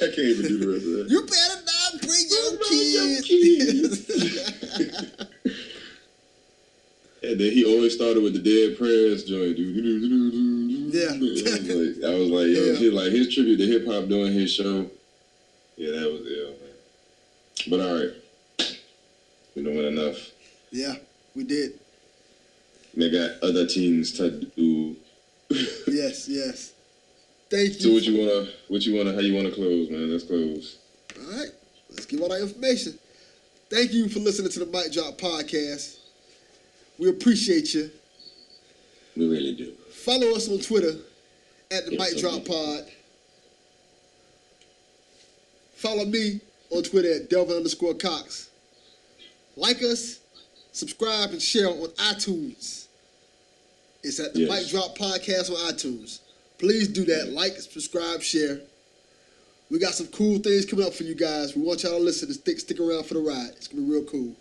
I 0.01 0.07
can't 0.11 0.19
even 0.19 0.47
do 0.47 0.59
the 0.59 0.69
rest 0.69 0.87
of 0.87 0.93
that. 0.93 1.07
You 1.09 1.23
better 1.23 1.61
not 1.65 2.01
bring 2.03 2.27
your 2.31 3.23
kids. 3.23 4.09
and 7.23 7.41
then 7.41 7.53
he 7.53 7.65
always 7.65 7.95
started 7.95 8.23
with 8.23 8.33
the 8.35 8.39
Dead 8.41 8.77
Prez 8.79 9.25
joint. 9.25 9.57
Dude. 9.57 10.95
Yeah. 10.95 11.11
I 11.11 11.19
was 11.19 11.43
like, 11.45 12.05
I 12.05 12.15
was 12.19 12.31
like, 12.31 12.47
yo, 12.47 12.65
Yeah. 12.65 12.75
his, 12.75 12.93
like 12.93 13.13
his 13.13 13.35
tribute 13.35 13.59
to 13.59 13.67
hip 13.67 13.87
hop 13.87 14.09
doing 14.09 14.33
his 14.33 14.53
show. 14.53 14.87
Yeah, 15.77 15.93
that 16.01 16.11
was 16.13 16.27
ill, 16.27 16.51
man. 16.51 16.75
But 17.71 17.81
all 17.81 17.95
right, 17.95 18.13
we 19.59 19.73
doing 19.73 19.99
enough. 19.99 20.17
Yeah, 20.71 20.95
we 21.35 21.45
did. 21.45 21.79
They 22.95 23.11
got 23.11 23.43
other 23.43 23.67
things 23.67 24.13
to 24.15 24.31
do. 24.31 24.97
Yes, 25.87 26.29
yes. 26.29 26.73
Thank 27.51 27.75
you. 27.75 27.81
So 27.81 27.93
what 27.95 28.03
you 28.03 28.19
wanna, 28.19 28.49
what 28.69 28.83
you 28.85 28.95
wanna, 28.97 29.15
how 29.15 29.21
you 29.21 29.35
wanna 29.35 29.51
close, 29.51 29.89
man? 29.89 30.11
Let's 30.13 30.25
close. 30.25 30.77
All 31.19 31.39
right, 31.39 31.49
let's 31.91 32.05
give 32.05 32.21
all 32.21 32.29
that 32.29 32.43
information. 32.43 32.99
Thank 33.71 33.95
you 33.95 34.09
for 34.11 34.19
listening 34.19 34.51
to 34.53 34.59
the 34.61 34.67
Mic 34.67 34.93
Drop 34.93 35.17
podcast. 35.17 35.97
We 36.99 37.09
appreciate 37.09 37.73
you. 37.73 37.91
We 39.17 39.27
really 39.29 39.55
do. 39.55 39.73
Follow 39.91 40.35
us 40.37 40.51
on 40.51 40.59
Twitter 40.59 40.93
at 41.71 41.87
the 41.87 41.93
Yes, 41.97 42.13
Mic 42.13 42.21
Drop. 42.21 42.45
Pod. 42.45 42.85
Follow 45.77 46.05
me 46.05 46.41
on 46.71 46.83
Twitter 46.83 47.15
at 47.15 47.31
Delvin 47.31 47.57
underscore 47.57 47.95
Cox. 47.95 48.48
Like 49.59 49.83
us, 49.83 50.21
subscribe, 50.71 51.31
and 51.31 51.43
share 51.43 51.67
on 51.69 51.89
iTunes. 51.99 52.87
It's 54.05 54.21
at 54.21 54.33
the 54.33 54.43
Yes. 54.43 54.51
Mic 54.51 54.69
Drop 54.71 54.97
Podcast 54.97 55.51
on 55.51 55.57
iTunes. 55.73 56.21
Please 56.59 56.87
do 56.87 57.05
that. 57.07 57.33
Like, 57.33 57.61
subscribe, 57.61 58.23
share. 58.23 58.61
We 59.69 59.81
got 59.81 59.95
some 59.95 60.07
cool 60.07 60.39
things 60.39 60.65
coming 60.65 60.87
up 60.87 60.95
for 60.95 61.03
you 61.03 61.17
guys. 61.17 61.57
We 61.57 61.63
want 61.63 61.83
y'all 61.83 61.99
to 61.99 62.05
listen 62.05 62.29
and 62.29 62.37
stick, 62.37 62.61
stick 62.61 62.79
around 62.79 63.07
for 63.07 63.15
the 63.15 63.21
ride. 63.21 63.51
It's 63.57 63.67
gonna 63.67 63.83
be 63.83 63.91
real 63.91 64.05
cool. 64.05 64.37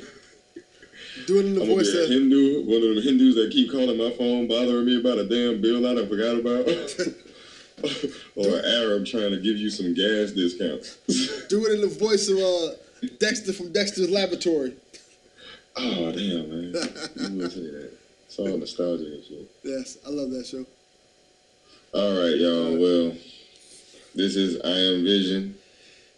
Do 1.27 1.39
it 1.39 1.45
in 1.45 1.55
the 1.55 1.61
I'm 1.61 1.67
voice 1.67 1.93
Hindu, 1.93 2.65
one 2.65 2.77
of 2.77 2.95
them 2.95 3.03
Hindus 3.03 3.35
that 3.35 3.51
keep 3.51 3.71
calling 3.71 3.97
my 3.97 4.11
phone, 4.11 4.47
bothering 4.47 4.85
me 4.85 4.99
about 4.99 5.19
a 5.19 5.29
damn 5.29 5.61
bill 5.61 5.85
I 5.85 5.93
done 5.93 6.09
forgot 6.09 6.37
about. 6.37 6.67
or 8.35 8.57
an 8.57 8.65
Arab 8.65 9.05
trying 9.05 9.31
to 9.31 9.37
give 9.37 9.57
you 9.57 9.69
some 9.69 9.93
gas 9.93 10.31
discounts. 10.31 10.97
do 11.49 11.65
it 11.65 11.73
in 11.73 11.81
the 11.81 11.87
voice 11.87 12.29
of 12.29 12.37
uh, 12.37 13.09
Dexter 13.19 13.53
from 13.53 13.71
Dexter's 13.71 14.09
Laboratory. 14.09 14.73
oh 15.75 16.11
damn, 16.11 16.49
man. 16.49 16.73
You 17.15 17.37
would 17.37 17.51
say 17.51 17.61
that. 17.61 17.92
It's 18.33 18.39
all 18.39 18.57
nostalgic 18.57 19.13
and 19.13 19.23
shit. 19.23 19.51
Yes, 19.61 19.99
I 20.03 20.09
love 20.09 20.31
that 20.31 20.47
show. 20.47 20.65
All 21.93 22.19
right, 22.19 22.35
y'all. 22.35 22.75
Well, 22.81 23.15
this 24.15 24.35
is 24.35 24.59
I 24.59 24.69
Am 24.69 25.03
Vision. 25.03 25.55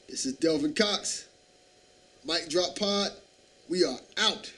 This 0.08 0.26
is 0.26 0.32
Delvin 0.36 0.74
Cox. 0.74 1.28
Mic 2.26 2.48
Drop 2.48 2.80
Pod. 2.80 3.10
We 3.68 3.84
are 3.84 3.98
out. 4.18 4.54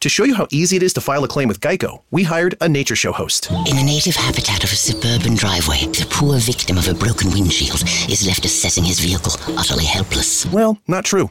To 0.00 0.08
show 0.08 0.24
you 0.24 0.34
how 0.34 0.48
easy 0.50 0.76
it 0.76 0.82
is 0.82 0.92
to 0.94 1.00
file 1.00 1.22
a 1.22 1.28
claim 1.28 1.48
with 1.48 1.60
Geico, 1.60 2.02
we 2.10 2.24
hired 2.24 2.56
a 2.60 2.68
nature 2.68 2.96
show 2.96 3.12
host. 3.12 3.50
In 3.50 3.76
the 3.76 3.82
native 3.84 4.16
habitat 4.16 4.62
of 4.64 4.72
a 4.72 4.76
suburban 4.76 5.36
driveway, 5.36 5.86
the 5.86 6.06
poor 6.10 6.38
victim 6.38 6.76
of 6.76 6.88
a 6.88 6.94
broken 6.94 7.30
windshield 7.30 7.82
is 8.10 8.26
left 8.26 8.44
assessing 8.44 8.84
his 8.84 8.98
vehicle, 8.98 9.32
utterly 9.56 9.84
helpless. 9.84 10.44
Well, 10.46 10.76
not 10.88 11.04
true. 11.04 11.30